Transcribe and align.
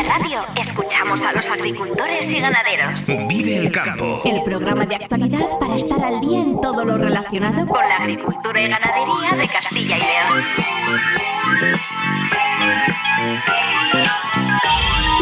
Vive 0.00 0.08
Radio 0.08 0.40
escuchamos 0.56 1.22
a 1.24 1.32
los 1.32 1.50
agricultores 1.50 2.26
y 2.28 2.40
ganaderos. 2.40 3.06
Vive 3.28 3.56
el 3.56 3.70
campo. 3.70 4.22
El 4.24 4.42
programa 4.44 4.86
de 4.86 4.94
actualidad 4.94 5.58
para 5.60 5.74
estar 5.74 6.02
al 6.02 6.22
día 6.22 6.40
en 6.40 6.58
todo 6.58 6.86
lo 6.86 6.96
relacionado 6.96 7.66
con 7.66 7.86
la 7.86 7.96
agricultura 7.96 8.62
y 8.62 8.68
ganadería 8.68 9.32
de 9.36 9.48
Castilla 9.48 9.98
y 9.98 10.00
León. 10.00 10.44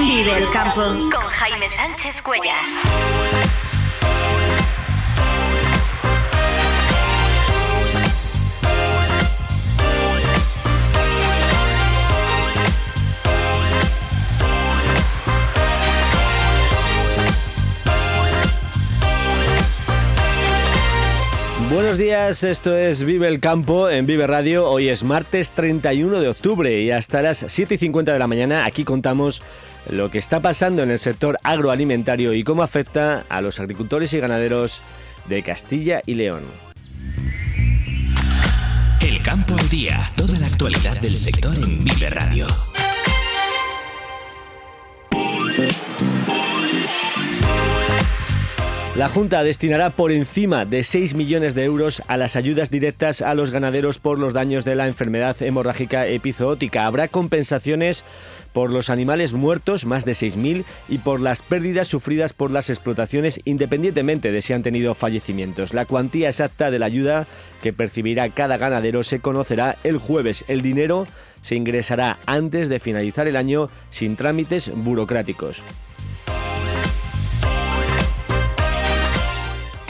Vive 0.06 0.36
el 0.36 0.50
campo 0.52 0.82
con 1.10 1.28
Jaime 1.28 1.68
Sánchez 1.70 2.22
Cuellar. 2.22 3.67
Buenos 21.78 21.96
días, 21.96 22.42
esto 22.42 22.76
es 22.76 23.04
Vive 23.04 23.28
el 23.28 23.38
Campo 23.38 23.88
en 23.88 24.04
Vive 24.04 24.26
Radio. 24.26 24.68
Hoy 24.68 24.88
es 24.88 25.04
martes 25.04 25.52
31 25.52 26.20
de 26.20 26.28
octubre 26.28 26.82
y 26.82 26.90
hasta 26.90 27.22
las 27.22 27.44
7 27.46 27.76
y 27.76 27.78
50 27.78 28.12
de 28.12 28.18
la 28.18 28.26
mañana 28.26 28.64
aquí 28.64 28.82
contamos 28.82 29.42
lo 29.88 30.10
que 30.10 30.18
está 30.18 30.40
pasando 30.40 30.82
en 30.82 30.90
el 30.90 30.98
sector 30.98 31.38
agroalimentario 31.44 32.34
y 32.34 32.42
cómo 32.42 32.64
afecta 32.64 33.24
a 33.28 33.40
los 33.42 33.60
agricultores 33.60 34.12
y 34.12 34.18
ganaderos 34.18 34.82
de 35.28 35.44
Castilla 35.44 36.02
y 36.04 36.14
León. 36.14 36.42
El 39.00 39.22
campo 39.22 39.56
al 39.56 39.68
día, 39.68 40.00
toda 40.16 40.36
la 40.40 40.46
actualidad 40.46 41.00
del 41.00 41.16
sector 41.16 41.54
en 41.54 41.84
Vive 41.84 42.10
Radio. 42.10 42.48
La 48.98 49.08
Junta 49.08 49.44
destinará 49.44 49.90
por 49.90 50.10
encima 50.10 50.64
de 50.64 50.82
6 50.82 51.14
millones 51.14 51.54
de 51.54 51.62
euros 51.62 52.02
a 52.08 52.16
las 52.16 52.34
ayudas 52.34 52.68
directas 52.68 53.22
a 53.22 53.34
los 53.34 53.52
ganaderos 53.52 54.00
por 54.00 54.18
los 54.18 54.32
daños 54.32 54.64
de 54.64 54.74
la 54.74 54.88
enfermedad 54.88 55.40
hemorrágica 55.40 56.08
epizootica. 56.08 56.84
Habrá 56.84 57.06
compensaciones 57.06 58.04
por 58.52 58.72
los 58.72 58.90
animales 58.90 59.34
muertos, 59.34 59.86
más 59.86 60.04
de 60.04 60.14
6.000, 60.14 60.64
y 60.88 60.98
por 60.98 61.20
las 61.20 61.42
pérdidas 61.42 61.86
sufridas 61.86 62.32
por 62.32 62.50
las 62.50 62.70
explotaciones, 62.70 63.40
independientemente 63.44 64.32
de 64.32 64.42
si 64.42 64.52
han 64.52 64.64
tenido 64.64 64.96
fallecimientos. 64.96 65.74
La 65.74 65.84
cuantía 65.84 66.30
exacta 66.30 66.72
de 66.72 66.80
la 66.80 66.86
ayuda 66.86 67.28
que 67.62 67.72
percibirá 67.72 68.28
cada 68.30 68.56
ganadero 68.56 69.04
se 69.04 69.20
conocerá 69.20 69.76
el 69.84 69.98
jueves. 69.98 70.44
El 70.48 70.60
dinero 70.60 71.06
se 71.40 71.54
ingresará 71.54 72.18
antes 72.26 72.68
de 72.68 72.80
finalizar 72.80 73.28
el 73.28 73.36
año 73.36 73.70
sin 73.90 74.16
trámites 74.16 74.72
burocráticos. 74.74 75.62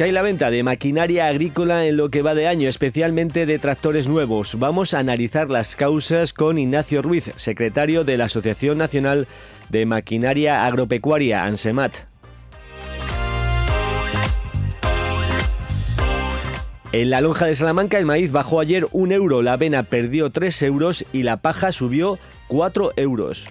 Hay 0.00 0.12
la 0.12 0.22
venta 0.22 0.50
de 0.52 0.62
maquinaria 0.62 1.26
agrícola 1.26 1.84
en 1.86 1.96
lo 1.96 2.08
que 2.08 2.22
va 2.22 2.36
de 2.36 2.46
año, 2.46 2.68
especialmente 2.68 3.46
de 3.46 3.58
tractores 3.58 4.06
nuevos. 4.06 4.56
Vamos 4.56 4.94
a 4.94 5.00
analizar 5.00 5.50
las 5.50 5.74
causas 5.74 6.32
con 6.32 6.56
Ignacio 6.56 7.02
Ruiz, 7.02 7.32
secretario 7.34 8.04
de 8.04 8.16
la 8.16 8.26
Asociación 8.26 8.78
Nacional 8.78 9.26
de 9.70 9.86
Maquinaria 9.86 10.66
Agropecuaria, 10.66 11.44
ANSEMAT. 11.44 12.06
En 16.92 17.10
la 17.10 17.20
lonja 17.20 17.46
de 17.46 17.56
Salamanca 17.56 17.98
el 17.98 18.06
maíz 18.06 18.30
bajó 18.30 18.60
ayer 18.60 18.86
un 18.92 19.10
euro, 19.10 19.42
la 19.42 19.54
avena 19.54 19.82
perdió 19.82 20.30
3 20.30 20.62
euros 20.62 21.04
y 21.12 21.24
la 21.24 21.38
paja 21.38 21.72
subió 21.72 22.20
4 22.46 22.92
euros. 22.96 23.48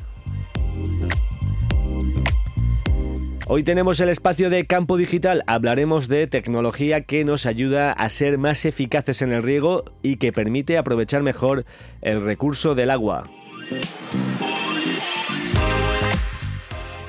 Hoy 3.50 3.64
tenemos 3.64 4.02
el 4.02 4.10
espacio 4.10 4.50
de 4.50 4.66
campo 4.66 4.98
digital. 4.98 5.46
Hablaremos 5.48 6.10
de 6.10 6.28
tecnología 6.28 7.02
que 7.02 7.24
nos 7.24 7.46
ayuda 7.46 7.94
a 7.94 8.10
ser 8.10 8.38
más 8.38 8.66
eficaces 8.66 9.22
en 9.22 9.32
el 9.32 9.42
riego 9.42 9.86
y 10.04 10.18
que 10.18 10.34
permite 10.34 10.78
aprovechar 10.78 11.24
mejor 11.24 11.64
el 12.02 12.22
recurso 12.22 12.76
del 12.76 12.92
agua. 12.92 13.32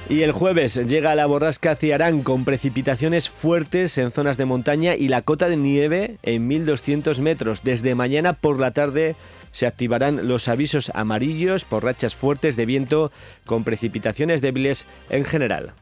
Y 0.09 0.23
el 0.23 0.31
jueves 0.31 0.77
llega 0.87 1.17
la 1.17 1.27
borrasca 1.27 1.75
Ciarán 1.75 2.23
con 2.23 2.45
precipitaciones 2.45 3.29
fuertes 3.29 3.99
en 3.99 4.13
zonas 4.13 4.39
de 4.39 4.45
montaña 4.45 4.95
y 4.95 5.09
la 5.09 5.23
cota 5.23 5.49
de 5.49 5.57
nieve 5.57 6.19
en 6.23 6.47
1200 6.47 7.19
metros. 7.19 7.65
Desde 7.65 7.97
mañana 7.97 8.35
por 8.35 8.61
la 8.61 8.71
tarde 8.71 9.17
se 9.51 9.67
activarán 9.67 10.29
los 10.29 10.47
avisos 10.47 10.93
amarillos 10.95 11.65
por 11.65 11.83
rachas 11.83 12.15
fuertes 12.15 12.55
de 12.55 12.65
viento 12.65 13.11
con 13.45 13.65
precipitaciones 13.65 14.41
débiles 14.41 14.87
en 15.11 15.25
general. 15.25 15.75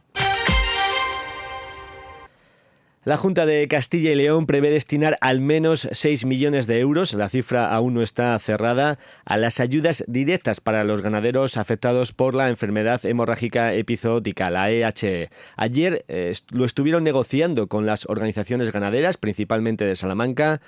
La 3.06 3.16
Junta 3.16 3.46
de 3.46 3.68
Castilla 3.68 4.10
y 4.10 4.16
León 4.16 4.46
prevé 4.46 4.68
destinar 4.68 5.16
al 5.20 5.40
menos 5.40 5.88
6 5.92 6.24
millones 6.24 6.66
de 6.66 6.80
euros, 6.80 7.14
la 7.14 7.28
cifra 7.28 7.72
aún 7.72 7.94
no 7.94 8.02
está 8.02 8.36
cerrada, 8.40 8.98
a 9.24 9.36
las 9.36 9.60
ayudas 9.60 10.02
directas 10.08 10.60
para 10.60 10.82
los 10.82 11.02
ganaderos 11.02 11.56
afectados 11.56 12.10
por 12.10 12.34
la 12.34 12.48
enfermedad 12.48 13.06
hemorrágica 13.06 13.72
epizootica, 13.74 14.50
la 14.50 14.72
EHE. 14.72 15.30
Ayer 15.56 16.04
eh, 16.08 16.32
lo 16.50 16.64
estuvieron 16.64 17.04
negociando 17.04 17.68
con 17.68 17.86
las 17.86 18.06
organizaciones 18.06 18.72
ganaderas, 18.72 19.18
principalmente 19.18 19.84
de 19.84 19.94
Salamanca, 19.94 20.60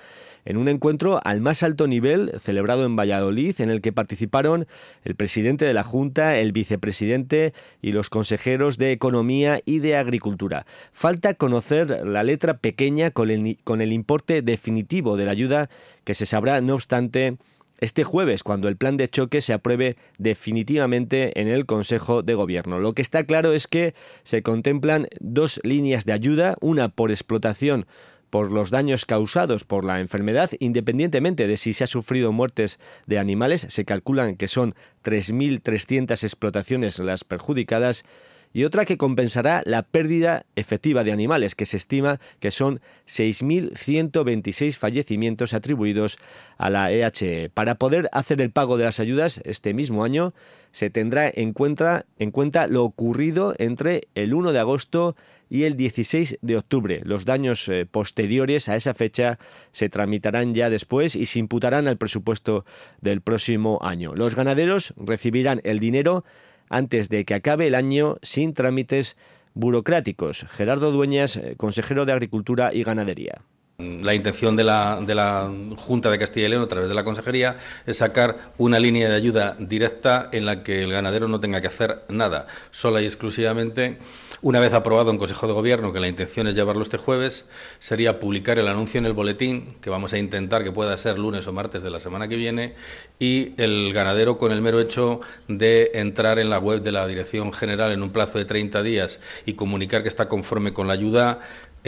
en 0.48 0.56
un 0.56 0.66
encuentro 0.68 1.20
al 1.24 1.42
más 1.42 1.62
alto 1.62 1.86
nivel 1.86 2.32
celebrado 2.40 2.86
en 2.86 2.96
Valladolid, 2.96 3.60
en 3.60 3.68
el 3.68 3.82
que 3.82 3.92
participaron 3.92 4.66
el 5.04 5.14
presidente 5.14 5.66
de 5.66 5.74
la 5.74 5.84
Junta, 5.84 6.38
el 6.38 6.52
vicepresidente 6.52 7.52
y 7.82 7.92
los 7.92 8.08
consejeros 8.08 8.78
de 8.78 8.92
Economía 8.92 9.60
y 9.66 9.80
de 9.80 9.96
Agricultura. 9.96 10.64
Falta 10.90 11.34
conocer 11.34 12.06
la 12.06 12.22
letra 12.22 12.56
pequeña 12.56 13.10
con 13.10 13.30
el, 13.30 13.92
importe 13.92 14.40
definitivo 14.40 15.18
de 15.18 15.26
la 15.26 15.32
ayuda 15.32 15.68
que 16.04 16.14
se 16.14 16.24
sabrá, 16.24 16.62
no 16.62 16.76
obstante, 16.76 17.36
este 17.78 18.02
jueves, 18.02 18.42
cuando 18.42 18.68
el 18.68 18.78
plan 18.78 18.96
de 18.96 19.06
choque 19.06 19.42
se 19.42 19.52
apruebe 19.52 19.98
definitivamente 20.16 21.38
en 21.38 21.48
el 21.48 21.66
Consejo 21.66 22.22
de 22.22 22.34
Gobierno. 22.34 22.78
Lo 22.78 22.94
que 22.94 23.02
está 23.02 23.24
claro 23.24 23.52
es 23.52 23.66
que 23.66 23.94
se 24.22 24.42
contemplan 24.42 25.08
dos 25.20 25.60
líneas 25.62 26.06
de 26.06 26.14
ayuda, 26.14 26.56
una 26.62 26.88
por 26.88 27.10
explotación 27.10 27.86
por 28.30 28.50
los 28.50 28.70
daños 28.70 29.06
causados 29.06 29.64
por 29.64 29.84
la 29.84 30.00
enfermedad, 30.00 30.50
independientemente 30.58 31.46
de 31.46 31.56
si 31.56 31.72
se 31.72 31.84
ha 31.84 31.86
sufrido 31.86 32.32
muertes 32.32 32.78
de 33.06 33.18
animales, 33.18 33.66
se 33.68 33.84
calculan 33.84 34.36
que 34.36 34.48
son 34.48 34.74
3.300 35.04 36.22
explotaciones 36.24 36.98
las 36.98 37.24
perjudicadas, 37.24 38.04
y 38.52 38.64
otra 38.64 38.84
que 38.84 38.96
compensará 38.96 39.62
la 39.64 39.82
pérdida 39.82 40.46
efectiva 40.56 41.04
de 41.04 41.12
animales, 41.12 41.54
que 41.54 41.66
se 41.66 41.76
estima 41.76 42.20
que 42.40 42.50
son 42.50 42.80
6.126 43.06 44.76
fallecimientos 44.76 45.54
atribuidos 45.54 46.18
a 46.56 46.70
la 46.70 46.90
EHE. 46.90 47.50
Para 47.50 47.76
poder 47.76 48.08
hacer 48.12 48.40
el 48.40 48.50
pago 48.50 48.76
de 48.76 48.84
las 48.84 49.00
ayudas 49.00 49.40
este 49.44 49.74
mismo 49.74 50.04
año, 50.04 50.34
se 50.72 50.90
tendrá 50.90 51.30
en 51.32 51.52
cuenta, 51.52 52.06
en 52.18 52.30
cuenta 52.30 52.66
lo 52.66 52.84
ocurrido 52.84 53.54
entre 53.58 54.08
el 54.14 54.34
1 54.34 54.52
de 54.52 54.58
agosto 54.58 55.16
y 55.50 55.64
el 55.64 55.76
16 55.76 56.38
de 56.42 56.56
octubre. 56.56 57.00
Los 57.04 57.24
daños 57.24 57.68
eh, 57.68 57.86
posteriores 57.86 58.68
a 58.68 58.76
esa 58.76 58.94
fecha 58.94 59.38
se 59.72 59.88
tramitarán 59.88 60.54
ya 60.54 60.70
después 60.70 61.16
y 61.16 61.26
se 61.26 61.38
imputarán 61.38 61.88
al 61.88 61.96
presupuesto 61.96 62.64
del 63.00 63.20
próximo 63.22 63.78
año. 63.82 64.14
Los 64.14 64.34
ganaderos 64.34 64.94
recibirán 64.96 65.60
el 65.64 65.80
dinero 65.80 66.24
antes 66.68 67.08
de 67.08 67.24
que 67.24 67.34
acabe 67.34 67.66
el 67.66 67.74
año 67.74 68.16
sin 68.22 68.54
trámites 68.54 69.16
burocráticos. 69.54 70.46
Gerardo 70.50 70.92
Dueñas, 70.92 71.36
eh, 71.36 71.54
consejero 71.56 72.06
de 72.06 72.12
Agricultura 72.12 72.70
y 72.72 72.84
Ganadería. 72.84 73.42
La 73.80 74.12
intención 74.12 74.56
de 74.56 74.64
la, 74.64 74.98
de 75.00 75.14
la, 75.14 75.48
Junta 75.76 76.10
de 76.10 76.18
Castilla 76.18 76.46
y 76.46 76.50
León, 76.50 76.64
a 76.64 76.66
través 76.66 76.88
de 76.88 76.96
la 76.96 77.04
Consejería, 77.04 77.58
es 77.86 77.98
sacar 77.98 78.50
una 78.58 78.80
línea 78.80 79.08
de 79.08 79.14
ayuda 79.14 79.54
directa 79.56 80.30
en 80.32 80.46
la 80.46 80.64
que 80.64 80.82
el 80.82 80.90
ganadero 80.90 81.28
no 81.28 81.38
tenga 81.38 81.60
que 81.60 81.68
hacer 81.68 82.02
nada, 82.08 82.48
sola 82.72 83.00
y 83.00 83.04
exclusivamente 83.04 83.98
una 84.40 84.60
vez 84.60 84.72
aprobado 84.72 85.10
en 85.10 85.18
Consejo 85.18 85.48
de 85.48 85.52
Gobierno, 85.52 85.92
que 85.92 85.98
la 85.98 86.06
intención 86.06 86.46
es 86.46 86.54
llevarlo 86.54 86.82
este 86.82 86.96
jueves, 86.96 87.46
sería 87.80 88.20
publicar 88.20 88.58
el 88.60 88.68
anuncio 88.68 88.98
en 88.98 89.06
el 89.06 89.12
boletín, 89.12 89.74
que 89.80 89.90
vamos 89.90 90.12
a 90.12 90.18
intentar 90.18 90.62
que 90.62 90.70
pueda 90.70 90.96
ser 90.96 91.18
lunes 91.18 91.48
o 91.48 91.52
martes 91.52 91.82
de 91.82 91.90
la 91.90 91.98
semana 91.98 92.28
que 92.28 92.36
viene, 92.36 92.74
y 93.18 93.54
el 93.60 93.92
ganadero 93.92 94.38
con 94.38 94.52
el 94.52 94.62
mero 94.62 94.78
hecho 94.78 95.20
de 95.48 95.90
entrar 95.94 96.38
en 96.38 96.50
la 96.50 96.60
web 96.60 96.82
de 96.82 96.92
la 96.92 97.06
Dirección 97.08 97.52
General 97.52 97.90
en 97.90 98.02
un 98.02 98.10
plazo 98.10 98.38
de 98.38 98.44
30 98.44 98.80
días 98.84 99.18
y 99.44 99.54
comunicar 99.54 100.02
que 100.02 100.08
está 100.08 100.28
conforme 100.28 100.72
con 100.72 100.86
la 100.86 100.92
ayuda, 100.92 101.40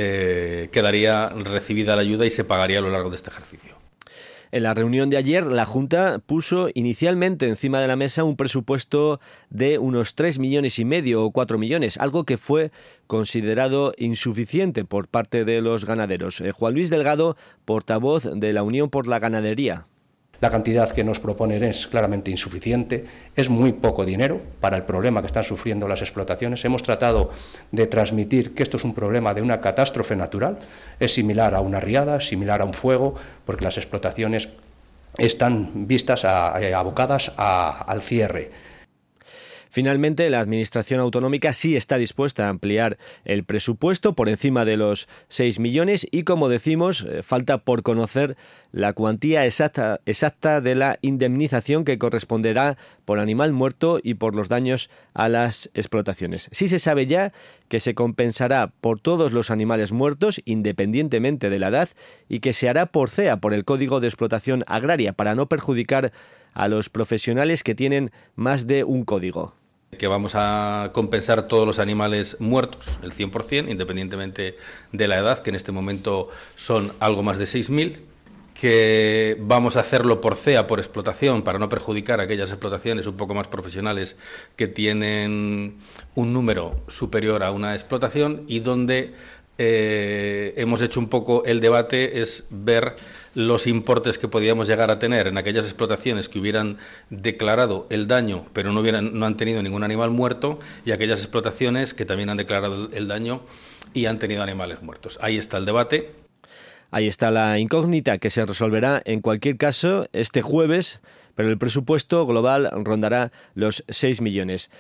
eh, 0.03 0.69
quedaría 0.73 1.29
recibida 1.29 1.95
la 1.97 2.03
ayuda 2.03 2.27
y 2.27 2.31
se 2.31 2.45
pagaría 2.45 2.79
a 2.79 2.83
lo 2.83 2.91
largo 2.91 3.11
de 3.11 3.17
este 3.17 3.31
ejercicio. 3.31 3.75
En 4.53 4.65
la 4.65 4.75
reunión 4.75 5.11
de 5.11 5.17
ayer, 5.17 5.47
la 5.47 5.65
Junta 5.65 6.19
puso 6.19 6.71
inicialmente 6.75 7.47
encima 7.47 7.81
de 7.81 7.87
la 7.87 7.95
mesa 7.95 8.25
un 8.25 8.37
presupuesto 8.37 9.21
de 9.49 9.79
unos 9.79 10.17
3 10.17 10.41
millones 10.41 10.81
y 10.81 10.85
medio 10.85 11.23
o 11.23 11.31
4 11.31 11.57
millones, 11.57 11.99
algo 11.99 12.25
que 12.25 12.37
fue 12.37 12.73
considerado 13.07 13.95
insuficiente 13.97 14.85
por 14.85 15.07
parte 15.07 15.45
de 15.45 15.61
los 15.61 15.85
ganaderos. 15.85 16.41
Eh, 16.41 16.51
Juan 16.51 16.75
Luis 16.75 16.91
Delgado, 16.91 17.37
portavoz 17.65 18.25
de 18.25 18.53
la 18.53 18.65
Unión 18.65 18.91
por 18.91 19.07
la 19.07 19.21
Ganadería. 19.21 19.87
La 20.41 20.51
cantidad 20.51 20.91
que 20.91 21.05
nos 21.05 21.21
proponen 21.21 21.63
es 21.63 21.87
claramente 21.87 22.31
insuficiente, 22.31 23.05
es 23.37 23.51
muy 23.51 23.73
poco 23.73 24.07
dinero 24.07 24.41
para 24.61 24.77
el 24.77 24.85
problema 24.85 25.21
que 25.21 25.27
están 25.27 25.45
sufriendo 25.45 25.87
las 25.87 26.01
explotaciones. 26.01 26.65
Hemos 26.65 26.83
tratado 26.83 27.31
de 27.73 27.87
transmitir 27.87 28.55
que 28.55 28.63
esto 28.63 28.79
es 28.79 28.85
un 28.85 28.95
problema 28.95 29.35
de 29.35 29.43
una 29.43 29.61
catástrofe 29.61 30.17
natural, 30.17 30.59
es 30.99 31.13
similar 31.13 31.55
a 31.55 31.61
una 31.61 31.79
riada, 31.79 32.23
similar 32.23 32.63
a 32.63 32.65
un 32.65 32.73
fuego, 32.73 33.17
porque 33.45 33.65
las 33.65 33.77
explotaciones 33.77 34.49
están 35.19 35.87
vistas 35.87 36.25
eh, 36.25 36.75
abocadas 36.75 37.33
al 37.37 38.01
cierre. 38.01 38.70
Finalmente, 39.71 40.29
la 40.31 40.41
Administración 40.41 40.99
autonómica 40.99 41.53
sí 41.53 41.77
está 41.77 41.97
dispuesta 41.97 42.47
a 42.47 42.49
ampliar 42.49 42.99
el 43.25 43.45
presupuesto 43.45 44.15
por 44.15 44.29
encima 44.29 44.65
de 44.65 44.77
los 44.77 45.09
6 45.29 45.61
millones 45.61 46.09
y, 46.11 46.25
como 46.25 46.49
decimos, 46.49 47.07
eh, 47.09 47.23
falta 47.23 47.59
por 47.59 47.85
conocer 47.85 48.37
la 48.73 48.93
cuantía 48.93 49.47
exacta, 49.47 50.01
exacta 50.07 50.61
de 50.61 50.75
la 50.75 50.99
indemnización 51.03 51.85
que 51.85 51.99
corresponderá 51.99 52.79
por 53.05 53.21
animal 53.21 53.53
muerto 53.53 54.01
y 54.03 54.15
por 54.15 54.35
los 54.35 54.49
daños 54.49 54.91
a 55.15 55.29
las 55.29 55.71
explotaciones. 55.75 56.49
Sí 56.51 56.67
se 56.67 56.81
sabe 56.81 57.07
ya 57.07 57.33
que 57.69 57.79
se 57.79 57.95
compensará 57.95 58.73
por 58.81 59.01
todos 59.01 59.33
los 59.33 59.53
animales 59.53 59.93
muertos, 59.93 60.41
independientemente 60.45 61.49
de 61.49 61.59
la 61.61 61.69
edad, 61.69 61.89
y 62.29 62.41
que 62.41 62.53
se 62.53 62.69
hará 62.69 62.87
por 62.87 63.09
CEA, 63.09 63.37
por 63.37 63.55
el 63.55 63.65
Código 63.65 64.01
de 64.01 64.09
Explotación 64.09 64.65
Agraria, 64.67 65.13
para 65.13 65.37
no 65.37 65.49
perjudicar 65.49 66.13
a 66.55 66.67
los 66.67 66.91
profesionales 66.91 67.63
que 67.63 67.77
tienen 67.77 68.11
más 68.35 68.67
de 68.67 68.83
un 68.83 69.05
código 69.05 69.60
que 69.99 70.07
vamos 70.07 70.33
a 70.35 70.91
compensar 70.93 71.49
todos 71.49 71.67
los 71.67 71.79
animales 71.79 72.37
muertos, 72.41 72.99
el 73.03 73.13
100%, 73.13 73.71
independientemente 73.71 74.57
de 74.93 75.09
la 75.09 75.19
edad, 75.19 75.43
que 75.43 75.51
en 75.51 75.57
este 75.57 75.73
momento 75.73 76.29
son 76.55 76.93
algo 77.01 77.23
más 77.23 77.39
de 77.39 77.45
6.000, 77.45 77.99
que 78.61 79.39
vamos 79.41 79.77
a 79.77 79.81
hacerlo 79.81 80.21
por 80.21 80.37
CEA, 80.37 80.67
por 80.67 80.81
explotación, 80.81 81.43
para 81.43 81.59
no 81.59 81.71
perjudicar 81.71 82.21
a 82.21 82.25
aquellas 82.25 82.51
explotaciones 82.51 83.07
un 83.07 83.17
poco 83.17 83.35
más 83.35 83.49
profesionales 83.49 84.19
que 84.55 84.69
tienen 84.69 85.79
un 86.15 86.33
número 86.33 86.83
superior 86.87 87.43
a 87.43 87.53
una 87.53 87.75
explotación 87.75 88.45
y 88.47 88.61
donde 88.61 89.15
eh, 89.63 90.55
hemos 90.57 90.81
hecho 90.81 90.99
un 91.01 91.11
poco 91.11 91.45
el 91.45 91.61
debate 91.61 92.23
es 92.23 92.47
ver 92.49 92.95
los 93.35 93.67
importes 93.67 94.17
que 94.17 94.27
podíamos 94.27 94.67
llegar 94.67 94.91
a 94.91 94.99
tener 94.99 95.27
en 95.27 95.37
aquellas 95.37 95.67
explotaciones 95.67 96.31
que 96.31 96.39
hubieran 96.39 96.79
declarado 97.11 97.87
el 97.91 98.07
daño, 98.07 98.47
pero 98.55 98.73
no, 98.73 98.81
hubieran, 98.81 99.19
no 99.19 99.27
han 99.27 99.37
tenido 99.37 99.63
ningún 99.63 99.85
animal 99.85 100.13
muerto, 100.13 100.59
y 100.87 100.93
aquellas 100.93 101.21
explotaciones 101.21 101.93
que 101.93 102.07
también 102.07 102.31
han 102.31 102.39
declarado 102.39 102.89
el 102.91 103.07
daño 103.07 103.43
y 103.93 104.07
han 104.07 104.19
tenido 104.19 104.43
animales 104.43 104.81
muertos. 104.81 105.19
Ahí 105.21 105.37
está 105.37 105.59
el 105.59 105.67
debate. 105.67 106.11
Ahí 106.91 107.07
está 107.07 107.31
la 107.31 107.59
incógnita 107.59 108.17
que 108.17 108.31
se 108.31 108.47
resolverá 108.47 109.03
en 109.05 109.21
cualquier 109.21 109.59
caso 109.59 110.07
este 110.15 110.41
jueves, 110.41 111.01
pero 111.35 111.51
el 111.51 111.59
presupuesto 111.59 112.25
global 112.25 112.71
rondará 112.83 113.31
los 113.55 113.85
6 113.89 114.23
millones. 114.23 114.71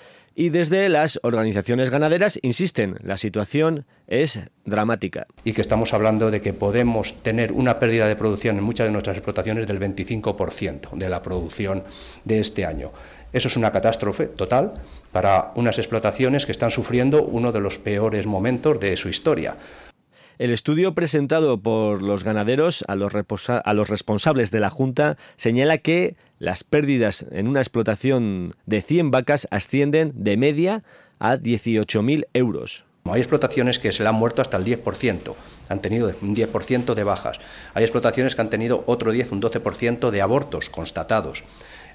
Y 0.41 0.49
desde 0.49 0.89
las 0.89 1.21
organizaciones 1.23 1.91
ganaderas 1.91 2.39
insisten, 2.41 2.97
la 3.03 3.19
situación 3.19 3.85
es 4.07 4.41
dramática. 4.65 5.27
Y 5.45 5.53
que 5.53 5.61
estamos 5.61 5.93
hablando 5.93 6.31
de 6.31 6.41
que 6.41 6.55
podemos 6.55 7.23
tener 7.23 7.53
una 7.53 7.79
pérdida 7.79 8.09
de 8.09 8.17
producción 8.17 8.57
en 8.57 8.65
muchas 8.65 8.87
de 8.87 8.91
nuestras 8.91 9.19
explotaciones 9.19 9.67
del 9.67 9.79
25% 9.79 10.93
de 10.97 11.11
la 11.11 11.21
producción 11.21 11.85
de 12.25 12.41
este 12.41 12.65
año. 12.65 12.91
Eso 13.35 13.49
es 13.49 13.57
una 13.59 13.71
catástrofe 13.71 14.29
total 14.29 14.73
para 15.13 15.53
unas 15.57 15.77
explotaciones 15.77 16.47
que 16.47 16.53
están 16.53 16.71
sufriendo 16.71 17.23
uno 17.23 17.53
de 17.53 17.61
los 17.61 17.79
peores 17.79 18.25
momentos 18.25 18.81
de 18.81 18.97
su 18.97 19.11
historia. 19.11 19.57
El 20.41 20.53
estudio 20.53 20.95
presentado 20.95 21.61
por 21.61 22.01
los 22.01 22.25
ganaderos 22.25 22.83
a 22.89 22.95
los, 22.95 23.13
responsables 23.13 24.51
de 24.51 24.61
la 24.61 24.71
Junta 24.71 25.19
señala 25.37 25.77
que 25.77 26.17
las 26.39 26.65
pérdidas 26.65 27.27
en 27.31 27.47
una 27.47 27.61
explotación 27.61 28.55
de 28.65 28.81
100 28.81 29.11
vacas 29.11 29.49
ascienden 29.51 30.13
de 30.15 30.39
media 30.39 30.83
a 31.19 31.37
18.000 31.37 32.25
euros. 32.33 32.87
Hay 33.05 33.21
explotaciones 33.21 33.79
que 33.79 33.93
se 33.93 34.03
le 34.03 34.09
han 34.09 34.15
muerto 34.15 34.41
hasta 34.41 34.57
el 34.57 34.65
10%, 34.65 35.35
han 35.69 35.83
tenido 35.83 36.11
un 36.23 36.35
10% 36.35 36.95
de 36.95 37.05
bajas. 37.05 37.39
Hay 37.75 37.85
explotaciones 37.85 38.35
que 38.35 38.41
han 38.41 38.49
tenido 38.49 38.83
otro 38.87 39.13
10, 39.13 39.33
un 39.33 39.43
12% 39.43 40.09
de 40.09 40.23
abortos 40.23 40.71
constatados. 40.71 41.45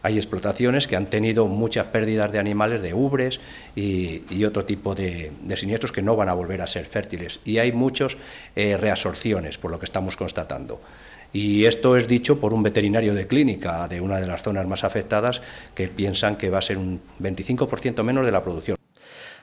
Hay 0.06 0.18
explotaciones 0.18 0.88
que 0.88 0.96
han 0.96 1.08
tenido 1.08 1.48
muchas 1.48 1.88
pérdidas 1.88 2.32
de 2.32 2.38
animales, 2.38 2.84
de 2.84 2.94
ubres 2.94 3.40
y, 3.76 4.44
otro 4.44 4.64
tipo 4.64 4.94
de, 4.94 5.32
siniestros 5.56 5.92
que 5.92 6.04
no 6.04 6.16
van 6.16 6.30
a 6.30 6.36
volver 6.36 6.62
a 6.62 6.68
ser 6.68 6.86
fértiles. 6.86 7.40
Y 7.44 7.58
hay 7.58 7.72
muchas 7.72 8.16
eh, 8.56 8.78
reabsorciones, 8.78 9.58
por 9.58 9.72
lo 9.72 9.80
que 9.80 9.86
estamos 9.86 10.16
constatando. 10.16 10.80
Y 11.34 11.66
esto 11.66 11.98
es 11.98 12.08
dicho 12.08 12.40
por 12.40 12.54
un 12.54 12.62
veterinario 12.62 13.16
de 13.16 13.26
clínica 13.26 13.88
de 13.88 14.00
una 14.00 14.20
de 14.20 14.28
las 14.28 14.44
zonas 14.44 14.68
más 14.68 14.84
afectadas 14.84 15.42
que 15.74 15.88
piensan 15.88 16.36
que 16.36 16.52
va 16.52 16.60
a 16.60 16.62
ser 16.62 16.78
un 16.78 17.02
25% 17.20 18.04
menos 18.04 18.28
de 18.28 18.32
la 18.32 18.44
producción. 18.44 18.78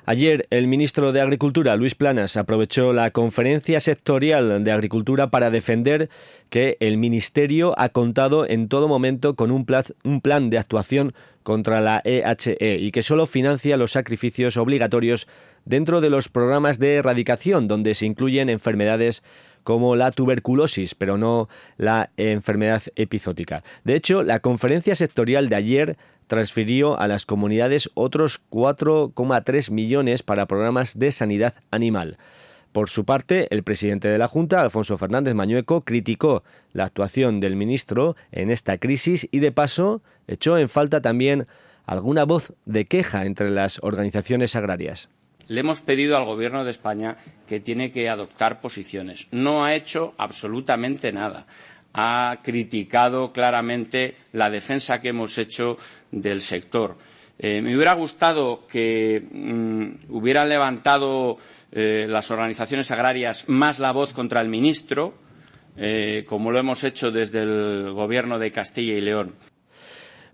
Ayer 0.04 0.48
el 0.50 0.66
ministro 0.66 1.12
de 1.12 1.20
Agricultura, 1.20 1.76
Luis 1.76 1.94
Planas, 1.94 2.36
aprovechó 2.36 2.92
la 2.92 3.12
conferencia 3.12 3.78
sectorial 3.78 4.64
de 4.64 4.72
Agricultura 4.72 5.30
para 5.30 5.52
defender 5.52 6.10
que 6.50 6.76
el 6.80 6.96
Ministerio 6.96 7.72
ha 7.78 7.88
contado 7.88 8.44
en 8.48 8.68
todo 8.68 8.88
momento 8.88 9.36
con 9.36 9.52
un, 9.52 9.64
plan 9.64 10.50
de 10.50 10.58
actuación 10.58 11.14
contra 11.44 11.80
la 11.80 12.02
EHE 12.04 12.56
e 12.58 12.78
y 12.80 12.90
que 12.90 13.02
solo 13.02 13.26
financia 13.26 13.76
los 13.76 13.92
sacrificios 13.92 14.56
obligatorios 14.56 15.28
dentro 15.64 16.00
de 16.00 16.10
los 16.10 16.28
programas 16.28 16.80
de 16.80 16.96
erradicación, 16.96 17.68
donde 17.68 17.94
se 17.94 18.06
incluyen 18.06 18.50
enfermedades 18.50 19.22
como 19.62 19.94
la 19.94 20.10
tuberculosis, 20.10 20.96
pero 20.96 21.16
no 21.16 21.48
la 21.76 22.10
enfermedad 22.16 22.82
epizótica. 22.96 23.62
De 23.84 23.94
hecho, 23.94 24.24
la 24.24 24.40
conferencia 24.40 24.96
sectorial 24.96 25.48
de 25.48 25.54
ayer 25.54 25.96
transfirió 26.32 26.98
a 26.98 27.08
las 27.08 27.26
comunidades 27.26 27.90
otros 27.92 28.40
4,3 28.50 29.70
millones 29.70 30.22
para 30.22 30.46
programas 30.46 30.98
de 30.98 31.12
sanidad 31.12 31.52
animal. 31.70 32.16
Por 32.72 32.88
su 32.88 33.04
parte, 33.04 33.48
el 33.50 33.62
presidente 33.62 34.08
de 34.08 34.16
la 34.16 34.28
Junta, 34.28 34.62
Alfonso 34.62 34.96
Fernández 34.96 35.34
Mañueco, 35.34 35.82
criticó 35.82 36.42
la 36.72 36.84
actuación 36.84 37.38
del 37.40 37.54
ministro 37.54 38.16
en 38.30 38.50
esta 38.50 38.78
crisis 38.78 39.28
y, 39.30 39.40
de 39.40 39.52
paso, 39.52 40.00
echó 40.26 40.56
en 40.56 40.70
falta 40.70 41.02
también 41.02 41.48
alguna 41.84 42.24
voz 42.24 42.54
de 42.64 42.86
queja 42.86 43.26
entre 43.26 43.50
las 43.50 43.78
organizaciones 43.82 44.56
agrarias 44.56 45.10
le 45.48 45.60
hemos 45.60 45.80
pedido 45.80 46.16
al 46.16 46.24
Gobierno 46.24 46.64
de 46.64 46.70
España 46.70 47.16
que 47.46 47.60
tiene 47.60 47.92
que 47.92 48.08
adoptar 48.08 48.62
posiciones. 48.62 49.28
No 49.32 49.64
ha 49.64 49.74
hecho 49.74 50.14
absolutamente 50.16 51.12
nada. 51.12 51.46
Ha 51.94 52.38
criticado 52.42 53.32
claramente 53.32 54.16
la 54.32 54.50
defensa 54.50 55.00
que 55.00 55.08
hemos 55.08 55.36
hecho 55.38 55.76
del 56.10 56.40
sector. 56.40 56.96
Eh, 57.38 57.60
me 57.60 57.74
hubiera 57.74 57.94
gustado 57.94 58.66
que 58.68 59.20
mm, 59.20 60.12
hubieran 60.14 60.48
levantado 60.48 61.38
eh, 61.72 62.06
las 62.08 62.30
organizaciones 62.30 62.90
agrarias 62.90 63.48
más 63.48 63.78
la 63.78 63.92
voz 63.92 64.12
contra 64.12 64.40
el 64.40 64.48
ministro, 64.48 65.14
eh, 65.76 66.24
como 66.28 66.50
lo 66.52 66.58
hemos 66.58 66.84
hecho 66.84 67.10
desde 67.10 67.42
el 67.42 67.92
Gobierno 67.92 68.38
de 68.38 68.52
Castilla 68.52 68.94
y 68.94 69.00
León. 69.00 69.34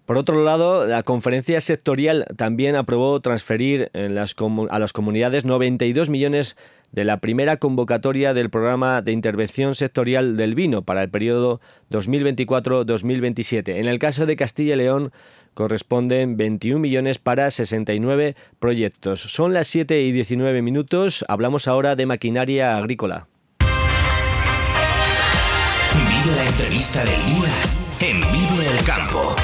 Por 0.04 0.16
otro 0.16 0.42
lado, 0.42 0.86
la 0.86 1.02
conferencia 1.02 1.60
sectorial 1.60 2.26
también 2.36 2.76
aprobó 2.76 3.20
transferir 3.20 3.90
a 3.92 4.78
las 4.78 4.92
comunidades 4.92 5.44
92 5.44 6.08
millones 6.08 6.56
de 6.56 6.66
la 6.92 7.18
primera 7.18 7.58
convocatoria 7.58 8.34
del 8.34 8.50
programa 8.50 9.02
de 9.02 9.12
intervención 9.12 9.74
sectorial 9.74 10.36
del 10.36 10.54
vino 10.54 10.82
para 10.82 11.02
el 11.02 11.10
periodo 11.10 11.60
2024-2027. 11.90 13.76
En 13.76 13.86
el 13.86 13.98
caso 13.98 14.26
de 14.26 14.36
Castilla 14.36 14.74
y 14.74 14.78
León 14.78 15.12
corresponden 15.54 16.36
21 16.36 16.80
millones 16.80 17.18
para 17.18 17.50
69 17.50 18.36
proyectos. 18.58 19.20
Son 19.20 19.52
las 19.52 19.66
7 19.68 20.02
y 20.02 20.12
19 20.12 20.62
minutos. 20.62 21.24
Hablamos 21.28 21.68
ahora 21.68 21.96
de 21.96 22.06
maquinaria 22.06 22.76
agrícola. 22.76 23.26
Vive 25.94 26.36
la 26.36 26.46
entrevista 26.46 27.04
del 27.04 27.24
día 27.26 27.48
en 28.00 28.20
Vive 28.32 28.70
el 28.70 28.84
Campo. 28.84 29.34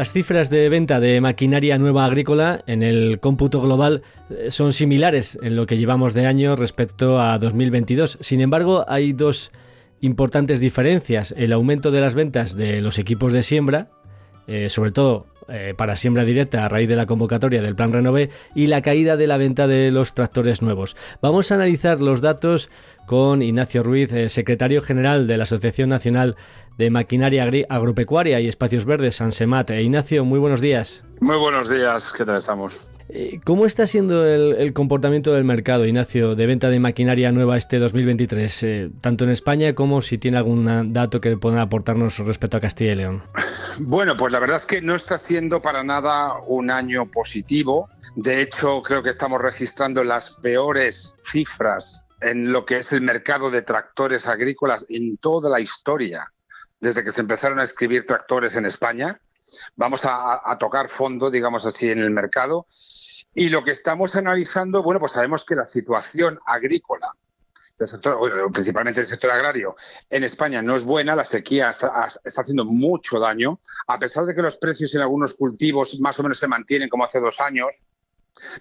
Las 0.00 0.12
cifras 0.12 0.48
de 0.48 0.70
venta 0.70 0.98
de 0.98 1.20
maquinaria 1.20 1.76
nueva 1.76 2.06
agrícola 2.06 2.64
en 2.66 2.82
el 2.82 3.20
cómputo 3.20 3.60
global 3.60 4.00
eh, 4.30 4.50
son 4.50 4.72
similares 4.72 5.36
en 5.42 5.56
lo 5.56 5.66
que 5.66 5.76
llevamos 5.76 6.14
de 6.14 6.24
año 6.24 6.56
respecto 6.56 7.20
a 7.20 7.38
2022. 7.38 8.16
Sin 8.22 8.40
embargo, 8.40 8.86
hay 8.88 9.12
dos 9.12 9.52
importantes 10.00 10.58
diferencias. 10.58 11.34
El 11.36 11.52
aumento 11.52 11.90
de 11.90 12.00
las 12.00 12.14
ventas 12.14 12.56
de 12.56 12.80
los 12.80 12.98
equipos 12.98 13.34
de 13.34 13.42
siembra, 13.42 13.90
eh, 14.46 14.70
sobre 14.70 14.90
todo 14.90 15.26
eh, 15.50 15.74
para 15.76 15.96
siembra 15.96 16.24
directa 16.24 16.64
a 16.64 16.68
raíz 16.68 16.88
de 16.88 16.96
la 16.96 17.06
convocatoria 17.06 17.62
del 17.62 17.74
Plan 17.74 17.92
Renove 17.92 18.30
y 18.54 18.66
la 18.68 18.82
caída 18.82 19.16
de 19.16 19.26
la 19.26 19.36
venta 19.36 19.66
de 19.66 19.90
los 19.90 20.14
tractores 20.14 20.62
nuevos. 20.62 20.96
Vamos 21.20 21.50
a 21.50 21.56
analizar 21.56 22.00
los 22.00 22.20
datos 22.20 22.70
con 23.06 23.42
Ignacio 23.42 23.82
Ruiz, 23.82 24.12
eh, 24.12 24.28
secretario 24.28 24.82
general 24.82 25.26
de 25.26 25.36
la 25.36 25.42
Asociación 25.42 25.88
Nacional 25.88 26.36
de 26.78 26.90
Maquinaria 26.90 27.48
Agropecuaria 27.68 28.40
y 28.40 28.48
Espacios 28.48 28.84
Verdes, 28.84 29.20
Ansemat. 29.20 29.70
Ignacio, 29.70 30.24
muy 30.24 30.38
buenos 30.38 30.60
días. 30.60 31.02
Muy 31.20 31.36
buenos 31.36 31.68
días, 31.68 32.12
¿qué 32.16 32.24
tal 32.24 32.38
estamos? 32.38 32.88
Eh, 33.12 33.40
¿Cómo 33.44 33.66
está 33.66 33.86
siendo 33.86 34.24
el, 34.26 34.72
comportamiento 34.72 35.32
del 35.32 35.44
mercado, 35.44 35.84
Ignacio, 35.84 36.36
de 36.36 36.46
venta 36.46 36.68
de 36.68 36.78
maquinaria 36.78 37.32
nueva 37.32 37.56
este 37.56 37.78
2023, 37.78 38.62
eh, 38.62 38.90
tanto 39.00 39.24
en 39.24 39.30
España 39.30 39.74
como 39.74 40.00
si 40.00 40.18
tiene 40.18 40.36
algún 40.36 40.92
dato 40.92 41.20
que 41.20 41.36
pueda 41.36 41.62
aportarnos 41.62 42.18
respecto 42.18 42.56
a 42.56 42.60
Castilla 42.60 42.92
y 42.92 42.96
León? 42.96 43.22
Bueno, 43.82 44.14
pues 44.14 44.30
la 44.30 44.40
verdad 44.40 44.58
es 44.58 44.66
que 44.66 44.82
no 44.82 44.94
está 44.94 45.16
siendo 45.16 45.62
para 45.62 45.82
nada 45.82 46.34
un 46.46 46.70
año 46.70 47.10
positivo. 47.10 47.88
De 48.14 48.42
hecho, 48.42 48.82
creo 48.82 49.02
que 49.02 49.08
estamos 49.08 49.40
registrando 49.40 50.04
las 50.04 50.32
peores 50.32 51.14
cifras 51.30 52.04
en 52.20 52.52
lo 52.52 52.66
que 52.66 52.78
es 52.78 52.92
el 52.92 53.00
mercado 53.00 53.50
de 53.50 53.62
tractores 53.62 54.26
agrícolas 54.26 54.84
en 54.90 55.16
toda 55.16 55.48
la 55.48 55.60
historia, 55.60 56.30
desde 56.78 57.02
que 57.02 57.12
se 57.12 57.22
empezaron 57.22 57.58
a 57.58 57.64
escribir 57.64 58.04
tractores 58.06 58.56
en 58.56 58.66
España. 58.66 59.18
Vamos 59.76 60.02
a, 60.04 60.56
tocar 60.58 60.88
fondo, 60.88 61.30
digamos 61.30 61.66
así, 61.66 61.90
en 61.90 62.00
el 62.00 62.10
mercado. 62.10 62.66
Y 63.34 63.48
lo 63.48 63.64
que 63.64 63.70
estamos 63.70 64.16
analizando, 64.16 64.82
bueno, 64.82 65.00
pues 65.00 65.12
sabemos 65.12 65.44
que 65.44 65.54
la 65.54 65.66
situación 65.66 66.40
agrícola, 66.46 67.14
principalmente 68.52 69.00
el 69.00 69.06
sector 69.06 69.30
agrario, 69.30 69.76
en 70.08 70.24
España 70.24 70.62
no 70.62 70.76
es 70.76 70.84
buena, 70.84 71.14
la 71.14 71.24
sequía 71.24 71.70
está, 71.70 72.10
está, 72.24 72.42
haciendo 72.42 72.64
mucho 72.64 73.18
daño, 73.20 73.60
a 73.86 73.98
pesar 73.98 74.24
de 74.24 74.34
que 74.34 74.42
los 74.42 74.58
precios 74.58 74.94
en 74.94 75.00
algunos 75.00 75.34
cultivos 75.34 75.98
más 76.00 76.18
o 76.18 76.22
menos 76.22 76.38
se 76.38 76.48
mantienen 76.48 76.88
como 76.88 77.04
hace 77.04 77.20
dos 77.20 77.40
años, 77.40 77.84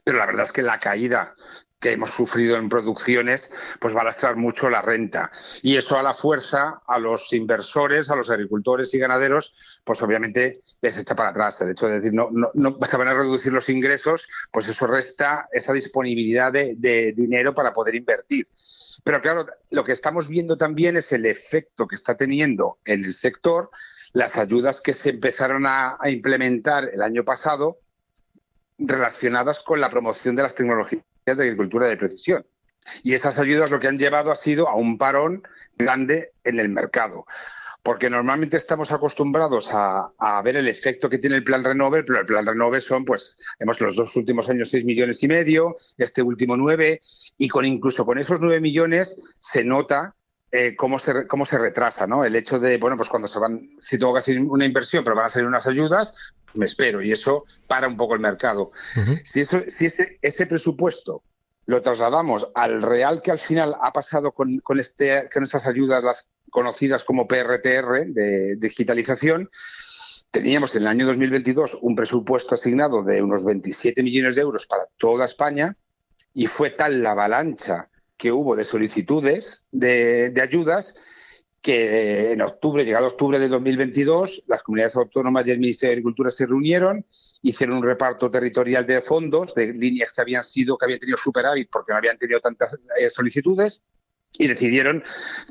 pero 0.03 0.17
la 0.17 0.25
verdad 0.25 0.45
es 0.45 0.51
que 0.51 0.61
la 0.61 0.79
caída 0.79 1.33
que 1.79 1.93
hemos 1.93 2.09
sufrido 2.09 2.57
en 2.57 2.67
producciones, 2.67 3.51
pues 3.79 3.95
va 3.95 4.01
a 4.01 4.05
lastrar 4.05 4.35
mucho 4.35 4.69
la 4.69 4.81
renta. 4.81 5.31
Y 5.61 5.77
eso 5.77 5.97
a 5.97 6.03
la 6.03 6.13
fuerza, 6.13 6.81
a 6.85 6.99
los 6.99 7.31
inversores, 7.31 8.09
a 8.09 8.15
los 8.15 8.29
agricultores 8.29 8.93
y 8.93 8.99
ganaderos, 8.99 9.81
pues 9.85 10.01
obviamente 10.01 10.53
les 10.81 10.97
echa 10.97 11.15
para 11.15 11.29
atrás. 11.29 11.61
El 11.61 11.71
hecho 11.71 11.87
de 11.87 11.95
decir, 11.95 12.13
no, 12.13 12.29
no, 12.31 12.51
no 12.53 12.77
van 12.97 13.07
a 13.07 13.13
reducir 13.13 13.53
los 13.53 13.69
ingresos, 13.69 14.27
pues 14.51 14.67
eso 14.67 14.87
resta 14.87 15.47
esa 15.53 15.71
disponibilidad 15.71 16.51
de, 16.51 16.75
dinero 17.15 17.55
para 17.55 17.73
poder 17.73 17.95
invertir. 17.95 18.47
Pero 19.03 19.21
claro, 19.21 19.47
lo 19.69 19.83
que 19.85 19.93
estamos 19.93 20.27
viendo 20.27 20.57
también 20.57 20.97
es 20.97 21.13
el 21.13 21.25
efecto 21.25 21.87
que 21.87 21.95
está 21.95 22.15
teniendo 22.15 22.77
en 22.83 23.05
el 23.05 23.13
sector 23.13 23.69
las 24.11 24.37
ayudas 24.37 24.81
que 24.81 24.91
se 24.91 25.11
empezaron 25.11 25.65
a 25.65 25.97
implementar 26.07 26.89
el 26.91 27.01
año 27.01 27.23
pasado 27.23 27.79
relacionadas 28.79 29.59
con 29.59 29.79
la 29.79 29.89
promoción 29.89 30.35
de 30.35 30.43
las 30.43 30.55
tecnologías 30.55 31.03
de 31.37 31.43
agricultura 31.43 31.87
de 31.87 31.97
precisión. 31.97 32.45
Y 33.03 33.13
esas 33.13 33.39
ayudas 33.39 33.71
lo 33.71 33.79
que 33.79 33.87
han 33.87 33.97
llevado 33.97 34.31
ha 34.31 34.35
sido 34.35 34.67
a 34.67 34.75
un 34.75 34.97
parón 34.97 35.43
grande 35.77 36.33
en 36.43 36.59
el 36.59 36.69
mercado. 36.69 37.25
Porque 37.83 38.09
normalmente 38.09 38.57
estamos 38.57 38.91
acostumbrados 38.91 39.69
a, 39.71 40.41
ver 40.43 40.57
el 40.57 40.67
efecto 40.67 41.09
que 41.09 41.17
tiene 41.17 41.37
el 41.37 41.43
plan 41.43 41.63
Renove, 41.63 42.03
pero 42.03 42.19
el 42.19 42.25
plan 42.25 42.45
Renove 42.45 42.81
son, 42.81 43.05
pues, 43.05 43.37
hemos 43.57 43.79
los 43.79 43.95
dos 43.95 44.15
últimos 44.15 44.49
años 44.49 44.69
6 44.69 44.83
millones 44.83 45.23
y 45.23 45.27
medio, 45.27 45.75
este 45.97 46.21
último 46.21 46.57
9, 46.57 47.01
y 47.37 47.47
con 47.47 47.65
incluso 47.65 48.05
con 48.05 48.17
esos 48.17 48.41
9 48.41 48.59
millones 48.59 49.17
se 49.39 49.63
nota 49.63 50.15
eh, 50.51 50.75
cómo, 50.75 50.97
se, 50.99 51.27
cómo 51.27 51.45
se 51.45 51.57
retrasa, 51.57 52.07
¿no? 52.07 52.25
El 52.25 52.35
hecho 52.35 52.59
de, 52.59 52.77
bueno, 52.77 52.97
pues 52.97 53.09
cuando 53.09 53.27
se 53.27 53.37
van, 53.37 53.69
si 53.81 53.99
tengo 53.99 54.13
que 54.13 54.19
hacer 54.19 54.39
una 54.39 54.65
inversión, 54.65 55.03
pero 55.03 55.15
van 55.15 55.27
a 55.27 55.29
salir 55.29 55.47
unas 55.47 55.67
ayudas, 55.67 56.15
me 56.55 56.65
espero 56.65 57.01
y 57.01 57.11
eso 57.11 57.45
para 57.67 57.87
un 57.87 57.97
poco 57.97 58.15
el 58.15 58.19
mercado. 58.19 58.71
Si, 59.23 59.41
eso, 59.41 59.61
si 59.67 59.85
ese, 59.85 60.17
ese 60.21 60.47
presupuesto 60.47 61.21
lo 61.65 61.81
trasladamos 61.81 62.47
al 62.55 62.81
real 62.81 63.21
que 63.21 63.29
al 63.29 63.37
final 63.37 63.75
ha 63.79 63.93
pasado 63.93 64.31
con, 64.31 64.57
con, 64.59 64.79
este, 64.79 65.29
con 65.31 65.43
estas 65.43 65.67
ayudas, 65.67 66.03
las 66.03 66.27
conocidas 66.49 67.03
como 67.03 67.27
PRTR 67.27 68.07
de 68.07 68.55
digitalización, 68.55 69.51
teníamos 70.31 70.75
en 70.75 70.81
el 70.81 70.87
año 70.87 71.05
2022 71.05 71.77
un 71.81 71.95
presupuesto 71.95 72.55
asignado 72.55 73.03
de 73.03 73.21
unos 73.21 73.43
27 73.43 74.01
millones 74.01 74.35
de 74.35 74.41
euros 74.41 74.65
para 74.65 74.87
toda 74.97 75.25
España 75.25 75.75
y 76.33 76.47
fue 76.47 76.71
tal 76.71 77.03
la 77.03 77.11
avalancha 77.11 77.89
que 78.19 78.31
hubo 78.33 78.55
de 78.55 78.65
solicitudes 78.65 79.65
de, 79.71 80.33
ayudas 80.43 80.93
que 81.61 82.33
en 82.33 82.41
octubre, 82.41 82.85
llegado 82.85 83.07
octubre 83.07 83.39
de 83.39 83.47
2022, 83.47 84.43
las 84.47 84.61
comunidades 84.61 84.97
autónomas 84.97 85.47
y 85.47 85.51
el 85.51 85.59
Ministerio 85.59 85.91
de 85.91 85.93
Agricultura 85.95 86.29
se 86.29 86.45
reunieron, 86.45 87.05
hicieron 87.41 87.77
un 87.77 87.83
reparto 87.83 88.29
territorial 88.29 88.85
de 88.85 89.01
fondos 89.01 89.55
de 89.55 89.73
líneas 89.73 90.11
que 90.11 90.21
habían 90.21 90.43
sido, 90.43 90.77
que 90.77 90.85
habían 90.85 90.99
tenido 90.99 91.17
superávit 91.17 91.69
porque 91.71 91.93
no 91.93 91.97
habían 91.97 92.17
tenido 92.17 92.39
tantas 92.41 92.77
eh, 92.99 93.09
solicitudes 93.09 93.81
y 94.33 94.47
decidieron 94.47 95.03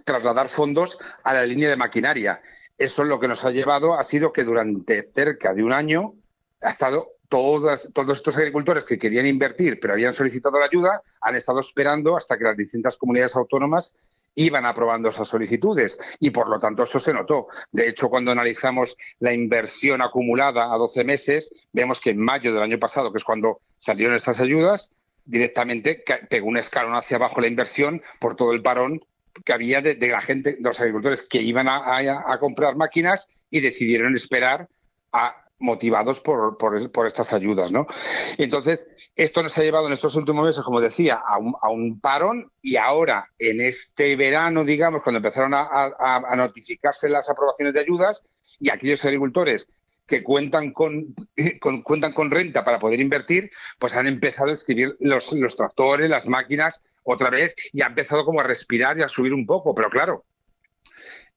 trasladar 0.04 0.48
fondos 0.48 0.98
a 1.24 1.34
la 1.34 1.46
línea 1.46 1.70
de 1.70 1.76
maquinaria. 1.76 2.42
Eso 2.76 3.02
es 3.02 3.08
lo 3.08 3.18
que 3.18 3.28
nos 3.28 3.44
ha 3.44 3.50
llevado 3.50 3.98
ha 3.98 4.04
sido 4.04 4.32
que 4.32 4.44
durante 4.44 5.04
cerca 5.06 5.54
de 5.54 5.64
un 5.64 5.72
año 5.72 6.14
ha 6.60 6.70
estado 6.70 7.17
todos 7.28 7.90
estos 8.12 8.36
agricultores 8.36 8.84
que 8.84 8.98
querían 8.98 9.26
invertir 9.26 9.78
pero 9.80 9.92
habían 9.92 10.14
solicitado 10.14 10.58
la 10.58 10.66
ayuda 10.66 11.02
han 11.20 11.34
estado 11.34 11.60
esperando 11.60 12.16
hasta 12.16 12.38
que 12.38 12.44
las 12.44 12.56
distintas 12.56 12.96
comunidades 12.96 13.36
autónomas 13.36 13.94
iban 14.34 14.64
aprobando 14.66 15.08
esas 15.08 15.28
solicitudes 15.28 15.98
y 16.20 16.30
por 16.30 16.48
lo 16.48 16.58
tanto 16.58 16.84
eso 16.84 17.00
se 17.00 17.12
notó. 17.12 17.48
De 17.72 17.88
hecho, 17.88 18.08
cuando 18.08 18.30
analizamos 18.30 18.96
la 19.18 19.32
inversión 19.32 20.00
acumulada 20.00 20.72
a 20.72 20.78
12 20.78 21.02
meses, 21.02 21.50
vemos 21.72 22.00
que 22.00 22.10
en 22.10 22.20
mayo 22.20 22.54
del 22.54 22.62
año 22.62 22.78
pasado, 22.78 23.12
que 23.12 23.18
es 23.18 23.24
cuando 23.24 23.60
salieron 23.78 24.14
estas 24.14 24.38
ayudas, 24.38 24.92
directamente 25.24 26.04
pegó 26.30 26.46
un 26.46 26.56
escalón 26.56 26.94
hacia 26.94 27.16
abajo 27.16 27.40
la 27.40 27.48
inversión 27.48 28.00
por 28.20 28.36
todo 28.36 28.52
el 28.52 28.62
parón 28.62 29.00
que 29.44 29.52
había 29.52 29.80
de, 29.82 29.96
la 30.06 30.20
gente, 30.20 30.54
de 30.54 30.60
los 30.60 30.78
agricultores 30.78 31.22
que 31.22 31.42
iban 31.42 31.66
a 31.68 32.38
comprar 32.38 32.76
máquinas 32.76 33.28
y 33.50 33.60
decidieron 33.60 34.16
esperar 34.16 34.68
a 35.12 35.47
motivados 35.58 36.20
por, 36.20 36.56
por, 36.56 37.06
estas 37.06 37.32
ayudas, 37.32 37.70
¿no? 37.70 37.86
Entonces, 38.36 38.86
esto 39.16 39.42
nos 39.42 39.56
ha 39.58 39.62
llevado 39.62 39.86
en 39.86 39.92
estos 39.92 40.14
últimos 40.14 40.46
meses, 40.46 40.62
como 40.62 40.80
decía, 40.80 41.14
a 41.26 41.38
un, 41.38 41.54
a 41.60 41.68
un 41.68 42.00
parón 42.00 42.50
y 42.62 42.76
ahora, 42.76 43.28
en 43.38 43.60
este 43.60 44.14
verano, 44.16 44.64
digamos, 44.64 45.02
cuando 45.02 45.18
empezaron 45.18 45.54
a, 45.54 45.66
a, 45.98 46.36
notificarse 46.36 47.08
las 47.08 47.28
aprobaciones 47.28 47.74
de 47.74 47.80
ayudas 47.80 48.24
y 48.60 48.70
aquellos 48.70 49.04
agricultores 49.04 49.68
que 50.06 50.22
cuentan 50.22 50.72
con, 50.72 51.14
con, 51.60 51.82
cuentan 51.82 52.12
con 52.12 52.30
renta 52.30 52.64
para 52.64 52.78
poder 52.78 53.00
invertir, 53.00 53.50
pues 53.78 53.94
han 53.94 54.06
empezado 54.06 54.50
a 54.50 54.54
escribir 54.54 54.96
los, 55.00 55.32
los 55.32 55.56
tractores, 55.56 56.08
las 56.08 56.28
máquinas 56.28 56.82
otra 57.02 57.30
vez 57.30 57.54
y 57.72 57.82
ha 57.82 57.86
empezado 57.86 58.24
como 58.24 58.40
a 58.40 58.44
respirar 58.44 58.98
y 58.98 59.02
a 59.02 59.08
subir 59.08 59.34
un 59.34 59.46
poco, 59.46 59.74
pero 59.74 59.90
claro, 59.90 60.24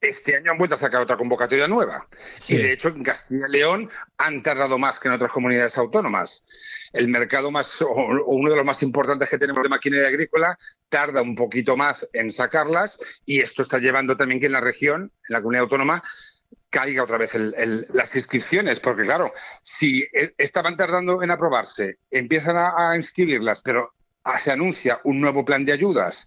este 0.01 0.35
año 0.35 0.51
han 0.51 0.57
vuelto 0.57 0.75
a 0.75 0.79
sacar 0.79 1.01
otra 1.01 1.15
convocatoria 1.15 1.67
nueva. 1.67 2.07
Y 2.49 2.57
de 2.57 2.73
hecho, 2.73 2.89
en 2.89 3.03
Castilla 3.03 3.45
y 3.47 3.51
León 3.51 3.89
han 4.17 4.41
tardado 4.41 4.79
más 4.79 4.99
que 4.99 5.07
en 5.07 5.13
otras 5.13 5.31
comunidades 5.31 5.77
autónomas. 5.77 6.43
El 6.91 7.07
mercado 7.07 7.51
más, 7.51 7.81
o 7.81 7.89
uno 8.25 8.49
de 8.49 8.55
los 8.55 8.65
más 8.65 8.81
importantes 8.81 9.29
que 9.29 9.37
tenemos 9.37 9.61
de 9.61 9.69
maquinaria 9.69 10.07
agrícola, 10.07 10.57
tarda 10.89 11.21
un 11.21 11.35
poquito 11.35 11.77
más 11.77 12.09
en 12.13 12.31
sacarlas 12.31 12.99
y 13.25 13.39
esto 13.39 13.61
está 13.61 13.77
llevando 13.77 14.17
también 14.17 14.39
que 14.41 14.47
en 14.47 14.53
la 14.53 14.61
región, 14.61 15.03
en 15.03 15.33
la 15.33 15.39
comunidad 15.39 15.63
autónoma, 15.63 16.03
caiga 16.69 17.03
otra 17.03 17.17
vez 17.17 17.31
las 17.35 18.15
inscripciones, 18.15 18.79
porque 18.79 19.03
claro, 19.03 19.31
si 19.61 20.01
e, 20.13 20.33
estaban 20.37 20.75
tardando 20.75 21.21
en 21.21 21.29
aprobarse, 21.29 21.97
empiezan 22.09 22.57
a 22.57 22.95
inscribirlas, 22.95 23.61
pero 23.61 23.93
se 24.41 24.51
anuncia 24.51 24.99
un 25.03 25.19
nuevo 25.21 25.43
plan 25.45 25.65
de 25.65 25.73
ayudas 25.73 26.25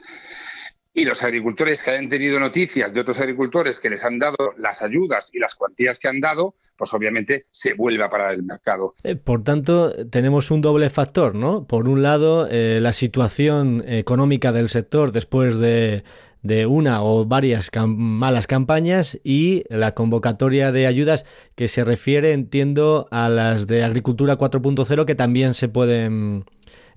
y 0.96 1.04
los 1.04 1.22
agricultores 1.24 1.82
que 1.82 1.90
hayan 1.90 2.08
tenido 2.08 2.38
noticias 2.38 2.94
de 2.94 3.00
otros 3.00 3.18
agricultores 3.18 3.80
que 3.80 3.90
les 3.90 4.04
han 4.04 4.20
dado 4.20 4.54
las 4.56 4.80
ayudas 4.80 5.28
y 5.32 5.40
las 5.40 5.56
cuantías 5.56 5.98
que 5.98 6.06
han 6.06 6.20
dado, 6.20 6.54
pues 6.76 6.94
obviamente 6.94 7.46
se 7.50 7.74
vuelve 7.74 8.04
a 8.04 8.08
parar 8.08 8.32
el 8.32 8.44
mercado. 8.44 8.94
Eh, 9.02 9.16
por 9.16 9.42
tanto, 9.42 9.92
tenemos 10.06 10.52
un 10.52 10.60
doble 10.60 10.88
factor, 10.90 11.34
¿no? 11.34 11.66
Por 11.66 11.88
un 11.88 12.02
lado, 12.02 12.46
eh, 12.48 12.78
la 12.80 12.92
situación 12.92 13.84
económica 13.88 14.52
del 14.52 14.68
sector 14.68 15.10
después 15.10 15.58
de, 15.58 16.04
de 16.42 16.66
una 16.66 17.02
o 17.02 17.24
varias 17.24 17.72
malas 17.74 18.46
campañas 18.46 19.18
y 19.24 19.64
la 19.70 19.94
convocatoria 19.94 20.70
de 20.70 20.86
ayudas 20.86 21.24
que 21.56 21.66
se 21.66 21.84
refiere, 21.84 22.32
entiendo, 22.32 23.08
a 23.10 23.28
las 23.28 23.66
de 23.66 23.82
Agricultura 23.82 24.38
4.0 24.38 25.04
que 25.06 25.16
también 25.16 25.54
se 25.54 25.68
pueden 25.68 26.44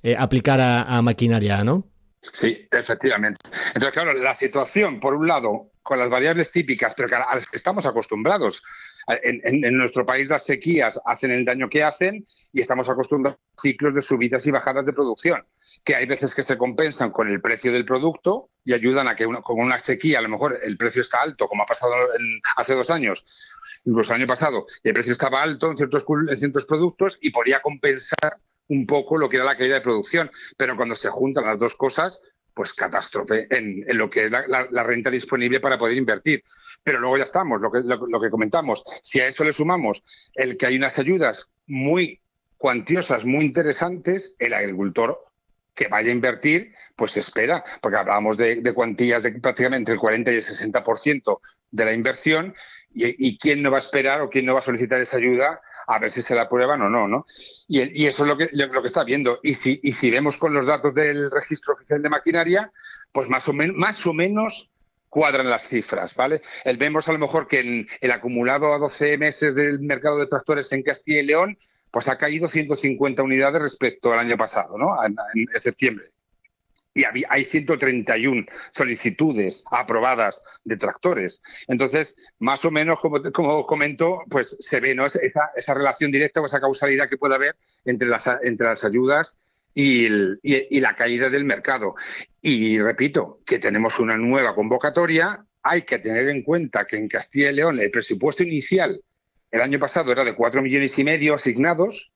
eh, 0.04 0.16
aplicar 0.20 0.62
a 0.62 1.02
maquinaria, 1.02 1.64
¿no? 1.64 1.88
Sí, 2.32 2.68
efectivamente. 2.72 3.40
Entonces, 3.68 3.92
claro, 3.92 4.14
la 4.14 4.36
situación, 4.36 5.00
por 5.00 5.14
un 5.14 5.28
lado, 5.28 5.72
con 5.88 6.00
las 6.00 6.10
variables 6.10 6.52
típicas, 6.52 6.94
pero 6.94 7.16
a 7.16 7.36
las 7.36 7.48
que 7.48 7.56
estamos 7.56 7.86
acostumbrados. 7.86 8.62
En, 9.24 9.78
nuestro 9.78 10.06
país 10.06 10.28
las 10.28 10.44
sequías 10.44 11.00
hacen 11.06 11.32
el 11.32 11.46
daño 11.46 11.70
que 11.70 11.82
hacen 11.82 12.26
y 12.52 12.60
estamos 12.60 12.90
acostumbrados 12.90 13.40
a 13.40 13.62
ciclos 13.62 13.96
de 13.96 14.02
subidas 14.02 14.46
y 14.46 14.52
bajadas 14.52 14.86
de 14.86 14.92
producción, 14.92 15.46
que 15.86 15.96
hay 15.96 16.06
veces 16.06 16.36
que 16.36 16.44
se 16.44 16.58
compensan 16.58 17.12
con 17.12 17.30
el 17.30 17.40
precio 17.40 17.72
del 17.72 17.86
producto 17.86 18.50
y 18.66 18.74
ayudan 18.74 19.08
a 19.08 19.16
que 19.16 19.24
con 19.24 19.60
una 19.62 19.80
sequía 19.80 20.20
a 20.20 20.22
lo 20.22 20.28
mejor 20.28 20.60
el 20.62 20.76
precio 20.76 21.02
está 21.02 21.20
alto, 21.22 21.48
como 21.48 21.64
ha 21.64 21.66
pasado 21.66 21.94
hace 22.58 22.74
dos 22.74 22.90
años, 22.90 23.24
incluso 23.86 24.12
el 24.12 24.20
año 24.20 24.28
pasado, 24.28 24.68
y 24.84 24.90
el 24.90 24.94
precio 24.94 25.14
estaba 25.14 25.42
alto 25.42 25.72
en 25.72 25.78
ciertos, 25.78 26.04
en 26.30 26.38
ciertos 26.38 26.66
productos 26.66 27.18
y 27.22 27.30
podía 27.30 27.62
compensar 27.62 28.40
un 28.70 28.86
poco 28.86 29.18
lo 29.18 29.30
que 29.30 29.38
era 29.38 29.46
la 29.46 29.58
caída 29.58 29.76
de 29.76 29.82
producción. 29.82 30.32
Pero 30.56 30.76
cuando 30.76 30.96
se 30.96 31.10
juntan 31.10 31.46
las 31.46 31.60
dos 31.60 31.76
cosas, 31.76 32.22
pues 32.54 32.74
catástrofe 32.74 33.48
en, 33.56 33.86
lo 33.98 34.10
que 34.10 34.26
es 34.26 34.32
la, 34.32 34.84
renta 34.84 35.12
disponible 35.12 35.60
para 35.60 35.78
poder 35.78 35.98
invertir. 35.98 36.44
Pero 36.84 37.00
luego 37.00 37.18
ya 37.18 37.24
estamos, 37.24 37.62
lo 37.62 37.72
que, 37.72 37.82
lo 37.84 38.20
que 38.20 38.30
comentamos. 38.30 38.84
Si 39.04 39.20
a 39.20 39.28
eso 39.28 39.44
le 39.44 39.54
sumamos 39.54 40.04
el 40.34 40.58
que 40.58 40.66
hay 40.66 40.78
unas 40.78 40.98
ayudas 40.98 41.52
muy 41.68 42.20
cuantiosas, 42.58 43.26
muy 43.26 43.46
interesantes, 43.46 44.36
el 44.40 44.54
agricultor 44.54 45.28
que 45.78 45.88
vaya 45.88 46.10
a 46.10 46.14
invertir, 46.14 46.74
pues 46.96 47.16
espera, 47.16 47.64
porque 47.82 48.00
hablábamos 48.00 48.36
de, 48.36 48.74
cuantías 48.74 49.22
de 49.22 49.34
prácticamente 49.34 49.92
el 49.92 50.00
40 50.00 50.32
y 50.32 50.36
el 50.36 50.44
60% 50.44 51.40
de 51.70 51.86
la 51.86 51.94
inversión, 51.94 52.56
y, 52.98 53.38
quién 53.38 53.62
no 53.62 53.72
va 53.72 53.78
a 53.78 53.80
esperar 53.80 54.22
o 54.22 54.30
quién 54.30 54.46
no 54.46 54.54
va 54.54 54.60
a 54.60 54.64
solicitar 54.64 55.00
esa 55.02 55.18
ayuda 55.18 55.62
a 55.88 56.00
ver 56.00 56.12
si 56.12 56.22
se 56.22 56.36
la 56.36 56.44
aprueban 56.44 56.82
o 56.82 56.90
no, 56.90 57.08
¿no? 57.08 57.26
Y, 57.68 58.06
eso 58.06 58.24
es 58.24 58.28
lo 58.28 58.38
que, 58.38 58.50
lo 58.52 58.82
que 58.82 58.88
está 58.88 59.04
viendo. 59.04 59.40
Y 59.44 59.54
si, 59.54 59.80
y 59.84 59.94
si 59.94 60.12
vemos 60.12 60.38
con 60.38 60.54
los 60.54 60.66
datos 60.66 60.94
del 60.94 61.32
registro 61.32 61.76
oficial 61.76 62.02
de 62.02 62.10
maquinaria, 62.10 62.72
pues 63.12 63.30
más 63.30 63.48
o, 63.48 63.54
menos 63.54 63.76
más 63.78 64.06
o 64.06 64.14
menos 64.14 64.70
cuadran 65.10 65.50
las 65.50 65.68
cifras, 65.68 66.16
¿vale? 66.16 66.42
El, 66.64 66.78
vemos 66.78 67.08
a 67.08 67.14
lo 67.14 67.20
mejor 67.20 67.48
que 67.48 67.60
en 67.60 67.88
el 68.02 68.12
acumulado 68.12 68.74
a 68.74 68.78
12 68.78 69.18
meses 69.18 69.56
del 69.56 69.80
mercado 69.80 70.20
de 70.20 70.28
tractores 70.28 70.72
en 70.74 70.84
Castilla 70.84 71.22
y 71.22 71.26
León 71.26 71.58
pues 71.92 72.08
ha 72.10 72.18
caído 72.18 72.48
150 72.48 73.24
unidades 73.24 73.62
respecto 73.62 74.12
al 74.12 74.20
año 74.20 74.38
pasado, 74.38 74.78
¿no? 74.78 74.96
En, 75.04 75.16
septiembre. 75.60 76.12
Y 76.98 77.24
hay 77.30 77.46
131 77.46 78.46
solicitudes 78.72 79.64
aprobadas 79.70 80.42
de 80.64 80.78
tractores. 80.78 81.44
Entonces, 81.68 82.16
más 82.40 82.66
o 82.66 82.72
menos, 82.72 83.00
como, 83.00 83.22
como 83.32 83.68
comento, 83.68 84.24
pues 84.30 84.58
se 84.60 84.80
ve 84.80 84.98
esa, 85.56 85.74
relación 85.76 86.12
directa 86.12 86.42
o 86.42 86.48
esa 86.48 86.60
causalidad 86.60 87.08
que 87.08 87.18
puede 87.18 87.36
haber 87.36 87.56
entre 87.86 88.08
las, 88.08 88.28
entre 88.42 88.68
las 88.68 88.84
ayudas 88.84 89.38
y, 89.76 90.08
y, 90.42 90.80
la 90.80 90.96
caída 90.96 91.30
del 91.30 91.46
mercado. 91.46 91.94
Y 92.42 92.80
repito, 92.80 93.42
que 93.46 93.60
tenemos 93.60 94.00
una 94.00 94.18
nueva 94.18 94.56
convocatoria. 94.56 95.46
Hay 95.62 95.84
que 95.84 96.00
tener 96.00 96.30
en 96.30 96.42
cuenta 96.42 96.88
que 96.88 96.98
en 96.98 97.08
Castilla 97.08 97.52
y 97.52 97.56
León 97.56 97.80
el 97.80 97.92
presupuesto 97.92 98.42
inicial 98.42 99.04
el 99.52 99.62
año 99.62 99.78
pasado 99.78 100.12
era 100.12 100.24
de 100.26 100.36
4 100.36 100.62
millones 100.62 100.98
y 100.98 101.04
medio 101.04 101.36
asignados 101.36 102.12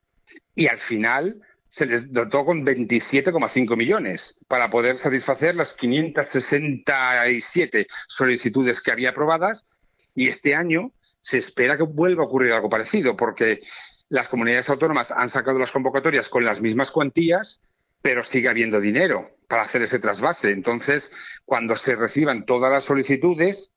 y 0.56 0.68
al 0.68 0.80
final 0.80 1.40
se 1.72 1.86
les 1.86 2.12
dotó 2.12 2.44
con 2.44 2.66
27,5 2.66 3.78
millones 3.78 4.36
para 4.50 4.70
poder 4.70 5.00
satisfacer 5.00 5.56
las 5.56 5.74
567 5.74 7.88
solicitudes 8.10 8.82
que 8.82 8.92
había 8.92 9.12
aprobadas 9.12 9.66
y 10.14 10.28
este 10.28 10.54
año 10.54 10.92
se 11.22 11.38
espera 11.38 11.78
que 11.78 11.84
vuelva 11.84 12.24
a 12.24 12.26
ocurrir 12.26 12.52
algo 12.52 12.70
parecido 12.70 13.16
porque 13.16 13.62
las 14.10 14.28
comunidades 14.28 14.70
autónomas 14.70 15.12
han 15.12 15.30
sacado 15.30 15.60
las 15.60 15.72
convocatorias 15.72 16.28
con 16.28 16.44
las 16.44 16.60
mismas 16.60 16.92
cuantías, 16.92 17.62
pero 18.02 18.26
sigue 18.26 18.50
habiendo 18.50 18.82
dinero 18.82 19.38
para 19.48 19.62
hacer 19.62 19.82
ese 19.82 20.00
trasvase. 20.00 20.52
Entonces, 20.52 21.14
cuando 21.46 21.78
se 21.78 21.96
reciban 21.96 22.46
todas 22.46 22.70
las 22.70 22.84
solicitudes, 22.84 23.71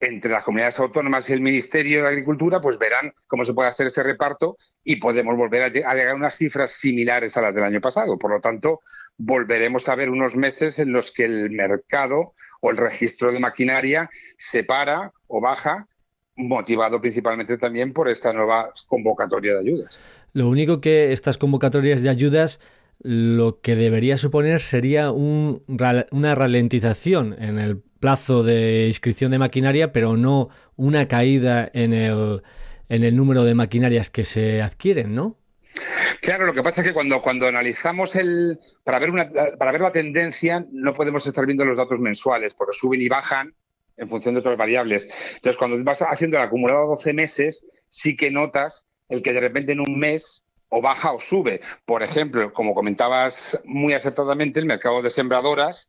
entre 0.00 0.30
las 0.30 0.44
comunidades 0.44 0.78
autónomas 0.78 1.28
y 1.28 1.34
el 1.34 1.42
Ministerio 1.42 2.02
de 2.02 2.08
Agricultura, 2.08 2.60
pues 2.60 2.78
verán 2.78 3.12
cómo 3.26 3.44
se 3.44 3.52
puede 3.52 3.68
hacer 3.68 3.86
ese 3.86 4.02
reparto 4.02 4.56
y 4.82 4.96
podemos 4.96 5.36
volver 5.36 5.62
a, 5.62 5.68
llegar 5.68 6.08
a 6.08 6.14
unas 6.14 6.36
cifras 6.36 6.72
similares 6.72 7.36
a 7.36 7.42
las 7.42 7.54
del 7.54 7.64
año 7.64 7.80
pasado. 7.80 8.18
Por 8.18 8.30
lo 8.30 8.40
tanto, 8.40 8.80
volveremos 9.18 9.88
a 9.88 9.94
ver 9.94 10.08
unos 10.08 10.36
meses 10.36 10.78
en 10.78 10.92
los 10.92 11.12
que 11.12 11.26
el 11.26 11.50
mercado 11.50 12.32
o 12.62 12.70
el 12.70 12.78
registro 12.78 13.30
de 13.30 13.40
maquinaria 13.40 14.08
se 14.38 14.64
para 14.64 15.12
o 15.26 15.40
baja, 15.40 15.86
motivado 16.34 17.00
principalmente 17.00 17.58
también 17.58 17.92
por 17.92 18.08
esta 18.08 18.32
nueva 18.32 18.72
convocatoria 18.86 19.54
de 19.54 19.60
ayudas. 19.60 19.98
Lo 20.32 20.48
único 20.48 20.80
que 20.80 21.12
estas 21.12 21.36
convocatorias 21.36 22.02
de 22.02 22.08
ayudas 22.08 22.60
lo 23.02 23.60
que 23.60 23.76
debería 23.76 24.16
suponer 24.16 24.60
sería 24.60 25.10
una 25.10 26.34
ralentización 26.34 27.34
en 27.42 27.58
el 27.58 27.82
plazo 28.00 28.42
de 28.42 28.86
inscripción 28.86 29.30
de 29.30 29.38
maquinaria, 29.38 29.92
pero 29.92 30.16
no 30.16 30.48
una 30.76 31.06
caída 31.06 31.70
en 31.72 31.92
el, 31.92 32.42
en 32.88 33.04
el 33.04 33.14
número 33.14 33.44
de 33.44 33.54
maquinarias 33.54 34.10
que 34.10 34.24
se 34.24 34.62
adquieren, 34.62 35.14
¿no? 35.14 35.36
Claro, 36.20 36.46
lo 36.46 36.54
que 36.54 36.62
pasa 36.62 36.80
es 36.80 36.88
que 36.88 36.92
cuando, 36.92 37.22
cuando 37.22 37.46
analizamos 37.46 38.16
el. 38.16 38.58
Para 38.82 38.98
ver, 38.98 39.10
una, 39.10 39.30
para 39.58 39.72
ver 39.72 39.80
la 39.80 39.92
tendencia, 39.92 40.66
no 40.72 40.92
podemos 40.92 41.26
estar 41.26 41.46
viendo 41.46 41.64
los 41.64 41.76
datos 41.76 42.00
mensuales, 42.00 42.54
porque 42.54 42.76
suben 42.76 43.00
y 43.00 43.08
bajan 43.08 43.54
en 43.96 44.08
función 44.08 44.34
de 44.34 44.40
otras 44.40 44.56
variables. 44.56 45.06
Entonces, 45.36 45.56
cuando 45.56 45.82
vas 45.84 46.02
haciendo 46.02 46.38
el 46.38 46.42
acumulado 46.42 46.82
a 46.82 46.96
12 46.96 47.12
meses, 47.12 47.64
sí 47.88 48.16
que 48.16 48.30
notas 48.30 48.86
el 49.08 49.22
que 49.22 49.32
de 49.32 49.40
repente 49.40 49.72
en 49.72 49.80
un 49.80 49.98
mes 49.98 50.44
o 50.68 50.80
baja 50.80 51.12
o 51.12 51.20
sube. 51.20 51.60
Por 51.84 52.02
ejemplo, 52.02 52.52
como 52.52 52.74
comentabas 52.74 53.60
muy 53.64 53.92
acertadamente, 53.92 54.58
el 54.58 54.66
mercado 54.66 55.02
de 55.02 55.10
sembradoras 55.10 55.88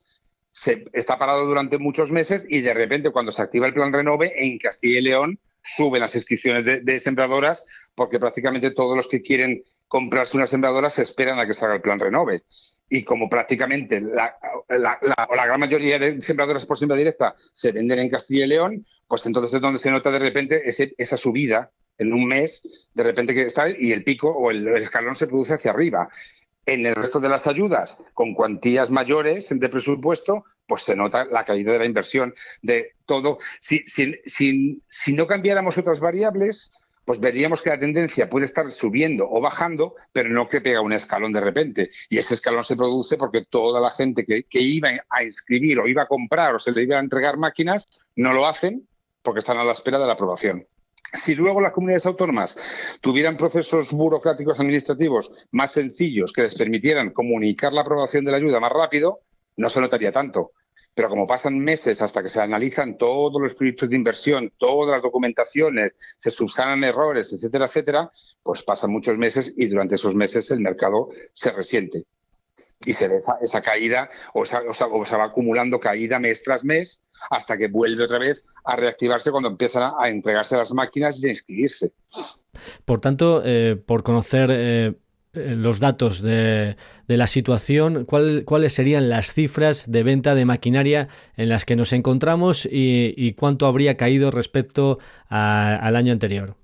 se 0.51 0.85
está 0.93 1.17
parado 1.17 1.45
durante 1.45 1.77
muchos 1.77 2.11
meses 2.11 2.45
y 2.47 2.61
de 2.61 2.73
repente 2.73 3.11
cuando 3.11 3.31
se 3.31 3.41
activa 3.41 3.67
el 3.67 3.73
plan 3.73 3.93
Renove 3.93 4.33
en 4.35 4.57
Castilla 4.57 4.99
y 4.99 5.03
León 5.03 5.39
suben 5.63 6.01
las 6.01 6.15
inscripciones 6.15 6.65
de, 6.65 6.99
sembradoras 6.99 7.65
porque 7.95 8.19
prácticamente 8.19 8.71
todos 8.71 8.95
los 8.95 9.07
que 9.07 9.21
quieren 9.21 9.63
comprarse 9.87 10.37
una 10.37 10.47
sembradora 10.47 10.89
se 10.89 11.03
esperan 11.03 11.39
a 11.39 11.45
que 11.45 11.53
salga 11.53 11.75
el 11.75 11.81
plan 11.81 11.99
Renove. 11.99 12.43
Y 12.89 13.03
como 13.03 13.29
prácticamente 13.29 14.01
la, 14.01 14.35
la, 14.69 15.45
gran 15.45 15.59
mayoría 15.59 15.97
de 15.97 16.21
sembradoras 16.21 16.65
por 16.65 16.77
siembra 16.77 16.97
directa 16.97 17.35
se 17.53 17.71
venden 17.71 17.99
en 17.99 18.09
Castilla 18.09 18.45
y 18.45 18.49
León, 18.49 18.85
pues 19.07 19.25
entonces 19.25 19.53
es 19.53 19.61
donde 19.61 19.79
se 19.79 19.91
nota 19.91 20.11
de 20.11 20.19
repente 20.19 20.63
esa 20.97 21.17
subida 21.17 21.71
en 21.97 22.13
un 22.13 22.25
mes, 22.25 22.89
de 22.93 23.03
repente 23.03 23.33
que 23.33 23.43
está 23.43 23.69
y 23.69 23.91
el 23.91 24.03
pico 24.03 24.29
o 24.29 24.51
el 24.51 24.67
escalón 24.69 25.15
se 25.15 25.27
produce 25.27 25.53
hacia 25.53 25.71
arriba. 25.71 26.09
En 26.65 26.85
el 26.85 26.95
resto 26.95 27.19
de 27.19 27.29
las 27.29 27.47
ayudas, 27.47 28.01
con 28.13 28.33
cuantías 28.33 28.91
mayores 28.91 29.49
de 29.49 29.69
presupuesto, 29.69 30.45
pues 30.67 30.83
se 30.83 30.95
nota 30.95 31.25
la 31.25 31.43
caída 31.43 31.73
de 31.73 31.79
la 31.79 31.85
inversión 31.85 32.33
de 32.61 32.93
todo. 33.05 33.39
Si, 33.59 33.79
si, 33.87 35.13
no 35.13 35.27
cambiáramos 35.27 35.77
otras 35.77 35.99
variables, 35.99 36.71
pues 37.03 37.19
veríamos 37.19 37.61
que 37.61 37.71
la 37.71 37.79
tendencia 37.79 38.29
puede 38.29 38.45
estar 38.45 38.71
subiendo 38.71 39.27
o 39.29 39.41
bajando, 39.41 39.95
pero 40.13 40.29
no 40.29 40.47
que 40.47 40.61
pega 40.61 40.81
un 40.81 40.93
escalón 40.93 41.33
de 41.33 41.41
repente. 41.41 41.91
Y 42.09 42.19
ese 42.19 42.35
escalón 42.35 42.63
se 42.63 42.75
produce 42.75 43.17
porque 43.17 43.43
toda 43.49 43.81
la 43.81 43.89
gente 43.89 44.23
que, 44.23 44.43
que, 44.43 44.61
iba 44.61 44.91
a 45.09 45.23
inscribir 45.23 45.79
o 45.79 45.87
iba 45.87 46.03
a 46.03 46.07
comprar 46.07 46.55
o 46.55 46.59
se 46.59 46.71
le 46.71 46.83
iba 46.83 46.97
a 46.97 47.01
entregar 47.01 47.37
máquinas, 47.37 47.85
no 48.15 48.33
lo 48.33 48.45
hacen 48.45 48.87
porque 49.23 49.39
están 49.39 49.57
a 49.57 49.63
la 49.63 49.73
espera 49.73 49.99
de 49.99 50.05
la 50.05 50.13
aprobación. 50.13 50.65
Si 51.13 51.35
luego 51.35 51.59
las 51.59 51.73
comunidades 51.73 52.05
autónomas 52.05 52.57
tuvieran 53.01 53.35
procesos 53.35 53.91
burocráticos 53.91 54.59
administrativos 54.59 55.47
más 55.51 55.71
sencillos 55.71 56.31
que 56.31 56.43
les 56.43 56.55
permitieran 56.55 57.11
comunicar 57.11 57.73
la 57.73 57.81
aprobación 57.81 58.23
de 58.23 58.31
la 58.31 58.37
ayuda 58.37 58.59
más 58.59 58.71
rápido, 58.71 59.19
no 59.57 59.69
se 59.69 59.81
notaría 59.81 60.11
tanto. 60.11 60.53
Pero 60.93 61.09
como 61.09 61.27
pasan 61.27 61.59
meses 61.59 62.01
hasta 62.01 62.21
que 62.21 62.29
se 62.29 62.41
analizan 62.41 62.97
todos 62.97 63.41
los 63.41 63.55
proyectos 63.55 63.89
de 63.89 63.95
inversión, 63.95 64.53
todas 64.57 64.91
las 64.91 65.01
documentaciones, 65.01 65.93
se 66.17 66.31
subsanan 66.31 66.83
errores, 66.83 67.31
etcétera, 67.31 67.65
etcétera, 67.65 68.11
pues 68.43 68.63
pasan 68.63 68.91
muchos 68.91 69.17
meses 69.17 69.53
y 69.55 69.67
durante 69.67 69.95
esos 69.95 70.15
meses 70.15 70.51
el 70.51 70.61
mercado 70.61 71.09
se 71.33 71.51
resiente. 71.51 72.03
Y 72.85 72.93
se 72.93 73.07
ve 73.07 73.19
esa, 73.41 73.61
caída 73.61 74.09
o, 74.33 74.41
o 74.41 75.05
se 75.05 75.15
va 75.15 75.25
acumulando 75.25 75.79
caída 75.79 76.19
mes 76.19 76.41
tras 76.43 76.63
mes 76.63 77.01
hasta 77.29 77.57
que 77.57 77.67
vuelve 77.67 78.03
otra 78.03 78.19
vez 78.19 78.43
a 78.63 78.75
reactivarse 78.75 79.31
cuando 79.31 79.49
empiezan 79.49 79.93
a, 79.97 80.09
entregarse 80.09 80.55
las 80.55 80.71
máquinas 80.71 81.21
y 81.21 81.27
a 81.27 81.31
inscribirse. 81.31 81.91
Por 82.85 82.99
tanto, 82.99 83.41
eh, 83.45 83.75
por 83.75 84.03
conocer 84.03 84.49
eh, 84.51 84.93
eh, 85.33 85.55
los 85.55 85.79
datos 85.79 86.21
de, 86.21 86.75
la 87.07 87.27
situación, 87.27 88.05
¿cuáles 88.05 88.73
serían 88.73 89.09
las 89.09 89.33
cifras 89.33 89.91
de 89.91 90.03
venta 90.03 90.35
de 90.35 90.45
maquinaria 90.45 91.09
en 91.35 91.49
las 91.49 91.65
que 91.65 91.75
nos 91.75 91.93
encontramos 91.93 92.67
y, 92.69 93.33
cuánto 93.33 93.65
habría 93.65 93.97
caído 93.97 94.31
respecto 94.31 94.99
al 95.27 95.95
año 95.95 96.13
anterior? 96.13 96.55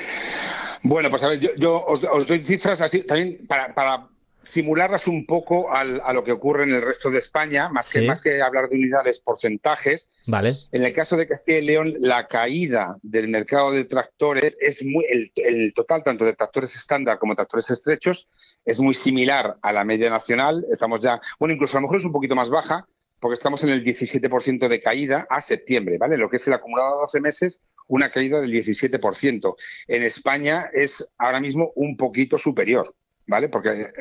Bueno, 0.83 1.09
pues 1.09 1.23
a 1.23 1.29
ver, 1.29 1.39
yo, 1.57 1.83
os, 1.85 2.27
doy 2.27 2.39
cifras 2.39 2.79
así 2.79 3.03
también 3.03 3.45
para, 3.47 3.73
para 3.73 4.07
simularlas 4.47 5.07
un 5.07 5.25
poco 5.25 5.71
a 5.71 5.83
lo 5.83 6.23
que 6.23 6.31
ocurre 6.31 6.63
en 6.63 6.73
el 6.73 6.81
resto 6.81 7.11
de 7.11 7.19
España, 7.19 7.69
más, 7.69 7.91
que, 7.91 8.01
más 8.01 8.21
que 8.21 8.41
hablar 8.41 8.69
de 8.69 8.75
unidades, 8.75 9.19
porcentajes. 9.19 10.09
Vale. 10.25 10.57
En 10.71 10.83
el 10.83 10.93
caso 10.93 11.17
de 11.17 11.27
Castilla 11.27 11.59
y 11.59 11.65
León, 11.65 11.93
la 11.99 12.27
caída 12.27 12.97
del 13.01 13.27
mercado 13.27 13.71
de 13.71 13.85
tractores 13.85 14.57
es 14.59 14.83
muy. 14.83 15.05
El, 15.35 15.73
total, 15.73 16.03
tanto 16.03 16.25
de 16.25 16.33
tractores 16.33 16.75
estándar 16.75 17.19
como 17.19 17.35
tractores 17.35 17.69
estrechos, 17.69 18.27
es 18.65 18.79
muy 18.79 18.93
similar 18.93 19.57
a 19.61 19.73
la 19.73 19.83
media 19.83 20.09
nacional. 20.09 20.65
Estamos 20.71 21.01
ya. 21.01 21.19
Bueno, 21.39 21.53
incluso 21.53 21.77
a 21.77 21.81
lo 21.81 21.87
mejor 21.87 21.97
es 21.97 22.05
un 22.05 22.13
poquito 22.13 22.35
más 22.35 22.49
baja, 22.49 22.87
porque 23.19 23.35
estamos 23.35 23.63
en 23.63 23.69
el 23.69 23.83
17% 23.83 24.67
de 24.67 24.81
caída 24.81 25.27
a 25.29 25.41
septiembre, 25.41 25.97
¿vale? 25.97 26.17
Lo 26.17 26.29
que 26.29 26.37
es 26.37 26.47
el 26.47 26.53
acumulado 26.53 26.95
de 26.95 27.01
12 27.01 27.21
meses, 27.21 27.61
una 27.87 28.11
caída 28.11 28.39
del 28.39 28.51
17%. 28.51 29.55
En 29.87 30.03
España 30.03 30.69
es 30.73 31.11
ahora 31.17 31.39
mismo 31.39 31.71
un 31.75 31.97
poquito 31.97 32.37
superior. 32.37 32.95
¿Vale? 33.27 33.49
Porque 33.49 33.69
eh, 33.69 33.93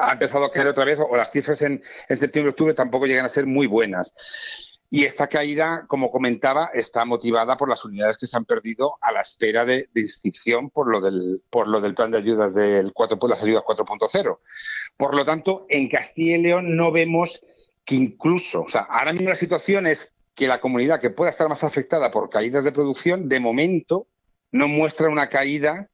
ha 0.00 0.12
empezado 0.12 0.44
a 0.44 0.50
caer 0.50 0.68
otra 0.68 0.84
vez, 0.84 0.98
o 1.00 1.16
las 1.16 1.30
cifras 1.30 1.62
en, 1.62 1.82
en 2.08 2.16
septiembre-octubre 2.16 2.74
tampoco 2.74 3.06
llegan 3.06 3.24
a 3.24 3.30
ser 3.30 3.46
muy 3.46 3.66
buenas. 3.66 4.12
Y 4.90 5.04
esta 5.04 5.26
caída, 5.26 5.86
como 5.88 6.10
comentaba, 6.10 6.70
está 6.72 7.04
motivada 7.04 7.56
por 7.56 7.68
las 7.68 7.84
unidades 7.84 8.16
que 8.16 8.28
se 8.28 8.36
han 8.36 8.44
perdido 8.44 8.96
a 9.00 9.10
la 9.10 9.22
espera 9.22 9.64
de, 9.64 9.88
inscripción 9.94 10.70
por 10.70 10.88
lo, 10.88 11.00
del, 11.00 11.42
por 11.50 11.66
lo 11.66 11.80
del 11.80 11.94
plan 11.94 12.12
de 12.12 12.18
ayudas 12.18 12.54
del 12.54 12.92
4, 12.92 13.18
por 13.18 13.28
las 13.28 13.42
ayudas 13.42 13.64
4.0. 13.64 14.38
Por 14.96 15.16
lo 15.16 15.24
tanto, 15.24 15.66
en 15.68 15.88
Castilla 15.88 16.36
y 16.36 16.42
León 16.42 16.76
no 16.76 16.92
vemos 16.92 17.40
que 17.84 17.96
incluso, 17.96 18.62
o 18.62 18.68
sea, 18.68 18.82
ahora 18.82 19.12
mismo 19.12 19.30
la 19.30 19.36
situación 19.36 19.88
es 19.88 20.14
que 20.34 20.46
la 20.46 20.60
comunidad 20.60 21.00
que 21.00 21.10
pueda 21.10 21.30
estar 21.30 21.48
más 21.48 21.64
afectada 21.64 22.12
por 22.12 22.30
caídas 22.30 22.62
de 22.62 22.70
producción, 22.70 23.28
de 23.28 23.40
momento 23.40 24.06
no 24.52 24.68
muestra 24.68 25.08
una 25.08 25.28
caída 25.28 25.90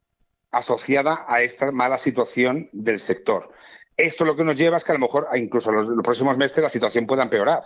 asociada 0.50 1.24
a 1.28 1.42
esta 1.42 1.72
mala 1.72 1.98
situación 1.98 2.68
del 2.72 3.00
sector. 3.00 3.52
Esto 3.96 4.24
lo 4.24 4.36
que 4.36 4.44
nos 4.44 4.56
lleva 4.56 4.78
es 4.78 4.84
que 4.84 4.92
a 4.92 4.94
lo 4.94 5.00
mejor, 5.00 5.28
incluso 5.36 5.70
en 5.70 5.76
los, 5.76 5.88
próximos 6.02 6.36
meses, 6.36 6.62
la 6.62 6.68
situación 6.68 7.06
pueda 7.06 7.22
empeorar. 7.22 7.62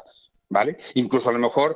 ¿Vale? 0.51 0.77
Incluso 0.92 1.31
a 1.31 1.33
lo 1.33 1.38
mejor 1.38 1.75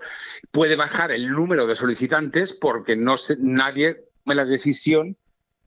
puede 0.50 0.76
bajar 0.76 1.10
el 1.10 1.30
número 1.30 1.66
de 1.66 1.74
solicitantes 1.74 2.52
porque 2.52 2.96
no 2.96 3.16
nadie 3.38 3.94
tome 4.24 4.34
la 4.34 4.44
decisión, 4.44 5.16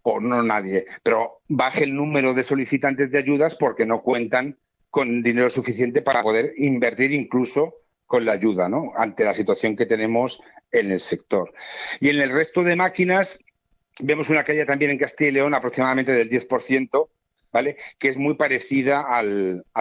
o 0.04 0.20
no 0.20 0.42
nadie, 0.44 0.86
pero 1.04 1.42
baje 1.48 1.84
el 1.84 1.96
número 1.96 2.34
de 2.34 2.44
solicitantes 2.44 3.12
de 3.12 3.20
ayudas 3.20 3.56
porque 3.56 3.86
no 3.86 4.02
cuentan 4.02 4.58
con 4.90 5.24
dinero 5.24 5.50
suficiente 5.50 6.02
para 6.02 6.22
poder 6.22 6.54
invertir 6.58 7.12
incluso 7.12 7.76
con 8.06 8.26
la 8.26 8.34
ayuda, 8.34 8.68
¿no? 8.68 8.92
Ante 8.96 9.24
la 9.24 9.34
situación 9.34 9.76
que 9.76 9.86
tenemos 9.86 10.42
en 10.72 10.92
el 10.92 11.00
sector. 11.00 11.54
Y 12.00 12.10
en 12.10 12.22
el 12.22 12.30
resto 12.30 12.64
de 12.64 12.76
máquinas 12.76 13.40
vemos 14.00 14.30
una 14.30 14.44
caída 14.44 14.66
también 14.66 14.92
en 14.92 14.98
Castilla 14.98 15.30
y 15.30 15.34
León 15.34 15.54
aproximadamente 15.54 16.14
del 16.14 16.30
10%, 16.30 17.10
¿vale? 17.52 17.78
Que 18.00 18.10
es 18.10 18.18
muy 18.18 18.36
parecida 18.36 19.06
a 19.08 19.22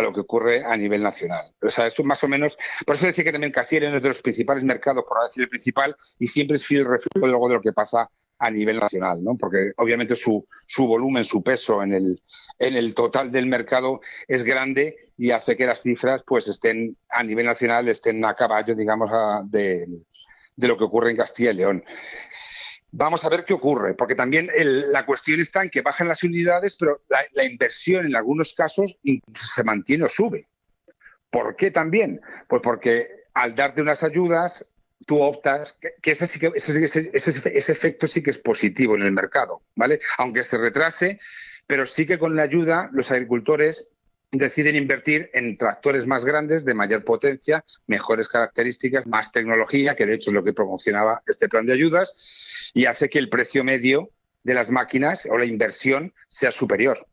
lo 0.03 0.13
que 0.13 0.21
ocurre 0.21 0.65
a 0.65 0.77
nivel 0.77 1.03
nacional. 1.03 1.45
O 1.63 1.71
sea, 1.71 1.87
eso 1.87 2.03
más 2.05 2.23
o 2.25 2.29
menos, 2.29 2.59
por 2.87 2.97
eso 2.97 3.07
decía 3.07 3.25
que 3.25 3.33
también 3.33 3.53
Castilla 3.53 3.79
y 3.79 3.83
León 3.83 3.97
es 3.97 4.03
de 4.03 4.09
los 4.09 4.23
principales 4.23 4.65
mercados, 4.65 5.05
por 5.09 5.23
decir 5.23 5.45
el 5.45 5.49
principal, 5.49 5.97
y 6.19 6.27
siempre 6.27 6.57
es 6.57 6.67
fiel 6.67 6.85
reflejo 6.85 7.27
luego 7.27 7.49
de 7.49 7.55
lo 7.55 7.63
que 7.63 7.73
pasa 7.73 8.11
a 8.41 8.51
nivel 8.51 8.81
nacional, 8.81 9.23
¿no? 9.23 9.37
Porque 9.37 9.73
obviamente 9.77 10.17
su, 10.17 10.47
su 10.67 10.87
volumen, 10.87 11.25
su 11.25 11.43
peso 11.43 11.83
en 11.83 11.93
el, 11.93 12.23
en 12.59 12.75
el 12.75 12.95
total 12.95 13.31
del 13.31 13.47
mercado 13.47 14.01
es 14.27 14.45
grande 14.45 14.97
y 15.19 15.31
hace 15.31 15.57
que 15.57 15.67
las 15.67 15.83
cifras 15.83 16.25
pues 16.27 16.49
estén 16.49 16.97
a 17.11 17.23
nivel 17.23 17.45
nacional 17.45 17.89
estén 17.89 18.25
a 18.25 18.35
caballo, 18.35 18.75
digamos, 18.75 19.11
de, 19.51 19.87
de 20.57 20.69
lo 20.69 20.79
que 20.79 20.85
ocurre 20.85 21.11
en 21.11 21.19
Castilla 21.19 21.51
y 21.51 21.57
León. 21.57 21.85
Vamos 22.93 23.25
a 23.25 23.29
ver 23.29 23.45
qué 23.45 23.55
ocurre, 23.55 23.95
porque 23.95 24.17
también 24.17 24.51
la 24.55 25.07
cuestión 25.07 25.41
está 25.41 25.63
en 25.63 25.71
que 25.71 25.81
bajan 25.81 26.09
las 26.09 26.25
unidades, 26.25 26.77
pero 26.77 27.03
la, 27.09 27.45
inversión 27.45 28.07
en 28.07 28.17
algunos 28.17 28.55
casos 28.55 28.99
se 29.35 29.65
mantiene 29.65 30.05
o 30.05 30.09
sube. 30.09 30.49
¿Por 31.31 31.55
qué 31.55 31.71
también? 31.71 32.21
Pues 32.49 32.61
porque 32.63 33.09
al 33.35 33.55
darte 33.55 33.81
unas 33.81 34.03
ayudas, 34.03 34.73
tú 35.07 35.23
optas, 35.23 35.79
que, 36.03 36.11
ese, 36.11 36.27
sí 36.27 36.41
que 36.41 36.51
ese, 36.55 37.11
ese, 37.15 37.73
efecto 37.73 38.09
sí 38.09 38.25
que 38.25 38.31
es 38.31 38.39
positivo 38.39 38.97
en 38.97 39.03
el 39.03 39.13
mercado, 39.13 39.63
¿vale? 39.77 40.01
Aunque 40.19 40.43
se 40.43 40.59
retrase, 40.59 41.21
pero 41.69 41.87
sí 41.87 42.07
que 42.07 42.19
con 42.19 42.35
la 42.35 42.43
ayuda 42.43 42.91
los 42.93 43.13
agricultores 43.13 43.90
deciden 44.33 44.77
invertir 44.77 45.31
en 45.33 45.57
tractores 45.57 46.07
más 46.07 46.25
grandes, 46.25 46.65
de 46.65 46.75
mayor 46.75 47.05
potencia, 47.05 47.65
mejores 47.87 48.29
características, 48.29 49.07
más 49.07 49.33
tecnología, 49.33 49.95
que 49.97 50.07
de 50.07 50.15
hecho 50.15 50.31
es 50.31 50.35
lo 50.35 50.45
que 50.45 50.53
promocionaba 50.53 51.23
este 51.27 51.49
plan 51.49 51.67
de 51.67 51.73
ayudas, 51.73 52.71
y 52.75 52.87
hace 52.87 53.09
que 53.09 53.19
el 53.19 53.29
precio 53.29 53.65
medio 53.65 54.11
de 54.43 54.55
las 54.55 54.71
máquinas 54.71 55.27
o 55.31 55.37
la 55.37 55.45
inversión 55.45 56.15
sea 56.29 56.53
superior. 56.53 57.07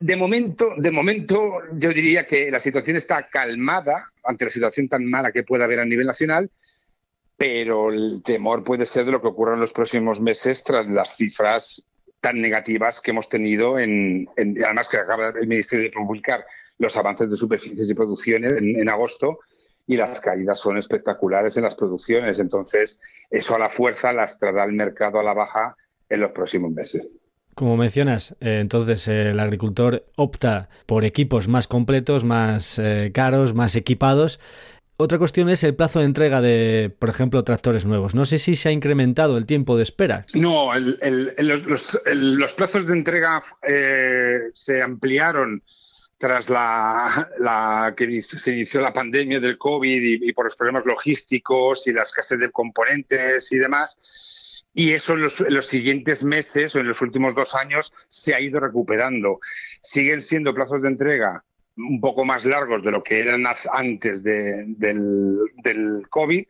De 0.00 0.16
momento, 0.16 0.74
de 0.76 0.90
momento, 0.92 1.60
yo 1.72 1.90
diría 1.90 2.24
que 2.26 2.50
la 2.50 2.60
situación 2.60 2.96
está 2.96 3.28
calmada 3.28 4.12
ante 4.22 4.44
la 4.44 4.50
situación 4.50 4.88
tan 4.88 5.04
mala 5.06 5.32
que 5.32 5.42
pueda 5.42 5.64
haber 5.64 5.80
a 5.80 5.84
nivel 5.84 6.06
nacional, 6.06 6.50
pero 7.36 7.90
el 7.90 8.22
temor 8.24 8.62
puede 8.62 8.86
ser 8.86 9.06
de 9.06 9.12
lo 9.12 9.20
que 9.20 9.28
ocurra 9.28 9.54
en 9.54 9.60
los 9.60 9.72
próximos 9.72 10.20
meses 10.20 10.62
tras 10.62 10.86
las 10.86 11.16
cifras 11.16 11.84
tan 12.20 12.40
negativas 12.40 13.00
que 13.00 13.12
hemos 13.12 13.28
tenido 13.28 13.78
en, 13.78 14.28
además 14.36 14.88
que 14.88 14.98
acaba 14.98 15.28
el 15.28 15.46
Ministerio 15.46 15.84
de 15.84 15.92
publicar 15.92 16.44
los 16.78 16.96
avances 16.96 17.28
de 17.28 17.36
superficies 17.36 17.88
y 17.88 17.94
producciones 17.94 18.52
en, 18.60 18.88
agosto 18.88 19.40
y 19.86 19.96
las 19.96 20.20
caídas 20.20 20.60
son 20.60 20.78
espectaculares 20.78 21.56
en 21.56 21.64
las 21.64 21.74
producciones. 21.74 22.38
Entonces, 22.38 23.00
eso 23.30 23.54
a 23.54 23.58
la 23.58 23.68
fuerza 23.68 24.12
lastrará 24.12 24.64
el 24.64 24.72
mercado 24.72 25.18
a 25.18 25.22
la 25.22 25.34
baja 25.34 25.76
en 26.08 26.20
los 26.20 26.30
próximos 26.32 26.70
meses. 26.72 27.08
Como 27.54 27.76
mencionas, 27.76 28.36
eh, 28.40 28.58
entonces 28.60 29.08
el 29.08 29.40
agricultor 29.40 30.06
opta 30.14 30.68
por 30.86 31.04
equipos 31.04 31.48
más 31.48 31.66
completos, 31.66 32.22
más 32.22 32.78
eh, 32.78 33.10
caros, 33.12 33.54
más 33.54 33.74
equipados. 33.74 34.38
Otra 35.00 35.18
cuestión 35.18 35.48
es 35.48 35.62
el 35.62 35.76
plazo 35.76 36.00
de 36.00 36.06
entrega 36.06 36.40
de, 36.40 36.94
por 36.98 37.08
ejemplo, 37.08 37.44
tractores 37.44 37.86
nuevos. 37.86 38.16
No 38.16 38.24
sé 38.24 38.38
si 38.38 38.56
se 38.56 38.68
ha 38.68 38.72
incrementado 38.72 39.38
el 39.38 39.46
tiempo 39.46 39.76
de 39.76 39.84
espera. 39.84 40.26
No, 40.34 40.70
los, 40.76 42.52
plazos 42.54 42.84
de 42.84 42.92
entrega 42.92 43.42
eh, 43.62 44.38
se 44.54 44.82
ampliaron 44.82 45.62
tras 46.18 46.50
la, 46.50 47.94
que 47.96 48.22
se 48.22 48.52
inició 48.52 48.80
la 48.80 48.92
pandemia 48.92 49.38
del 49.38 49.56
COVID 49.56 50.02
y, 50.22 50.32
por 50.32 50.46
los 50.46 50.56
problemas 50.56 50.84
logísticos 50.84 51.86
y 51.86 51.92
las 51.92 52.08
escasez 52.08 52.40
de 52.40 52.50
componentes 52.50 53.50
y 53.52 53.58
demás. 53.58 54.64
Y 54.74 54.92
eso 54.92 55.14
en 55.14 55.22
los, 55.22 55.66
siguientes 55.66 56.22
meses 56.22 56.74
o 56.74 56.80
en 56.80 56.88
los 56.88 57.00
últimos 57.00 57.34
dos 57.34 57.54
años 57.54 57.92
se 58.08 58.34
ha 58.34 58.40
ido 58.40 58.60
recuperando. 58.60 59.38
Siguen 59.80 60.20
siendo 60.20 60.54
plazos 60.54 60.82
de 60.82 60.88
entrega 60.88 61.44
un 61.76 62.00
poco 62.00 62.24
más 62.24 62.44
largos 62.44 62.82
de 62.82 62.90
lo 62.90 63.04
que 63.04 63.20
eran 63.20 63.44
antes 63.72 64.24
del, 64.24 64.76
del 64.76 66.02
COVID, 66.10 66.44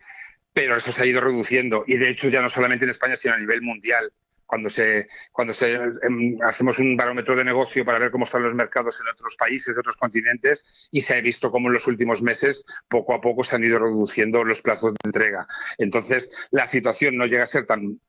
pero 0.55 0.77
eso 0.77 0.93
se 0.93 1.03
ha 1.03 1.07
ido 1.07 1.21
reduciendo. 1.21 1.85
Y 1.87 1.99
de 1.99 2.09
hecho 2.09 2.31
ya 2.31 2.41
no 2.41 2.49
solamente 2.49 2.87
en 2.87 2.93
España, 2.93 3.17
sino 3.17 3.35
a 3.35 3.39
nivel 3.39 3.61
mundial 3.61 4.11
cuando 4.49 4.71
se 4.71 5.07
cuando 5.31 5.53
se 5.53 5.75
em, 5.75 6.39
hacemos 6.43 6.79
un 6.79 6.97
barómetro 6.97 7.37
de 7.37 7.45
negocio 7.45 7.85
para 7.85 7.99
ver 7.99 8.11
cómo 8.11 8.25
están 8.25 8.43
los 8.43 8.55
mercados 8.55 8.99
en 9.01 9.07
otros 9.13 9.37
países, 9.37 9.75
en 9.75 9.81
otros 9.81 9.97
continentes, 9.97 10.89
y 10.91 11.03
se 11.03 11.15
ha 11.15 11.21
visto 11.21 11.51
cómo 11.51 11.69
en 11.69 11.75
los 11.75 11.87
últimos 11.87 12.23
meses 12.23 12.65
poco 12.89 13.15
a 13.15 13.21
poco 13.21 13.45
se 13.45 13.57
han 13.57 13.65
ido 13.65 13.79
reduciendo 13.79 14.43
los 14.43 14.63
plazos 14.63 14.95
de 14.95 15.09
entrega. 15.09 15.47
Entonces, 15.77 16.31
la 16.51 16.67
situación 16.67 17.17
no 17.17 17.27
llega 17.27 17.45
a 17.45 17.47
ser 17.47 17.67
tan 17.67 18.01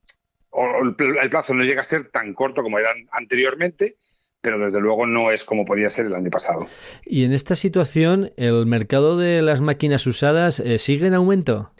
o 0.51 0.81
el 0.81 1.29
plazo 1.29 1.53
no 1.53 1.63
llega 1.63 1.81
a 1.81 1.83
ser 1.83 2.07
tan 2.07 2.33
corto 2.33 2.63
como 2.63 2.79
era 2.79 2.89
anteriormente, 3.11 3.97
pero 4.41 4.57
desde 4.57 4.79
luego 4.79 5.05
no 5.05 5.31
es 5.31 5.43
como 5.43 5.65
podía 5.65 5.89
ser 5.89 6.05
el 6.05 6.15
año 6.15 6.29
pasado. 6.29 6.67
Y 7.05 7.25
en 7.25 7.33
esta 7.33 7.53
situación, 7.53 8.31
¿el 8.37 8.65
mercado 8.65 9.17
de 9.17 9.41
las 9.41 9.61
máquinas 9.61 10.07
usadas 10.07 10.59
eh, 10.61 10.77
sigue 10.77 11.07
en 11.07 11.13
aumento? 11.13 11.73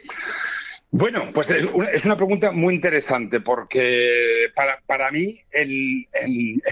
Bueno, 0.91 1.30
pues 1.34 1.52
es 1.52 2.06
una 2.06 2.17
pregunta 2.17 2.52
muy 2.52 2.73
interesante 2.73 3.41
porque 3.41 4.52
para, 4.88 5.12
mí, 5.12 5.39
en, 5.52 6.08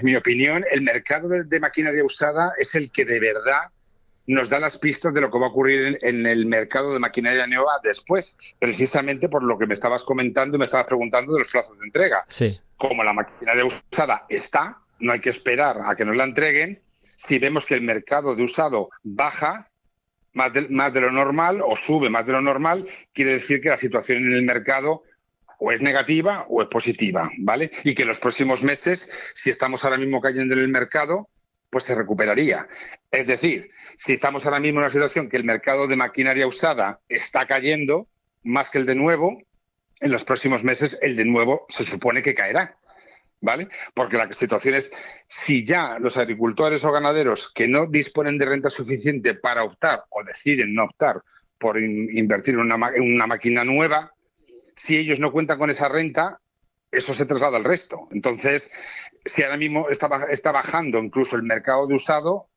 mi 0.02 0.16
opinión, 0.16 0.64
el 0.72 0.82
mercado 0.82 1.28
de, 1.28 1.60
maquinaria 1.60 2.04
usada 2.04 2.52
es 2.58 2.74
el 2.74 2.90
que 2.90 3.04
de 3.04 3.20
verdad 3.20 3.70
nos 4.26 4.48
da 4.48 4.58
las 4.58 4.76
pistas 4.76 5.14
de 5.14 5.20
lo 5.20 5.30
que 5.30 5.38
va 5.38 5.46
a 5.46 5.50
ocurrir 5.50 5.98
en, 6.02 6.26
el 6.26 6.46
mercado 6.46 6.92
de 6.92 6.98
maquinaria 6.98 7.46
nueva 7.46 7.78
después, 7.82 8.36
precisamente 8.58 9.28
por 9.28 9.44
lo 9.44 9.56
que 9.56 9.66
me 9.66 9.74
estabas 9.74 10.02
comentando 10.02 10.56
y 10.56 10.58
me 10.58 10.64
estabas 10.64 10.86
preguntando 10.86 11.32
de 11.32 11.40
los 11.40 11.50
plazos 11.50 11.78
de 11.78 11.86
entrega. 11.86 12.24
Sí. 12.26 12.58
Como 12.76 13.04
la 13.04 13.12
maquinaria 13.12 13.64
usada 13.64 14.26
está, 14.28 14.82
no 14.98 15.12
hay 15.12 15.20
que 15.20 15.30
esperar 15.30 15.76
a 15.84 15.94
que 15.94 16.04
nos 16.04 16.16
la 16.16 16.24
entreguen. 16.24 16.82
Si 17.14 17.38
vemos 17.38 17.64
que 17.64 17.74
el 17.74 17.82
mercado 17.82 18.34
de 18.34 18.42
usado 18.42 18.90
baja, 19.02 19.70
más 20.32 20.52
de, 20.52 20.68
más 20.68 20.92
de 20.92 21.00
lo 21.00 21.10
normal 21.10 21.60
o 21.64 21.76
sube 21.76 22.10
más 22.10 22.26
de 22.26 22.32
lo 22.32 22.40
normal, 22.40 22.86
quiere 23.12 23.34
decir 23.34 23.60
que 23.60 23.68
la 23.68 23.78
situación 23.78 24.24
en 24.24 24.32
el 24.32 24.42
mercado 24.42 25.02
o 25.58 25.72
es 25.72 25.80
negativa 25.80 26.46
o 26.48 26.62
es 26.62 26.68
positiva, 26.68 27.30
¿vale? 27.38 27.70
Y 27.84 27.94
que 27.94 28.02
en 28.02 28.08
los 28.08 28.18
próximos 28.18 28.62
meses, 28.62 29.10
si 29.34 29.50
estamos 29.50 29.84
ahora 29.84 29.98
mismo 29.98 30.20
cayendo 30.20 30.54
en 30.54 30.60
el 30.60 30.68
mercado, 30.68 31.28
pues 31.70 31.84
se 31.84 31.94
recuperaría. 31.94 32.68
Es 33.10 33.26
decir, 33.26 33.70
si 33.98 34.12
estamos 34.12 34.44
ahora 34.44 34.60
mismo 34.60 34.80
en 34.80 34.84
una 34.84 34.92
situación 34.92 35.28
que 35.28 35.36
el 35.36 35.44
mercado 35.44 35.86
de 35.86 35.96
maquinaria 35.96 36.46
usada 36.46 37.00
está 37.08 37.46
cayendo 37.46 38.08
más 38.42 38.70
que 38.70 38.78
el 38.78 38.86
de 38.86 38.94
nuevo, 38.94 39.42
en 40.00 40.12
los 40.12 40.24
próximos 40.24 40.62
meses 40.62 40.98
el 41.02 41.16
de 41.16 41.24
nuevo 41.24 41.66
se 41.68 41.84
supone 41.84 42.22
que 42.22 42.34
caerá. 42.34 42.78
¿Vale? 43.40 43.68
Porque 43.94 44.16
la 44.16 44.32
situación 44.32 44.74
es, 44.74 44.90
si 45.26 45.64
ya 45.64 45.98
los 45.98 46.16
agricultores 46.16 46.84
o 46.84 46.92
ganaderos 46.92 47.52
que 47.54 47.68
no 47.68 47.86
disponen 47.86 48.38
de 48.38 48.46
renta 48.46 48.70
suficiente 48.70 49.34
para 49.34 49.64
optar 49.64 50.04
o 50.10 50.24
deciden 50.24 50.74
no 50.74 50.84
optar 50.84 51.22
por 51.58 51.78
invertir 51.78 52.54
en 52.54 52.60
una, 52.60 52.90
en 52.94 53.14
una 53.14 53.26
máquina 53.26 53.64
nueva, 53.64 54.12
si 54.76 54.96
ellos 54.96 55.18
no 55.18 55.32
cuentan 55.32 55.58
con 55.58 55.70
esa 55.70 55.88
renta, 55.88 56.40
eso 56.90 57.12
se 57.14 57.26
traslada 57.26 57.56
al 57.56 57.64
resto. 57.64 58.08
Entonces, 58.12 58.70
si 59.24 59.42
ahora 59.42 59.56
mismo 59.56 59.88
está, 59.88 60.26
está 60.30 60.52
bajando 60.52 60.98
incluso 60.98 61.36
el 61.36 61.42
mercado 61.42 61.86
de 61.86 61.94
usado, 61.94 62.48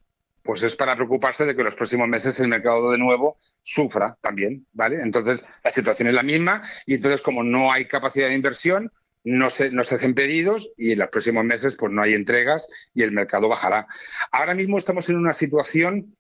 pues 0.44 0.64
es 0.64 0.76
para 0.76 0.96
preocuparse 0.96 1.46
de 1.46 1.56
que 1.56 1.64
los 1.64 1.76
próximos 1.76 2.08
meses 2.08 2.40
el 2.40 2.48
mercado 2.48 2.92
de 2.92 2.98
nuevo 2.98 3.38
sufra 3.62 4.18
también, 4.22 4.66
¿vale? 4.74 5.02
Entonces, 5.02 5.44
la 5.64 5.72
situación 5.72 6.08
es 6.08 6.14
la 6.14 6.24
misma 6.24 6.64
y 6.86 6.96
entonces 6.96 7.22
como 7.22 7.44
no 7.44 7.72
hay 7.72 7.86
capacidad 7.86 8.28
de 8.28 8.36
inversión, 8.36 8.92
no 9.24 9.50
se, 9.50 9.72
no 9.72 9.84
se 9.84 9.96
hacen 9.96 10.16
pedidos 10.16 10.70
y 10.78 10.94
en 10.94 11.00
los 11.00 11.10
próximos 11.10 11.46
meses 11.46 11.76
pues 11.78 11.92
no 11.92 12.02
hay 12.02 12.14
entregas 12.14 12.68
y 12.94 13.04
el 13.04 13.12
mercado 13.12 13.48
bajará. 13.48 13.88
Ahora 14.32 14.56
mismo 14.56 14.78
estamos 14.78 15.10
en 15.10 15.18
una 15.18 15.34
situación 15.34 16.16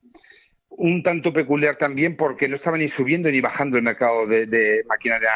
un 0.69 1.03
tanto 1.03 1.33
peculiar 1.33 1.75
también 1.75 2.15
porque 2.15 2.47
no 2.47 2.55
estaba 2.55 2.77
ni 2.77 2.87
subiendo 2.87 3.29
ni 3.29 3.41
bajando 3.41 3.77
el 3.77 3.83
mercado 3.83 4.25
de, 4.25 4.83
maquinaria 4.87 5.31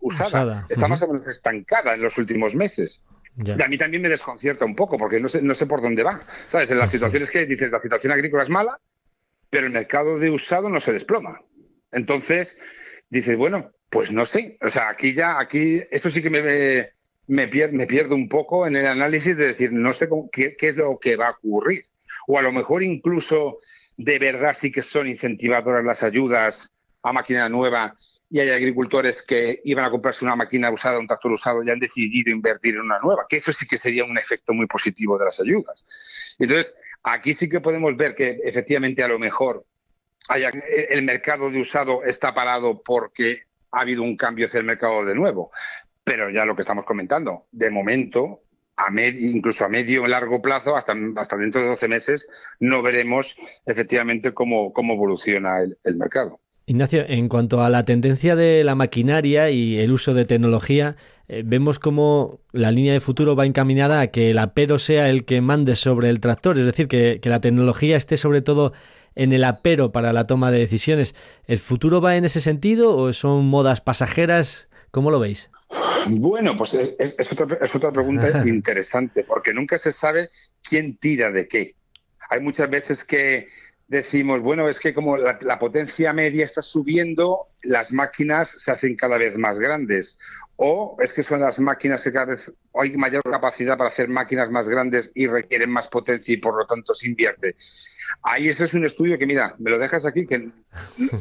usada. 0.00 0.66
Está 0.68 0.88
más 0.88 1.02
o 1.02 1.08
menos 1.08 1.26
estancada 1.26 1.94
en 1.94 2.02
los 2.02 2.18
últimos 2.18 2.54
meses. 2.54 3.02
Y 3.44 3.62
a 3.62 3.68
mí 3.68 3.76
también 3.76 4.02
me 4.02 4.08
desconcierta 4.08 4.64
un 4.64 4.74
poco 4.74 4.96
porque 4.96 5.20
no 5.20 5.28
sé, 5.28 5.42
no 5.42 5.54
sé 5.54 5.66
por 5.66 5.82
dónde 5.82 6.02
va. 6.02 6.20
¿Sabes? 6.48 6.70
En 6.70 6.78
las 6.78 6.90
situaciones 6.90 7.30
que 7.30 7.46
dices, 7.46 7.70
la 7.70 7.80
situación 7.80 8.12
agrícola 8.12 8.42
es 8.42 8.48
mala, 8.48 8.80
pero 9.50 9.66
el 9.66 9.72
mercado 9.72 10.18
de 10.18 10.30
usado 10.30 10.68
no 10.70 10.80
se 10.80 10.92
desploma. 10.92 11.40
Entonces, 11.92 12.58
dices, 13.10 13.36
bueno, 13.36 13.72
pues 13.90 14.10
no 14.10 14.26
sé. 14.26 14.58
O 14.62 14.70
sea, 14.70 14.88
aquí 14.88 15.14
ya, 15.14 15.38
aquí, 15.38 15.82
eso 15.90 16.10
sí 16.10 16.22
que 16.22 16.30
me, 16.30 16.95
me, 17.26 17.48
pierdo, 17.48 18.14
un 18.14 18.28
poco 18.28 18.66
en 18.66 18.76
el 18.76 18.86
análisis 18.86 19.36
de 19.36 19.48
decir, 19.48 19.72
no 19.72 19.92
sé 19.92 20.08
qué, 20.32 20.56
qué 20.56 20.68
es 20.68 20.76
lo 20.76 20.98
que 20.98 21.16
va 21.16 21.28
a 21.28 21.30
ocurrir. 21.30 21.84
O 22.28 22.38
a 22.38 22.42
lo 22.42 22.52
mejor 22.52 22.82
incluso 22.82 23.58
de 23.96 24.18
verdad 24.18 24.56
sí 24.58 24.70
que 24.70 24.82
son 24.82 25.06
incentivadoras 25.08 25.84
las 25.84 26.02
ayudas 26.02 26.70
a 27.02 27.12
máquina 27.12 27.48
nueva 27.48 27.96
y 28.28 28.40
hay 28.40 28.50
agricultores 28.50 29.22
que 29.22 29.60
iban 29.64 29.84
a 29.84 29.90
comprarse 29.90 30.24
una 30.24 30.34
máquina 30.34 30.70
usada, 30.70 30.98
un 30.98 31.06
tractor 31.06 31.32
usado 31.32 31.62
y 31.62 31.70
han 31.70 31.78
decidido 31.78 32.30
invertir 32.30 32.74
en 32.74 32.82
una 32.82 32.98
nueva, 32.98 33.26
que 33.28 33.36
eso 33.36 33.52
sí 33.52 33.66
que 33.66 33.78
sería 33.78 34.04
un 34.04 34.18
efecto 34.18 34.52
muy 34.52 34.66
positivo 34.66 35.16
de 35.16 35.26
las 35.26 35.38
ayudas. 35.38 35.84
Entonces, 36.38 36.74
aquí 37.04 37.34
sí 37.34 37.48
que 37.48 37.60
podemos 37.60 37.96
ver 37.96 38.14
que 38.14 38.40
efectivamente 38.42 39.02
a 39.02 39.08
lo 39.08 39.18
mejor 39.18 39.64
el 40.28 41.02
mercado 41.02 41.50
de 41.50 41.60
usado 41.60 42.02
está 42.02 42.34
parado 42.34 42.82
porque 42.82 43.42
ha 43.70 43.82
habido 43.82 44.02
un 44.02 44.16
cambio 44.16 44.46
hacia 44.46 44.58
el 44.58 44.66
mercado 44.66 45.04
de 45.04 45.14
nuevo. 45.14 45.52
Pero 46.06 46.30
ya 46.30 46.44
lo 46.44 46.54
que 46.54 46.62
estamos 46.62 46.84
comentando, 46.84 47.46
de 47.50 47.68
momento, 47.68 48.44
a 48.76 48.92
incluso 49.00 49.64
a 49.64 49.68
medio 49.68 50.06
largo 50.06 50.40
plazo, 50.40 50.76
hasta, 50.76 50.94
dentro 51.36 51.60
de 51.60 51.66
12 51.66 51.88
meses, 51.88 52.28
no 52.60 52.80
veremos 52.80 53.34
efectivamente 53.66 54.32
cómo, 54.32 54.72
cómo 54.72 54.94
evoluciona 54.94 55.56
el, 55.82 55.96
mercado. 55.96 56.38
Ignacio, 56.66 57.04
en 57.08 57.28
cuanto 57.28 57.60
a 57.60 57.70
la 57.70 57.82
tendencia 57.82 58.36
de 58.36 58.62
la 58.62 58.76
maquinaria 58.76 59.50
y 59.50 59.80
el 59.80 59.90
uso 59.90 60.14
de 60.14 60.26
tecnología, 60.26 60.94
eh, 61.26 61.42
vemos 61.44 61.80
cómo 61.80 62.38
la 62.52 62.70
línea 62.70 62.92
de 62.92 63.00
futuro 63.00 63.34
va 63.34 63.44
encaminada 63.44 64.00
a 64.00 64.06
que 64.06 64.30
el 64.30 64.38
apero 64.38 64.78
sea 64.78 65.08
el 65.08 65.24
que 65.24 65.40
mande 65.40 65.74
sobre 65.74 66.08
el 66.08 66.20
tractor, 66.20 66.56
es 66.56 66.66
decir, 66.66 66.86
que, 66.86 67.18
que 67.20 67.30
la 67.30 67.40
tecnología 67.40 67.96
esté 67.96 68.16
sobre 68.16 68.42
todo 68.42 68.72
en 69.16 69.32
el 69.32 69.42
apero 69.42 69.90
para 69.90 70.12
la 70.12 70.22
toma 70.22 70.52
de 70.52 70.60
decisiones. 70.60 71.16
¿El 71.48 71.58
futuro 71.58 72.00
va 72.00 72.16
en 72.16 72.24
ese 72.24 72.40
sentido 72.40 72.96
o 72.96 73.12
son 73.12 73.46
modas 73.46 73.80
pasajeras? 73.80 74.68
¿Cómo 74.96 75.10
lo 75.10 75.20
veis? 75.20 75.50
Bueno, 76.08 76.56
pues 76.56 76.72
es, 76.72 77.14
otra, 77.74 77.92
pregunta 77.92 78.42
interesante, 78.46 79.24
porque 79.24 79.52
nunca 79.52 79.76
se 79.76 79.92
sabe 79.92 80.30
quién 80.62 80.96
tira 80.96 81.30
de 81.30 81.46
qué. 81.46 81.74
Hay 82.30 82.40
muchas 82.40 82.70
veces 82.70 83.04
que 83.04 83.46
decimos, 83.88 84.40
bueno, 84.40 84.70
es 84.70 84.80
que 84.80 84.94
como 84.94 85.18
la, 85.18 85.38
la, 85.42 85.58
potencia 85.58 86.14
media 86.14 86.46
está 86.46 86.62
subiendo, 86.62 87.48
las 87.60 87.92
máquinas 87.92 88.48
se 88.48 88.70
hacen 88.70 88.96
cada 88.96 89.18
vez 89.18 89.36
más 89.36 89.58
grandes. 89.58 90.18
O 90.56 90.96
es 91.00 91.12
que 91.12 91.22
son 91.22 91.40
las 91.40 91.58
máquinas 91.58 92.02
que 92.02 92.12
cada 92.12 92.26
vez 92.26 92.52
hay 92.74 92.96
mayor 92.96 93.22
capacidad 93.22 93.76
para 93.76 93.90
hacer 93.90 94.08
máquinas 94.08 94.50
más 94.50 94.68
grandes 94.68 95.12
y 95.14 95.26
requieren 95.26 95.70
más 95.70 95.88
potencia 95.88 96.32
y 96.32 96.38
por 96.38 96.56
lo 96.56 96.66
tanto 96.66 96.94
se 96.94 97.06
invierte. 97.06 97.56
Ahí 98.22 98.48
ese 98.48 98.64
es 98.64 98.74
un 98.74 98.84
estudio 98.84 99.18
que, 99.18 99.26
mira, 99.26 99.54
me 99.58 99.70
lo 99.70 99.78
dejas 99.78 100.06
aquí, 100.06 100.26
que 100.26 100.50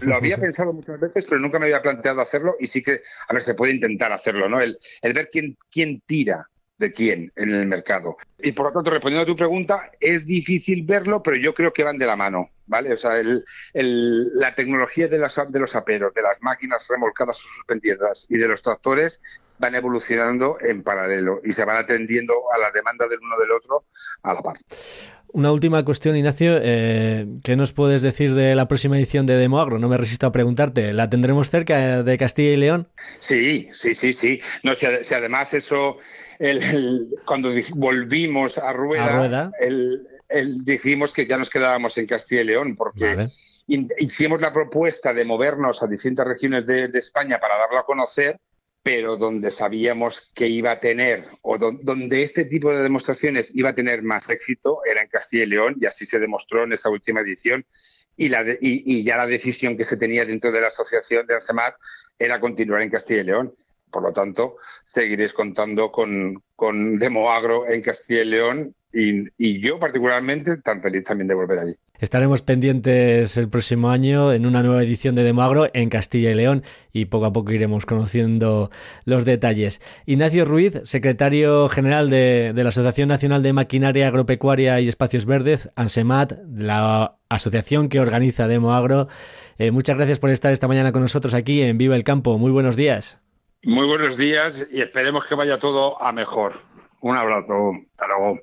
lo 0.02 0.16
había 0.16 0.38
pensado 0.40 0.72
muchas 0.72 1.00
veces, 1.00 1.26
pero 1.26 1.42
nunca 1.42 1.60
me 1.60 1.66
había 1.66 1.82
planteado 1.82 2.22
hacerlo 2.22 2.56
y 2.60 2.68
sí 2.68 2.82
que, 2.82 3.02
a 3.28 3.34
ver, 3.34 3.44
se 3.44 3.56
puede 3.56 3.74
intentar 3.74 4.12
hacerlo, 4.12 4.48
¿no? 4.48 4.62
El, 4.62 4.78
ver 5.02 5.30
quién, 5.32 5.58
quién 5.70 6.02
tira 6.06 6.50
de 6.78 6.94
quién 6.94 7.32
en 7.36 7.52
el 7.52 7.68
mercado. 7.68 8.18
Y 8.40 8.52
por 8.52 8.68
lo 8.68 8.74
tanto, 8.74 8.92
respondiendo 8.92 9.24
a 9.24 9.34
tu 9.34 9.38
pregunta, 9.38 9.92
es 10.00 10.26
difícil 10.26 10.84
verlo, 10.84 11.24
pero 11.24 11.38
yo 11.38 11.54
creo 11.54 11.72
que 11.72 11.84
van 11.84 11.98
de 11.98 12.06
la 12.06 12.16
mano, 12.16 12.50
¿vale? 12.66 12.94
O 12.94 12.98
sea, 12.98 13.20
el, 13.20 13.44
la 13.74 14.56
tecnología 14.56 15.08
de, 15.08 15.18
las, 15.18 15.40
de 15.50 15.60
los 15.60 15.76
aperos, 15.76 16.14
de 16.14 16.22
las 16.22 16.42
máquinas 16.42 16.88
remolcadas 16.90 17.38
o 17.38 17.48
suspendidas 17.48 18.26
y 18.30 18.38
de 18.38 18.48
los 18.48 18.62
tractores 18.62 19.22
van 19.58 19.76
evolucionando 19.76 20.58
en 20.60 20.84
paralelo 20.84 21.40
y 21.44 21.54
se 21.54 21.64
van 21.64 21.78
atendiendo 21.78 22.34
a 22.54 22.58
las 22.58 22.74
demandas 22.74 23.10
del 23.10 23.20
uno 23.20 23.38
del 23.38 23.52
otro 23.52 23.86
a 24.24 24.34
la 24.34 24.42
par. 24.42 24.58
Una 25.34 25.52
última 25.52 25.84
cuestión, 25.84 26.16
Ignacio. 26.16 26.60
Eh, 26.62 27.28
¿Qué 27.44 27.56
nos 27.56 27.74
puedes 27.74 28.02
decir 28.02 28.34
de 28.34 28.56
la 28.56 28.68
próxima 28.68 28.98
edición 28.98 29.26
de 29.26 29.36
Demoagro? 29.36 29.80
No 29.80 29.90
me 29.90 29.98
resisto 29.98 30.28
a 30.28 30.32
preguntarte. 30.32 30.94
¿La 30.94 31.10
tendremos 31.10 31.50
cerca 31.50 32.04
de 32.04 32.18
Castilla 32.18 32.52
y 32.52 32.58
León? 32.58 32.88
Sí, 33.20 33.70
sí, 33.74 33.96
sí, 33.96 34.14
sí. 34.14 34.42
No, 34.64 34.76
si, 34.76 34.86
además 34.86 35.54
eso, 35.54 35.98
cuando 37.26 37.52
volvimos 37.74 38.58
a 38.58 38.72
Rueda, 38.74 39.52
El, 39.60 40.08
dijimos 40.64 41.12
que 41.12 41.28
ya 41.28 41.38
nos 41.38 41.50
quedábamos 41.50 41.98
en 41.98 42.08
Castilla 42.08 42.42
y 42.42 42.46
León, 42.46 42.76
porque 42.76 43.28
hicimos 43.68 44.42
la 44.42 44.54
propuesta 44.54 45.14
de 45.14 45.26
movernos 45.26 45.84
a 45.84 45.88
distintas 45.88 46.28
regiones 46.28 46.66
de, 46.66 46.88
de 46.88 47.00
España 47.00 47.40
para 47.40 47.58
darlo 47.58 47.80
a 47.80 47.86
conocer 47.86 48.40
pero 48.86 49.18
donde 49.18 49.50
sabíamos 49.50 50.32
que 50.36 50.48
iba 50.48 50.70
a 50.70 50.80
tener, 50.80 51.26
o 51.42 51.58
donde 51.58 52.22
este 52.22 52.46
tipo 52.46 52.72
de 52.72 52.84
demostraciones 52.84 53.50
iba 53.56 53.70
a 53.70 53.74
tener 53.74 54.04
más 54.04 54.30
éxito, 54.30 54.82
era 54.86 55.02
en 55.02 55.08
Castilla 55.08 55.42
y 55.42 55.48
León, 55.48 55.76
y 55.80 55.88
así 55.88 56.06
se 56.06 56.20
demostró 56.20 56.66
en 56.66 56.74
esa 56.74 56.92
última 56.92 57.22
edición. 57.22 57.66
Y, 58.16 58.30
la 58.30 58.46
y, 58.62 59.04
ya 59.04 59.18
la 59.18 59.26
decisión 59.26 59.76
que 59.76 59.84
se 59.84 59.98
tenía 59.98 60.24
dentro 60.24 60.52
de 60.52 60.62
la 60.62 60.68
asociación 60.68 61.26
de 61.26 61.34
ANSEMAT 61.34 61.74
era 62.20 62.40
continuar 62.40 62.84
en 62.84 62.92
Castilla 62.92 63.22
y 63.22 63.24
León. 63.24 63.56
Por 63.90 64.04
lo 64.04 64.14
tanto, 64.14 64.58
seguiréis 64.84 65.34
contando 65.34 65.92
con, 65.92 66.44
con 66.56 67.00
Demoagro 67.00 67.68
en 67.68 67.82
Castilla 67.82 68.22
y 68.22 68.26
León 68.26 68.76
y, 68.94 69.60
yo 69.62 69.80
particularmente 69.80 70.58
tan 70.58 70.84
feliz 70.84 71.04
también 71.06 71.28
de 71.28 71.34
volver 71.34 71.58
allí. 71.58 71.76
Estaremos 72.00 72.42
pendientes 72.42 73.38
el 73.38 73.50
próximo 73.50 73.90
año 73.90 74.34
en 74.34 74.46
una 74.46 74.62
nueva 74.64 74.84
edición 74.84 75.16
de 75.16 75.24
Demagro 75.24 75.70
en 75.74 75.90
Castilla 75.90 76.32
y 76.32 76.34
León 76.34 76.64
y 76.92 77.06
poco 77.06 77.26
a 77.26 77.34
poco 77.34 77.52
iremos 77.52 77.86
conociendo 77.86 78.70
los 79.06 79.24
detalles. 79.24 79.82
Ignacio 80.06 80.46
Ruiz, 80.46 80.82
secretario 80.84 81.70
general 81.70 82.10
de, 82.10 82.52
la 82.56 82.70
Asociación 82.70 83.08
Nacional 83.08 83.44
de 83.44 83.54
Maquinaria 83.54 84.08
Agropecuaria 84.08 84.80
y 84.82 84.90
Espacios 84.90 85.26
Verdes, 85.26 85.70
ANSEMAT, 85.76 86.34
la 86.54 87.18
asociación 87.30 87.88
que 87.88 88.00
organiza 88.00 88.48
Demoagro. 88.48 89.08
Eh, 89.58 89.72
muchas 89.72 89.96
gracias 89.96 90.20
por 90.20 90.32
estar 90.32 90.52
esta 90.52 90.68
mañana 90.68 90.92
con 90.92 91.02
nosotros 91.02 91.34
aquí 91.34 91.62
en 91.62 91.78
Viva 91.78 91.96
el 91.96 92.04
Campo. 92.04 92.38
Muy 92.38 92.52
buenos 92.52 92.76
días. 92.76 93.20
Muy 93.64 93.88
buenos 93.88 94.18
días 94.18 94.68
y 94.72 94.82
esperemos 94.82 95.26
que 95.26 95.36
vaya 95.36 95.58
todo 95.58 96.02
a 96.02 96.12
mejor. 96.12 96.54
Un 97.02 97.16
abrazo. 97.16 97.72
Hasta 97.92 98.08
luego. 98.08 98.40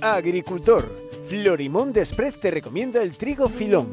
Agricultor, 0.00 1.07
Florimón 1.28 1.92
Desprez 1.92 2.40
te 2.40 2.50
recomienda 2.50 3.02
el 3.02 3.12
trigo 3.12 3.50
Filón. 3.50 3.86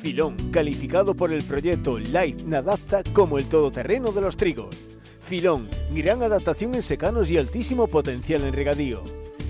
Filón, 0.00 0.50
calificado 0.50 1.12
por 1.14 1.34
el 1.34 1.44
proyecto 1.44 1.98
Life 1.98 2.44
Nadapta 2.46 3.02
como 3.12 3.36
el 3.36 3.46
todoterreno 3.46 4.10
de 4.10 4.22
los 4.22 4.38
trigos. 4.38 4.74
Filón, 5.20 5.68
gran 5.94 6.22
adaptación 6.22 6.74
en 6.74 6.82
secanos 6.82 7.30
y 7.30 7.36
altísimo 7.36 7.88
potencial 7.88 8.42
en 8.44 8.54
regadío. 8.54 9.02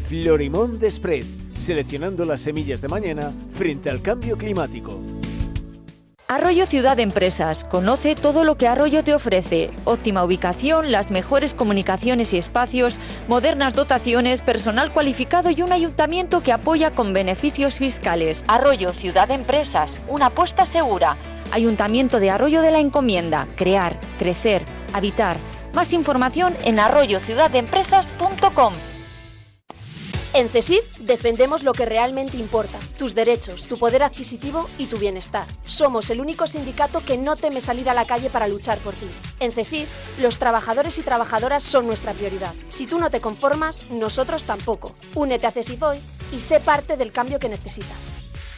Florimón 0.09 0.81
Desprez, 0.81 1.27
seleccionando 1.57 2.25
las 2.25 2.41
semillas 2.41 2.81
de 2.81 2.89
mañana 2.89 3.33
frente 3.53 3.89
al 3.89 4.03
cambio 4.03 4.37
climático. 4.37 5.01
Arroyo 6.31 6.67
Ciudad 6.67 7.01
Empresas. 7.01 7.65
Conoce 7.65 8.15
todo 8.15 8.45
lo 8.45 8.59
que 8.59 8.69
Arroyo 8.69 9.03
te 9.03 9.15
ofrece. 9.15 9.71
Óptima 9.85 10.23
ubicación, 10.23 10.93
las 10.93 11.11
mejores 11.11 11.55
comunicaciones 11.55 12.35
y 12.35 12.37
espacios, 12.37 13.01
modernas 13.29 13.73
dotaciones, 13.73 14.43
personal 14.43 14.93
cualificado 14.93 15.49
y 15.51 15.63
un 15.63 15.73
ayuntamiento 15.73 16.43
que 16.43 16.53
apoya 16.53 16.95
con 16.95 17.15
beneficios 17.15 17.79
fiscales. 17.79 18.45
Arroyo 18.47 18.93
Ciudad 18.93 19.31
Empresas. 19.31 19.91
Una 20.07 20.27
apuesta 20.27 20.67
segura. 20.67 21.17
Ayuntamiento 21.51 22.21
de 22.21 22.29
Arroyo 22.29 22.61
de 22.61 22.73
la 22.73 22.81
Encomienda. 22.81 23.49
Crear, 23.57 23.99
crecer, 24.19 24.67
habitar. 24.93 25.39
Más 25.73 25.95
información 25.95 26.55
en 26.63 26.79
arroyociudadempresas.com. 26.79 28.75
En 30.39 30.49
CESIF 30.49 30.99
defendemos 30.99 31.65
lo 31.65 31.73
que 31.73 31.85
realmente 31.85 32.37
importa, 32.37 32.79
tus 32.97 33.17
derechos, 33.17 33.65
tu 33.65 33.77
poder 33.77 34.05
adquisitivo 34.05 34.69
y 34.79 34.87
tu 34.87 34.97
bienestar. 34.97 35.49
Somos 35.67 36.11
el 36.11 36.21
único 36.21 36.47
sindicato 36.47 37.05
que 37.05 37.19
no 37.19 37.35
teme 37.35 37.61
salir 37.61 37.91
a 37.91 37.95
la 37.95 38.05
calle 38.05 38.31
para 38.31 38.47
luchar 38.47 38.79
por 38.79 38.95
ti. 38.95 39.09
En 39.41 39.51
CESIF, 39.51 39.89
los 40.21 40.39
trabajadores 40.39 40.97
y 40.99 41.03
trabajadoras 41.03 41.65
son 41.65 41.89
nuestra 41.89 42.13
prioridad. 42.13 42.55
Si 42.69 42.87
tú 42.87 43.01
no 43.01 43.11
te 43.11 43.21
conformas, 43.21 43.91
nosotros 43.91 44.45
tampoco. 44.45 44.95
Únete 45.17 45.49
a 45.49 45.51
CESIF 45.51 45.83
hoy 45.83 45.99
y 46.31 46.39
sé 46.39 46.61
parte 46.61 46.97
del 46.97 47.11
cambio 47.11 47.41
que 47.41 47.49
necesitas. 47.49 47.99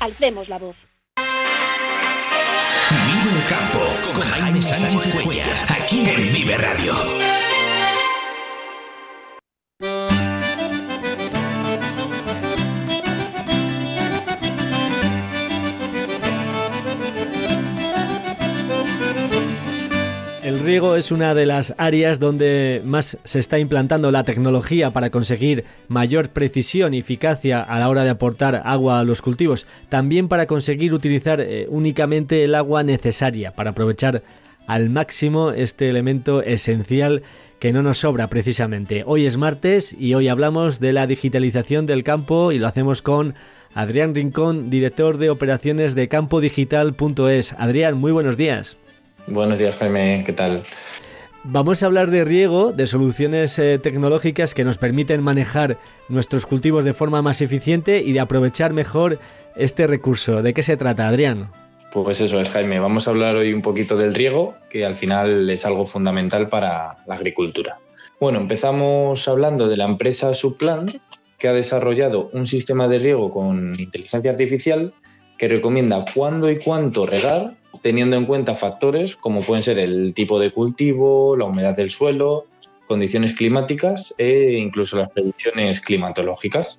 Alcemos 0.00 0.50
la 0.50 0.58
voz. 0.58 0.76
Vive 3.06 3.40
el 3.40 3.46
campo 3.48 3.80
con 4.04 4.20
Jaime 4.20 4.60
Sánchez 4.60 5.14
Cuellar, 5.14 5.48
aquí 5.70 6.00
en 6.10 6.30
Vive 6.30 6.58
Radio. 6.58 7.49
Riego 20.60 20.96
es 20.96 21.10
una 21.10 21.34
de 21.34 21.46
las 21.46 21.74
áreas 21.78 22.18
donde 22.18 22.82
más 22.84 23.18
se 23.24 23.38
está 23.38 23.58
implantando 23.58 24.10
la 24.10 24.24
tecnología 24.24 24.90
para 24.90 25.10
conseguir 25.10 25.64
mayor 25.88 26.28
precisión 26.28 26.92
y 26.92 26.98
eficacia 26.98 27.62
a 27.62 27.78
la 27.78 27.88
hora 27.88 28.04
de 28.04 28.10
aportar 28.10 28.62
agua 28.64 29.00
a 29.00 29.04
los 29.04 29.22
cultivos, 29.22 29.66
también 29.88 30.28
para 30.28 30.46
conseguir 30.46 30.92
utilizar 30.92 31.40
eh, 31.40 31.66
únicamente 31.70 32.44
el 32.44 32.54
agua 32.54 32.82
necesaria 32.82 33.52
para 33.52 33.70
aprovechar 33.70 34.22
al 34.66 34.90
máximo 34.90 35.52
este 35.52 35.88
elemento 35.88 36.42
esencial 36.42 37.22
que 37.58 37.72
no 37.72 37.82
nos 37.82 37.98
sobra 37.98 38.26
precisamente. 38.28 39.02
Hoy 39.06 39.26
es 39.26 39.36
martes 39.36 39.94
y 39.98 40.14
hoy 40.14 40.28
hablamos 40.28 40.80
de 40.80 40.92
la 40.92 41.06
digitalización 41.06 41.86
del 41.86 42.04
campo 42.04 42.52
y 42.52 42.58
lo 42.58 42.66
hacemos 42.66 43.02
con 43.02 43.34
Adrián 43.74 44.14
Rincón, 44.14 44.68
director 44.68 45.16
de 45.18 45.30
operaciones 45.30 45.94
de 45.94 46.08
campodigital.es. 46.08 47.54
Adrián, 47.58 47.96
muy 47.96 48.12
buenos 48.12 48.36
días. 48.36 48.76
Buenos 49.30 49.60
días, 49.60 49.76
Jaime, 49.76 50.24
¿qué 50.26 50.32
tal? 50.32 50.64
Vamos 51.44 51.82
a 51.82 51.86
hablar 51.86 52.10
de 52.10 52.24
riego, 52.24 52.72
de 52.72 52.88
soluciones 52.88 53.58
eh, 53.60 53.78
tecnológicas 53.78 54.54
que 54.54 54.64
nos 54.64 54.76
permiten 54.76 55.22
manejar 55.22 55.76
nuestros 56.08 56.46
cultivos 56.46 56.84
de 56.84 56.94
forma 56.94 57.22
más 57.22 57.40
eficiente 57.40 58.02
y 58.04 58.12
de 58.12 58.20
aprovechar 58.20 58.72
mejor 58.72 59.18
este 59.56 59.86
recurso. 59.86 60.42
¿De 60.42 60.52
qué 60.52 60.64
se 60.64 60.76
trata, 60.76 61.08
Adrián? 61.08 61.48
Pues 61.92 62.20
eso 62.20 62.40
es, 62.40 62.50
Jaime. 62.50 62.80
Vamos 62.80 63.06
a 63.06 63.10
hablar 63.10 63.36
hoy 63.36 63.52
un 63.52 63.62
poquito 63.62 63.96
del 63.96 64.14
riego, 64.14 64.54
que 64.68 64.84
al 64.84 64.96
final 64.96 65.48
es 65.48 65.64
algo 65.64 65.86
fundamental 65.86 66.48
para 66.48 66.98
la 67.06 67.14
agricultura. 67.14 67.78
Bueno, 68.20 68.40
empezamos 68.40 69.26
hablando 69.28 69.68
de 69.68 69.76
la 69.76 69.84
empresa 69.84 70.34
Subplan, 70.34 71.00
que 71.38 71.48
ha 71.48 71.52
desarrollado 71.52 72.30
un 72.32 72.46
sistema 72.46 72.88
de 72.88 72.98
riego 72.98 73.30
con 73.30 73.78
inteligencia 73.78 74.30
artificial 74.30 74.92
que 75.38 75.48
recomienda 75.48 76.04
cuándo 76.14 76.50
y 76.50 76.58
cuánto 76.58 77.06
regar, 77.06 77.54
teniendo 77.82 78.16
en 78.16 78.26
cuenta 78.26 78.54
factores 78.54 79.16
como 79.16 79.42
pueden 79.42 79.62
ser 79.62 79.78
el 79.78 80.14
tipo 80.14 80.38
de 80.38 80.52
cultivo, 80.52 81.36
la 81.36 81.46
humedad 81.46 81.76
del 81.76 81.90
suelo, 81.90 82.46
condiciones 82.86 83.34
climáticas 83.34 84.14
e 84.18 84.58
incluso 84.58 84.96
las 84.96 85.10
predicciones 85.10 85.80
climatológicas. 85.80 86.78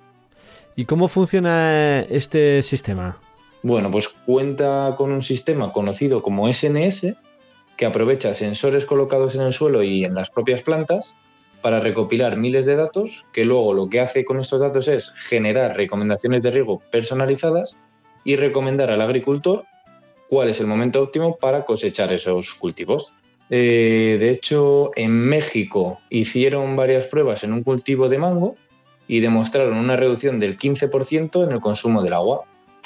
¿Y 0.76 0.84
cómo 0.84 1.08
funciona 1.08 2.00
este 2.00 2.62
sistema? 2.62 3.18
Bueno, 3.62 3.90
pues 3.90 4.08
cuenta 4.08 4.94
con 4.96 5.12
un 5.12 5.22
sistema 5.22 5.72
conocido 5.72 6.22
como 6.22 6.52
SNS, 6.52 7.14
que 7.76 7.86
aprovecha 7.86 8.34
sensores 8.34 8.86
colocados 8.86 9.34
en 9.34 9.42
el 9.42 9.52
suelo 9.52 9.82
y 9.82 10.04
en 10.04 10.14
las 10.14 10.30
propias 10.30 10.62
plantas 10.62 11.14
para 11.62 11.78
recopilar 11.78 12.36
miles 12.36 12.66
de 12.66 12.76
datos, 12.76 13.24
que 13.32 13.44
luego 13.44 13.72
lo 13.72 13.88
que 13.88 14.00
hace 14.00 14.24
con 14.24 14.40
estos 14.40 14.60
datos 14.60 14.88
es 14.88 15.12
generar 15.22 15.76
recomendaciones 15.76 16.42
de 16.42 16.50
riego 16.50 16.82
personalizadas 16.90 17.76
y 18.24 18.36
recomendar 18.36 18.90
al 18.90 19.00
agricultor 19.00 19.64
cuál 20.32 20.48
es 20.48 20.60
el 20.60 20.66
momento 20.66 21.02
óptimo 21.02 21.36
para 21.36 21.66
cosechar 21.66 22.10
esos 22.10 22.54
cultivos. 22.54 23.12
Eh, 23.50 24.16
de 24.18 24.30
hecho, 24.30 24.90
en 24.96 25.10
México 25.10 26.00
hicieron 26.08 26.74
varias 26.74 27.04
pruebas 27.04 27.44
en 27.44 27.52
un 27.52 27.62
cultivo 27.62 28.08
de 28.08 28.16
mango 28.16 28.56
y 29.06 29.20
demostraron 29.20 29.76
una 29.76 29.94
reducción 29.94 30.40
del 30.40 30.56
15% 30.56 31.44
en 31.44 31.52
el 31.52 31.60
consumo 31.60 32.02
del 32.02 32.14
agua. 32.14 32.44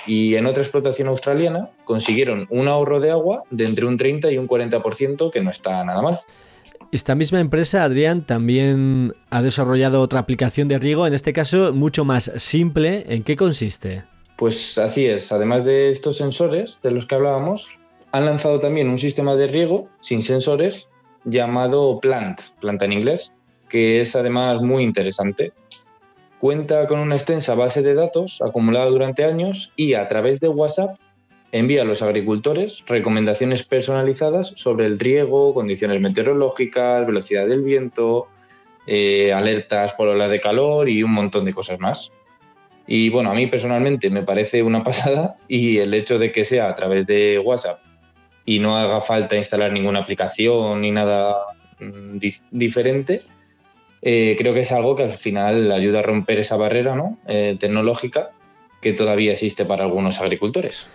Y 0.08 0.34
en 0.34 0.46
otra 0.46 0.64
explotación 0.64 1.06
australiana 1.06 1.70
consiguieron 1.84 2.48
un 2.50 2.66
ahorro 2.66 2.98
de 2.98 3.12
agua 3.12 3.44
de 3.52 3.64
entre 3.66 3.86
un 3.86 3.96
30 3.96 4.32
y 4.32 4.38
un 4.38 4.48
40%, 4.48 5.30
que 5.30 5.40
no 5.40 5.50
está 5.50 5.84
nada 5.84 6.02
mal. 6.02 6.18
Esta 6.90 7.14
misma 7.14 7.38
empresa, 7.38 7.84
Adrián, 7.84 8.22
también 8.22 9.14
ha 9.30 9.40
desarrollado 9.40 10.00
otra 10.00 10.18
aplicación 10.18 10.66
de 10.66 10.80
riego, 10.80 11.06
en 11.06 11.14
este 11.14 11.32
caso 11.32 11.72
mucho 11.72 12.04
más 12.04 12.32
simple. 12.38 13.04
¿En 13.06 13.22
qué 13.22 13.36
consiste? 13.36 14.02
Pues 14.36 14.76
así 14.76 15.06
es, 15.06 15.32
además 15.32 15.64
de 15.64 15.88
estos 15.88 16.18
sensores 16.18 16.78
de 16.82 16.90
los 16.90 17.06
que 17.06 17.14
hablábamos, 17.14 17.78
han 18.12 18.26
lanzado 18.26 18.60
también 18.60 18.88
un 18.88 18.98
sistema 18.98 19.34
de 19.34 19.46
riego 19.46 19.88
sin 20.00 20.22
sensores 20.22 20.88
llamado 21.24 21.98
Plant, 22.00 22.40
planta 22.60 22.84
en 22.84 22.92
inglés, 22.92 23.32
que 23.68 24.00
es 24.00 24.14
además 24.14 24.60
muy 24.60 24.84
interesante. 24.84 25.52
Cuenta 26.38 26.86
con 26.86 26.98
una 26.98 27.16
extensa 27.16 27.54
base 27.54 27.80
de 27.80 27.94
datos 27.94 28.42
acumulada 28.42 28.86
durante 28.86 29.24
años 29.24 29.72
y 29.74 29.94
a 29.94 30.06
través 30.06 30.38
de 30.38 30.48
WhatsApp 30.48 30.98
envía 31.50 31.82
a 31.82 31.86
los 31.86 32.02
agricultores 32.02 32.84
recomendaciones 32.86 33.62
personalizadas 33.62 34.52
sobre 34.56 34.84
el 34.84 34.98
riego, 34.98 35.54
condiciones 35.54 36.00
meteorológicas, 36.00 37.06
velocidad 37.06 37.46
del 37.46 37.62
viento, 37.62 38.26
eh, 38.86 39.32
alertas 39.32 39.94
por 39.94 40.08
ola 40.08 40.28
de 40.28 40.40
calor 40.40 40.90
y 40.90 41.02
un 41.02 41.12
montón 41.12 41.46
de 41.46 41.54
cosas 41.54 41.80
más. 41.80 42.12
Y 42.86 43.08
bueno, 43.08 43.30
a 43.30 43.34
mí 43.34 43.46
personalmente 43.46 44.10
me 44.10 44.22
parece 44.22 44.62
una 44.62 44.82
pasada 44.84 45.36
y 45.48 45.78
el 45.78 45.92
hecho 45.94 46.18
de 46.18 46.32
que 46.32 46.44
sea 46.44 46.68
a 46.68 46.74
través 46.74 47.06
de 47.06 47.38
WhatsApp 47.38 47.80
y 48.44 48.60
no 48.60 48.76
haga 48.76 49.00
falta 49.00 49.36
instalar 49.36 49.72
ninguna 49.72 50.00
aplicación 50.00 50.80
ni 50.80 50.92
nada 50.92 51.34
mm, 51.80 52.18
diferente, 52.50 53.22
eh, 54.02 54.36
creo 54.38 54.54
que 54.54 54.60
es 54.60 54.72
algo 54.72 54.94
que 54.94 55.02
al 55.02 55.12
final 55.12 55.72
ayuda 55.72 55.98
a 55.98 56.02
romper 56.02 56.38
esa 56.38 56.56
barrera 56.56 56.94
¿no? 56.94 57.18
Eh, 57.26 57.56
tecnológica 57.58 58.30
que 58.80 58.92
todavía 58.92 59.32
existe 59.32 59.64
para 59.64 59.84
algunos 59.84 60.20
agricultores. 60.20 60.86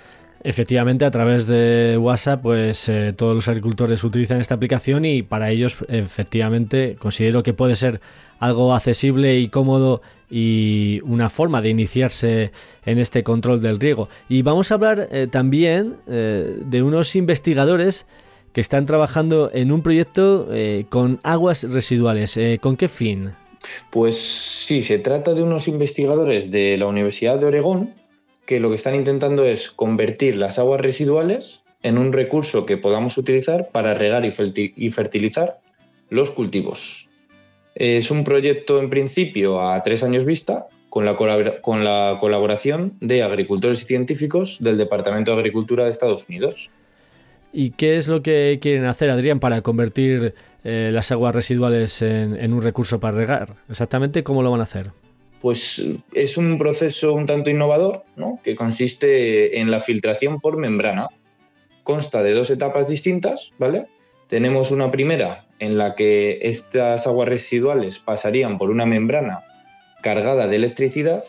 Efectivamente, 0.43 1.06
a 1.06 1.12
través 1.12 1.45
de 1.45 1.97
WhatsApp, 1.99 2.41
pues 2.41 2.89
eh, 2.89 3.13
todos 3.15 3.36
los 3.36 3.47
agricultores 3.47 4.04
utilizan 4.04 4.39
esta 4.39 4.56
aplicación 4.56 5.06
y 5.06 5.21
para 5.21 5.51
ellos, 5.51 5.77
efectivamente, 5.88 6.95
considero 6.97 7.43
que 7.43 7.54
puede 7.54 7.75
ser 7.75 7.99
algo 8.41 8.73
accesible 8.73 9.39
y 9.39 9.47
cómodo 9.47 10.01
y 10.30 10.99
una 11.04 11.30
forma 11.30 11.62
de 11.62 11.69
iniciarse 11.69 12.51
en 12.86 12.99
este 12.99 13.23
control 13.23 13.62
del 13.62 13.80
riego. 13.80 14.10
Y 14.27 14.41
vamos 14.41 14.71
a 14.71 14.75
hablar 14.75 15.08
eh, 15.12 15.27
también 15.32 15.95
eh, 16.08 16.58
de 16.65 16.84
unos 16.84 17.15
investigadores 17.15 18.06
que 18.51 18.60
están 18.60 18.86
trabajando 18.86 19.49
en 19.54 19.71
un 19.71 19.82
proyecto 19.82 20.49
con 20.89 21.21
aguas 21.23 21.63
residuales. 21.63 22.38
¿Con 22.60 22.75
qué 22.75 22.89
fin? 22.89 23.32
Pues 23.91 24.17
sí, 24.17 24.82
se 24.82 24.99
trata 24.99 25.34
de 25.34 25.41
unos 25.41 25.69
investigadores 25.69 26.51
de 26.51 26.75
la 26.75 26.88
Universidad 26.88 27.39
de 27.39 27.45
Oregón 27.45 27.93
que 28.45 28.60
lo 28.60 28.69
que 28.69 28.75
están 28.75 28.95
intentando 28.95 29.45
es 29.45 29.71
convertir 29.71 30.36
las 30.36 30.60
aguas 30.60 30.82
residuales 30.82 31.62
en 31.84 31.97
un 31.97 32.12
recurso 32.12 32.65
que 32.65 32.77
podamos 32.77 33.17
utilizar 33.17 33.69
para 33.71 33.93
regar 33.93 34.25
y 34.25 34.89
fertilizar 34.91 35.60
los 36.10 36.32
cultivos. 36.32 37.08
Es 37.75 38.12
un 38.12 38.23
proyecto 38.23 38.79
en 38.79 38.89
principio 38.89 39.62
a 39.62 39.81
tres 39.84 40.03
años 40.03 40.25
vista, 40.25 40.67
con 40.89 41.05
la, 41.05 41.15
con 41.62 41.84
la 41.84 42.17
colaboración 42.19 42.93
de 42.99 43.23
agricultores 43.23 43.81
y 43.81 43.86
científicos 43.86 44.57
del 44.60 44.77
Departamento 44.77 45.31
de 45.31 45.38
Agricultura 45.38 45.86
de 45.86 45.91
Estados 45.91 46.27
Unidos. 46.27 46.69
¿Y 47.53 47.71
qué 47.71 47.95
es 47.95 48.07
lo 48.07 48.21
que 48.21 48.60
quieren 48.62 48.86
hacer, 48.86 49.10
Adrián, 49.10 49.39
para 49.39 49.62
convertir 49.62 50.34
eh, 50.63 50.89
las 50.93 51.12
aguas 51.12 51.34
residuales 51.34 52.01
en, 52.01 52.36
en, 52.36 52.53
un 52.53 52.62
recurso 52.62 52.99
para 52.99 53.17
regar? 53.17 53.53
Exactamente 53.69 54.23
cómo 54.23 54.41
lo 54.41 54.51
van 54.51 54.60
a 54.60 54.63
hacer 54.63 54.91
pues 55.41 55.84
es 56.13 56.38
un 56.38 56.57
proceso 56.57 57.13
un 57.13 57.25
tanto 57.25 57.49
innovador, 57.49 58.03
¿no? 58.15 58.39
que 58.43 58.55
consiste 58.55 59.60
en 59.60 59.71
la 59.71 59.81
filtración 59.81 60.39
por 60.39 60.57
membrana. 60.57 61.07
Consta 61.84 62.21
de 62.21 62.34
dos 62.34 62.51
etapas 62.51 62.88
distintas, 62.88 63.51
¿vale? 63.57 63.88
Tenemos 64.27 64.69
una 64.69 64.91
primera 64.91 65.43
en 65.62 65.78
la 65.78 65.95
que 65.95 66.39
estas 66.41 67.08
aguas 67.08 67.30
residuales 67.30 68.00
pasarían 68.00 68.58
por 68.58 68.69
una 68.69 68.86
membrana 68.86 69.45
cargada 70.02 70.47
de 70.47 70.58
electricidad, 70.58 71.24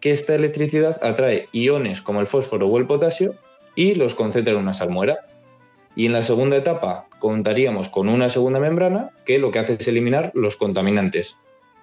que 0.00 0.12
esta 0.12 0.34
electricidad 0.34 0.98
atrae 1.04 1.48
iones 1.52 2.00
como 2.00 2.20
el 2.20 2.26
fósforo 2.26 2.68
o 2.68 2.78
el 2.78 2.86
potasio 2.86 3.34
y 3.74 3.94
los 3.94 4.14
concentra 4.14 4.54
en 4.54 4.60
una 4.60 4.72
salmuera. 4.72 5.18
Y 5.94 6.06
en 6.06 6.12
la 6.12 6.22
segunda 6.22 6.56
etapa 6.56 7.06
contaríamos 7.18 7.88
con 7.88 8.08
una 8.08 8.30
segunda 8.30 8.60
membrana 8.60 9.10
que 9.26 9.38
lo 9.38 9.50
que 9.50 9.58
hace 9.58 9.74
es 9.74 9.86
eliminar 9.86 10.30
los 10.34 10.56
contaminantes, 10.56 11.36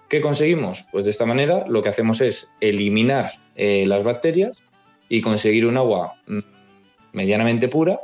¿Qué 0.09 0.21
conseguimos? 0.21 0.87
Pues 0.91 1.05
de 1.05 1.11
esta 1.11 1.27
manera 1.27 1.65
lo 1.67 1.83
que 1.83 1.89
hacemos 1.89 2.19
es 2.19 2.47
eliminar 2.61 3.33
eh, 3.55 3.85
las 3.85 4.03
bacterias 4.03 4.63
y 5.07 5.21
conseguir 5.21 5.67
un 5.67 5.77
agua 5.77 6.15
mm, 6.25 6.39
medianamente 7.13 7.67
pura 7.67 7.99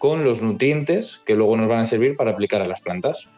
con 0.00 0.24
los 0.24 0.42
nutrientes 0.42 1.20
que 1.24 1.36
luego 1.36 1.56
nos 1.56 1.68
van 1.68 1.80
a 1.80 1.84
servir 1.84 2.16
para 2.16 2.32
aplicar 2.32 2.60
a 2.60 2.66
las 2.66 2.80
plantas. 2.80 3.28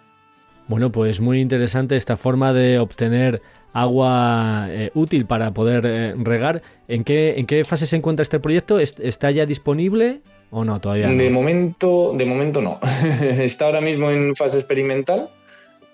Bueno, 0.69 0.91
pues 0.91 1.21
muy 1.21 1.41
interesante 1.41 1.97
esta 1.97 2.17
forma 2.17 2.55
de 2.55 2.79
obtener 2.79 3.43
agua 3.75 4.69
eh, 4.71 4.91
útil 4.95 5.27
para 5.27 5.51
poder 5.51 5.85
eh, 5.85 6.15
regar. 6.17 6.63
¿En 6.89 7.05
qué, 7.05 7.35
¿En 7.37 7.47
qué 7.47 7.65
fase 7.65 7.87
se 7.87 7.97
encuentra 7.97 8.23
este 8.23 8.41
proyecto? 8.41 8.79
¿Está 8.79 9.31
ya 9.31 9.45
disponible 9.45 10.21
o 10.51 10.65
no 10.65 10.81
todavía? 10.81 11.09
De 11.09 11.31
momento, 11.31 12.15
de 12.17 12.25
momento 12.25 12.63
no. 12.63 12.79
Está 13.21 13.67
ahora 13.67 13.81
mismo 13.81 14.11
en 14.11 14.35
fase 14.37 14.59
experimental 14.59 15.29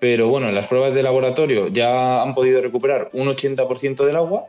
pero 0.00 0.28
bueno, 0.28 0.48
en 0.48 0.54
las 0.54 0.68
pruebas 0.68 0.94
de 0.94 1.02
laboratorio 1.02 1.68
ya 1.68 2.22
han 2.22 2.35
podido 2.35 2.61
recuperar 2.61 3.11
un 3.12 3.28
80% 3.28 4.04
del 4.04 4.16
agua 4.16 4.46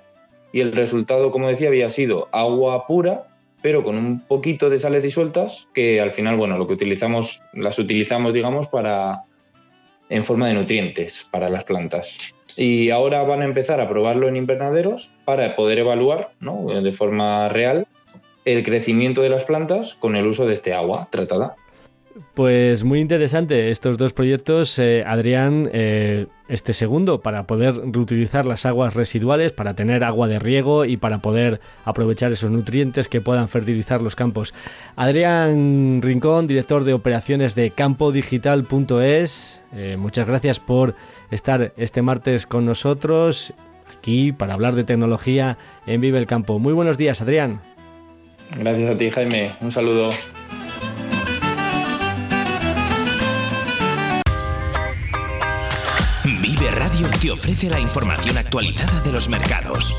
y 0.52 0.62
el 0.62 0.74
resultado, 0.74 1.32
como 1.32 1.48
decía, 1.48 1.70
había 1.70 1.90
sido 1.90 2.28
agua 2.32 2.86
pura, 2.88 3.28
pero 3.62 3.84
con 3.84 3.98
un 3.98 4.22
poquito 4.22 4.70
de 4.70 4.80
sales 4.80 5.04
disueltas 5.04 5.68
que 5.74 6.00
al 6.00 6.12
final, 6.12 6.38
bueno, 6.38 6.58
lo 6.58 6.68
que 6.68 6.74
utilizamos, 6.74 7.42
las 7.54 7.80
utilizamos, 7.80 8.34
digamos, 8.34 8.68
para 8.68 9.24
en 10.10 10.24
forma 10.24 10.48
de 10.48 10.54
nutrientes 10.54 11.26
para 11.30 11.50
las 11.50 11.64
plantas. 11.64 12.34
Y 12.58 12.90
ahora 12.90 13.24
van 13.24 13.42
a 13.42 13.46
empezar 13.46 13.80
a 13.80 13.88
probarlo 13.88 14.28
en 14.28 14.36
invernaderos 14.36 15.12
para 15.24 15.56
poder 15.56 15.80
evaluar 15.80 16.30
¿no? 16.40 16.66
de 16.82 16.92
forma 16.94 17.48
real 17.50 17.88
el 18.46 18.64
crecimiento 18.64 19.22
de 19.22 19.30
las 19.30 19.44
plantas 19.44 19.96
con 19.96 20.16
el 20.16 20.26
uso 20.26 20.48
de 20.48 20.56
este 20.56 20.74
agua 20.74 21.08
tratada. 21.12 21.56
Pues 22.34 22.84
muy 22.84 23.00
interesante 23.00 23.70
estos 23.70 23.98
dos 23.98 24.14
proyectos, 24.14 24.78
eh, 24.80 25.04
Adrián. 25.06 25.70
Eh, 25.74 26.28
este 26.50 26.74
segundo 26.74 27.22
para 27.22 27.44
poder 27.44 27.76
reutilizar 27.76 28.46
las 28.46 28.66
aguas 28.66 28.96
residuales, 28.96 29.52
para 29.52 29.76
tener 29.76 30.04
agua 30.04 30.28
de 30.28 30.40
riego 30.40 30.84
y 30.84 30.98
para 30.98 31.20
poder 31.20 31.62
aprovechar 31.86 32.32
esos 32.32 32.50
nutrientes 32.50 33.08
que 33.08 33.22
puedan 33.22 33.48
fertilizar 33.48 34.02
los 34.02 34.16
campos. 34.16 34.54
Adrián 34.96 36.02
Rincón, 36.02 36.48
director 36.48 36.84
de 36.84 36.94
operaciones 36.94 37.54
de 37.54 37.70
campodigital.es, 37.70 39.62
eh, 39.74 39.96
muchas 39.98 40.28
gracias 40.28 40.60
por 40.60 40.96
estar 41.30 41.72
este 41.78 42.02
martes 42.02 42.48
con 42.48 42.66
nosotros 42.66 43.54
aquí 43.96 44.32
para 44.32 44.54
hablar 44.56 44.74
de 44.74 44.84
tecnología 44.84 45.58
en 45.86 46.02
Vive 46.02 46.18
el 46.18 46.26
Campo. 46.26 46.58
Muy 46.58 46.74
buenos 46.74 46.98
días, 46.98 47.22
Adrián. 47.22 47.62
Gracias 48.58 48.90
a 48.90 48.98
ti, 48.98 49.12
Jaime. 49.12 49.52
Un 49.62 49.72
saludo. 49.72 50.10
Radio 57.00 57.18
te 57.22 57.32
ofrece 57.32 57.70
la 57.70 57.80
información 57.80 58.38
actualizada 58.38 59.00
de 59.00 59.14
los 59.14 59.30
mercados. 59.30 59.94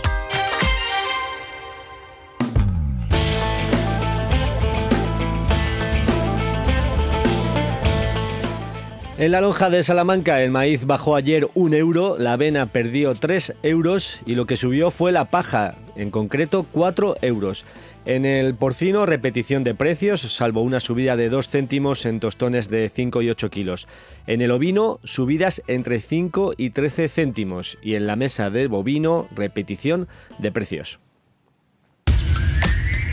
En 9.21 9.33
la 9.33 9.43
lonja 9.43 9.69
de 9.69 9.83
Salamanca 9.83 10.41
el 10.41 10.51
maíz 10.51 10.87
bajó 10.87 11.15
ayer 11.15 11.47
un 11.53 11.75
euro, 11.75 12.17
la 12.19 12.33
avena 12.33 12.65
perdió 12.65 13.15
3 13.15 13.53
euros 13.63 14.19
y 14.25 14.35
lo 14.35 14.47
que 14.47 14.57
subió 14.57 14.91
fue 14.91 15.13
la 15.13 15.27
paja, 15.27 15.75
en 15.95 16.11
concreto 16.11 16.65
4 16.73 17.17
euros. 17.21 17.67
En 18.07 18.25
el 18.25 18.55
porcino, 18.55 19.05
repetición 19.05 19.63
de 19.63 19.75
precios, 19.75 20.23
salvo 20.23 20.63
una 20.63 20.81
subida 20.81 21.19
de 21.19 21.29
2 21.29 21.51
céntimos 21.51 22.07
en 22.07 22.19
tostones 22.19 22.71
de 22.71 22.89
5 22.89 23.21
y 23.21 23.29
8 23.29 23.51
kilos. 23.51 23.89
En 24.27 24.41
el 24.41 24.53
ovino, 24.53 25.01
subidas 25.05 25.63
entre 25.67 26.01
5 26.01 26.55
y 26.57 26.71
13 26.71 27.11
céntimos. 27.11 27.77
Y 27.83 27.97
en 27.97 28.07
la 28.07 28.17
mesa 28.17 28.49
del 28.49 28.69
bovino, 28.69 29.29
repetición 29.37 30.09
de 30.39 30.51
precios. 30.51 30.99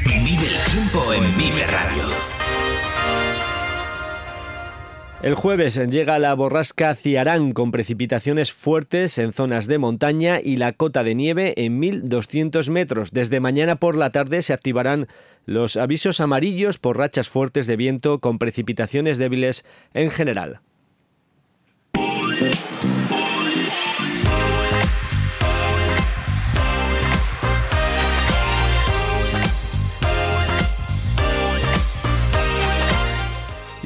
Vive 0.06 0.48
el 0.48 0.72
tiempo 0.72 1.14
en 1.14 1.38
Vive 1.38 1.68
Radio. 1.68 2.37
El 5.24 5.34
jueves 5.34 5.76
llega 5.90 6.20
la 6.20 6.36
borrasca 6.36 6.94
Ciarán 6.94 7.52
con 7.54 7.72
precipitaciones 7.72 8.54
fuertes 8.54 9.18
en 9.18 9.34
zonas 9.34 9.66
de 9.66 9.80
montaña 9.80 10.40
y 10.44 10.58
la 10.58 10.74
cota 10.74 11.04
de 11.04 11.16
nieve 11.16 11.56
en 11.58 11.82
1.200 11.82 12.70
metros. 12.70 13.12
Desde 13.12 13.40
mañana 13.40 13.78
por 13.78 13.96
la 13.96 14.12
tarde 14.12 14.44
se 14.44 14.54
activarán 14.54 15.08
los 15.46 15.76
avisos 15.76 16.22
amarillos 16.22 16.78
por 16.78 16.98
rachas 16.98 17.30
fuertes 17.30 17.66
de 17.66 17.78
viento 17.78 18.20
con 18.20 18.38
precipitaciones 18.38 19.18
débiles 19.18 19.66
en 19.96 20.12
general. 20.12 20.62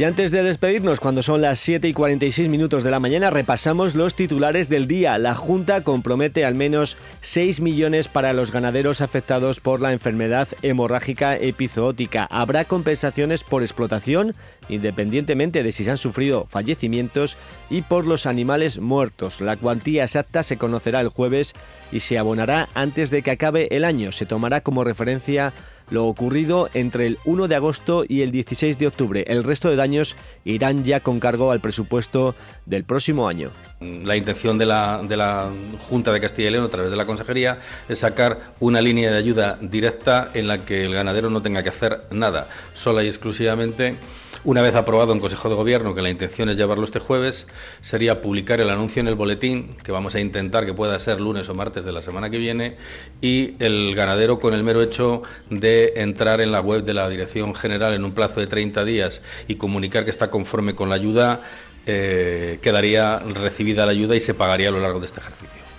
Y 0.01 0.03
antes 0.03 0.31
de 0.31 0.41
despedirnos, 0.41 0.99
cuando 0.99 1.21
son 1.21 1.43
las 1.43 1.59
7 1.59 1.87
y 1.87 1.93
46 1.93 2.49
minutos 2.49 2.83
de 2.83 2.89
la 2.89 2.99
mañana, 2.99 3.29
repasamos 3.29 3.93
los 3.93 4.15
titulares 4.15 4.67
del 4.67 4.87
día. 4.87 5.19
La 5.19 5.35
Junta 5.35 5.83
compromete 5.83 6.43
al 6.43 6.55
menos 6.55 6.97
6 7.19 7.61
millones 7.61 8.07
para 8.07 8.33
los 8.33 8.51
ganaderos 8.51 9.01
afectados 9.01 9.59
por 9.59 9.79
la 9.79 9.93
enfermedad 9.93 10.47
hemorrágica 10.63 11.35
epizootica. 11.35 12.27
Habrá 12.31 12.65
compensaciones 12.65 13.43
por 13.43 13.61
explotación, 13.61 14.33
independientemente 14.69 15.61
de 15.61 15.71
si 15.71 15.85
se 15.85 15.91
han 15.91 15.99
sufrido 15.99 16.47
fallecimientos, 16.49 17.37
y 17.69 17.83
por 17.83 18.07
los 18.07 18.25
animales 18.25 18.79
muertos. 18.79 19.39
La 19.39 19.55
cuantía 19.55 20.05
exacta 20.05 20.41
se 20.41 20.57
conocerá 20.57 20.99
el 21.01 21.09
jueves 21.09 21.53
y 21.91 21.99
se 21.99 22.17
abonará 22.17 22.69
antes 22.73 23.11
de 23.11 23.21
que 23.21 23.29
acabe 23.29 23.67
el 23.69 23.85
año. 23.85 24.11
Se 24.11 24.25
tomará 24.25 24.61
como 24.61 24.83
referencia 24.83 25.53
lo 25.91 26.07
ocurrido 26.07 26.69
entre 26.73 27.05
el 27.05 27.19
1 27.25 27.47
de 27.47 27.55
agosto 27.55 28.03
y 28.07 28.21
el 28.21 28.31
16 28.31 28.79
de 28.79 28.87
octubre. 28.87 29.23
El 29.27 29.43
resto 29.43 29.69
de 29.69 29.75
daños 29.75 30.15
irán 30.43 30.83
ya 30.83 31.01
con 31.01 31.19
cargo 31.19 31.51
al 31.51 31.59
presupuesto 31.59 32.33
del 32.65 32.83
próximo 32.83 33.27
año. 33.27 33.51
La 33.79 34.15
intención 34.15 34.57
de 34.57 34.65
la, 34.65 35.01
de 35.07 35.17
la 35.17 35.49
Junta 35.79 36.11
de 36.11 36.19
Castilla 36.19 36.47
y 36.47 36.51
León, 36.51 36.65
a 36.65 36.69
través 36.69 36.89
de 36.89 36.97
la 36.97 37.05
Consejería, 37.05 37.59
es 37.87 37.99
sacar 37.99 38.53
una 38.59 38.81
línea 38.81 39.11
de 39.11 39.17
ayuda 39.17 39.57
directa 39.61 40.29
en 40.33 40.47
la 40.47 40.65
que 40.65 40.85
el 40.85 40.93
ganadero 40.93 41.29
no 41.29 41.41
tenga 41.41 41.61
que 41.61 41.69
hacer 41.69 42.01
nada, 42.09 42.49
sola 42.73 43.03
y 43.03 43.07
exclusivamente 43.07 43.97
una 44.43 44.61
vez 44.61 44.75
aprobado 44.75 45.13
en 45.13 45.19
Consejo 45.19 45.49
de 45.49 45.55
Gobierno, 45.55 45.93
que 45.93 46.01
la 46.01 46.09
intención 46.09 46.49
es 46.49 46.57
llevarlo 46.57 46.83
este 46.83 46.99
jueves, 46.99 47.47
sería 47.81 48.21
publicar 48.21 48.59
el 48.59 48.69
anuncio 48.69 48.99
en 48.99 49.07
el 49.07 49.15
boletín, 49.15 49.75
que 49.83 49.91
vamos 49.91 50.15
a 50.15 50.19
intentar 50.19 50.65
que 50.65 50.73
pueda 50.73 50.97
ser 50.99 51.21
lunes 51.21 51.49
o 51.49 51.53
martes 51.53 51.85
de 51.85 51.91
la 51.91 52.01
semana 52.01 52.29
que 52.29 52.37
viene, 52.37 52.77
y 53.21 53.55
el 53.59 53.93
ganadero 53.95 54.39
con 54.39 54.53
el 54.53 54.63
mero 54.63 54.81
hecho 54.81 55.21
de 55.49 55.93
entrar 55.97 56.41
en 56.41 56.51
la 56.51 56.61
web 56.61 56.83
de 56.83 56.93
la 56.93 57.07
Dirección 57.09 57.53
General 57.53 57.93
en 57.93 58.03
un 58.03 58.13
plazo 58.13 58.39
de 58.39 58.47
30 58.47 58.83
días 58.83 59.21
y 59.47 59.55
comunicar 59.55 60.05
que 60.05 60.11
está 60.11 60.29
conforme 60.29 60.75
con 60.75 60.89
la 60.89 60.95
ayuda, 60.95 61.41
eh, 61.85 62.59
quedaría 62.61 63.19
recibida 63.19 63.85
la 63.85 63.91
ayuda 63.91 64.15
y 64.15 64.19
se 64.19 64.33
pagaría 64.33 64.69
a 64.69 64.71
lo 64.71 64.79
largo 64.79 64.99
de 64.99 65.05
este 65.05 65.19
ejercicio. 65.19 65.70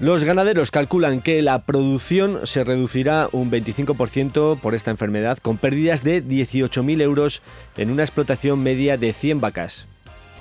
Los 0.00 0.24
ganaderos 0.24 0.72
calculan 0.72 1.22
que 1.22 1.40
la 1.40 1.60
producción 1.60 2.40
se 2.48 2.64
reducirá 2.64 3.28
un 3.30 3.48
25% 3.48 4.58
por 4.58 4.74
esta 4.74 4.90
enfermedad, 4.90 5.38
con 5.38 5.56
pérdidas 5.56 6.02
de 6.02 6.22
18.000 6.22 7.00
euros 7.00 7.42
en 7.76 7.90
una 7.90 8.02
explotación 8.02 8.60
media 8.60 8.96
de 8.96 9.12
100 9.12 9.40
vacas. 9.40 9.86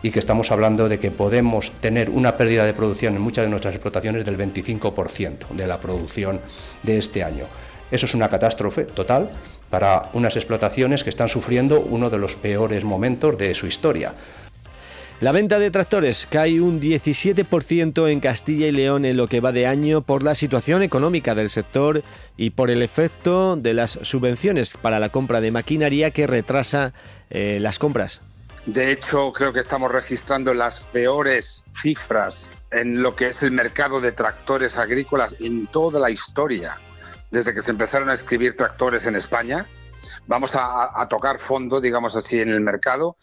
Y 0.01 0.09
que 0.09 0.17
estamos 0.17 0.51
hablando 0.51 0.89
de 0.89 0.97
que 0.99 1.11
podemos 1.11 1.71
tener 1.81 2.09
una 2.09 2.35
pérdida 2.35 2.65
de 2.65 2.73
producción 2.73 3.15
en 3.15 3.21
muchas 3.21 3.45
de 3.45 3.51
nuestras 3.51 3.75
explotaciones 3.75 4.25
del 4.25 4.39
25% 4.39 5.49
de 5.51 5.67
la 5.67 5.79
producción 5.79 6.41
de 6.81 6.97
este 6.97 7.23
año. 7.23 7.45
Eso 7.91 8.07
es 8.07 8.15
una 8.15 8.29
catástrofe 8.29 8.85
total 8.85 9.29
para 9.69 10.09
unas 10.13 10.35
explotaciones 10.35 11.03
que 11.03 11.11
están 11.11 11.29
sufriendo 11.29 11.79
uno 11.79 12.09
de 12.09 12.17
los 12.17 12.35
peores 12.35 12.83
momentos 12.83 13.37
de 13.37 13.53
su 13.53 13.67
historia. 13.67 14.13
La 15.23 15.31
venta 15.31 15.57
de 15.57 15.71
tractores 15.71 16.27
cae 16.29 16.59
un 16.59 16.81
17% 16.81 18.11
en 18.11 18.19
Castilla 18.19 18.67
y 18.67 18.73
León 18.73 19.05
en 19.05 19.15
lo 19.15 19.29
que 19.29 19.39
va 19.39 19.53
de 19.53 19.67
año 19.67 20.01
por 20.01 20.21
la 20.21 20.35
situación 20.35 20.83
económica 20.83 21.33
del 21.33 21.49
sector 21.49 22.03
y 22.35 22.49
por 22.49 22.69
el 22.69 22.81
efecto 22.81 23.55
de 23.55 23.73
las 23.73 23.91
subvenciones 24.01 24.73
para 24.73 24.99
la 24.99 25.07
compra 25.07 25.39
de 25.39 25.51
maquinaria 25.51 26.11
que 26.11 26.27
retrasa 26.27 26.91
eh, 27.29 27.59
las 27.61 27.79
compras. 27.79 28.19
De 28.65 28.91
hecho, 28.91 29.31
creo 29.31 29.53
que 29.53 29.61
estamos 29.61 29.93
registrando 29.93 30.53
las 30.53 30.81
peores 30.81 31.63
cifras 31.81 32.51
en 32.71 33.01
lo 33.01 33.15
que 33.15 33.29
es 33.29 33.43
el 33.43 33.53
mercado 33.53 34.01
de 34.01 34.11
tractores 34.11 34.75
agrícolas 34.75 35.37
en 35.39 35.67
toda 35.67 36.01
la 36.01 36.09
historia, 36.09 36.81
desde 37.31 37.53
que 37.53 37.61
se 37.61 37.71
empezaron 37.71 38.09
a 38.09 38.13
escribir 38.13 38.57
tractores 38.57 39.05
en 39.05 39.15
España. 39.15 39.67
Vamos 40.27 40.53
a, 40.53 41.01
a 41.01 41.07
tocar 41.07 41.39
fondo, 41.39 41.79
digamos 41.79 42.17
así, 42.17 42.41
en 42.41 42.49
el 42.49 42.59
mercado 42.59 43.15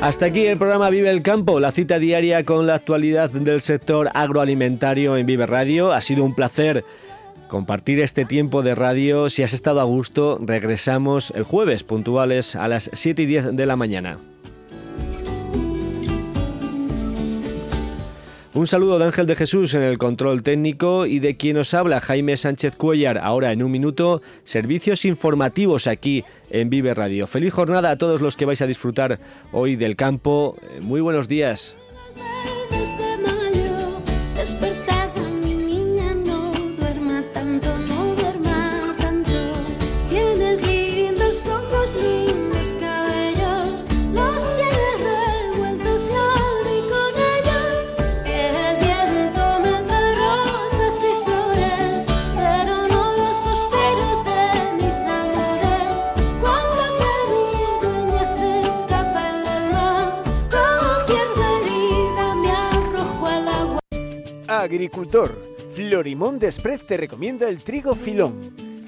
Hasta 0.00 0.26
aquí 0.26 0.46
el 0.46 0.58
programa 0.58 0.90
Vive 0.90 1.10
el 1.10 1.22
Campo, 1.22 1.58
la 1.58 1.72
cita 1.72 1.98
diaria 1.98 2.44
con 2.44 2.66
la 2.66 2.74
actualidad 2.74 3.30
del 3.30 3.60
sector 3.60 4.10
agroalimentario 4.14 5.16
en 5.16 5.26
Vive 5.26 5.46
Radio. 5.46 5.92
Ha 5.92 6.00
sido 6.00 6.22
un 6.22 6.34
placer 6.34 6.84
compartir 7.48 8.00
este 8.00 8.24
tiempo 8.24 8.62
de 8.62 8.74
radio. 8.74 9.30
Si 9.30 9.42
has 9.42 9.52
estado 9.52 9.80
a 9.80 9.84
gusto, 9.84 10.38
regresamos 10.40 11.32
el 11.34 11.44
jueves 11.44 11.82
puntuales 11.82 12.54
a 12.56 12.68
las 12.68 12.90
7 12.92 13.22
y 13.22 13.26
10 13.26 13.56
de 13.56 13.66
la 13.66 13.76
mañana. 13.76 14.18
Un 18.56 18.66
saludo 18.66 18.98
de 18.98 19.04
Ángel 19.04 19.26
de 19.26 19.36
Jesús 19.36 19.74
en 19.74 19.82
el 19.82 19.98
control 19.98 20.42
técnico 20.42 21.04
y 21.04 21.18
de 21.18 21.36
quien 21.36 21.58
os 21.58 21.74
habla 21.74 22.00
Jaime 22.00 22.38
Sánchez 22.38 22.74
Cuellar. 22.76 23.18
Ahora 23.18 23.52
en 23.52 23.62
un 23.62 23.70
minuto, 23.70 24.22
servicios 24.44 25.04
informativos 25.04 25.86
aquí 25.86 26.24
en 26.50 26.70
Vive 26.70 26.94
Radio. 26.94 27.26
Feliz 27.26 27.52
jornada 27.54 27.90
a 27.90 27.96
todos 27.96 28.20
los 28.20 28.36
que 28.36 28.46
vais 28.46 28.62
a 28.62 28.66
disfrutar 28.66 29.18
hoy 29.52 29.76
del 29.76 29.96
campo. 29.96 30.56
Muy 30.80 31.00
buenos 31.00 31.28
días. 31.28 31.76
Agricultor. 64.66 65.30
Florimón 65.74 66.40
Desprez 66.40 66.84
te 66.84 66.96
recomienda 66.96 67.48
el 67.48 67.60
trigo 67.60 67.94
filón. 67.94 68.34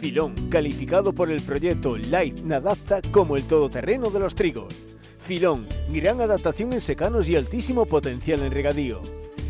Filón, 0.01 0.49
calificado 0.51 1.13
por 1.13 1.31
el 1.31 1.41
proyecto 1.41 1.97
Life 1.97 2.43
Nadapta 2.43 3.01
como 3.13 3.37
el 3.37 3.45
todoterreno 3.45 4.11
de 4.11 4.19
los 4.19 4.35
trigos. 4.35 4.75
Filón, 5.21 5.69
gran 5.93 6.21
adaptación 6.21 6.73
en 6.73 6.81
secanos 6.81 7.29
y 7.29 7.37
altísimo 7.37 7.87
potencial 7.87 8.43
en 8.43 8.51
regadío. 8.51 9.01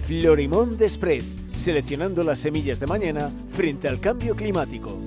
Florimón 0.06 0.76
Desprez, 0.76 1.24
seleccionando 1.56 2.22
las 2.22 2.40
semillas 2.40 2.78
de 2.78 2.86
mañana 2.86 3.32
frente 3.52 3.88
al 3.88 3.98
cambio 3.98 4.36
climático. 4.36 4.98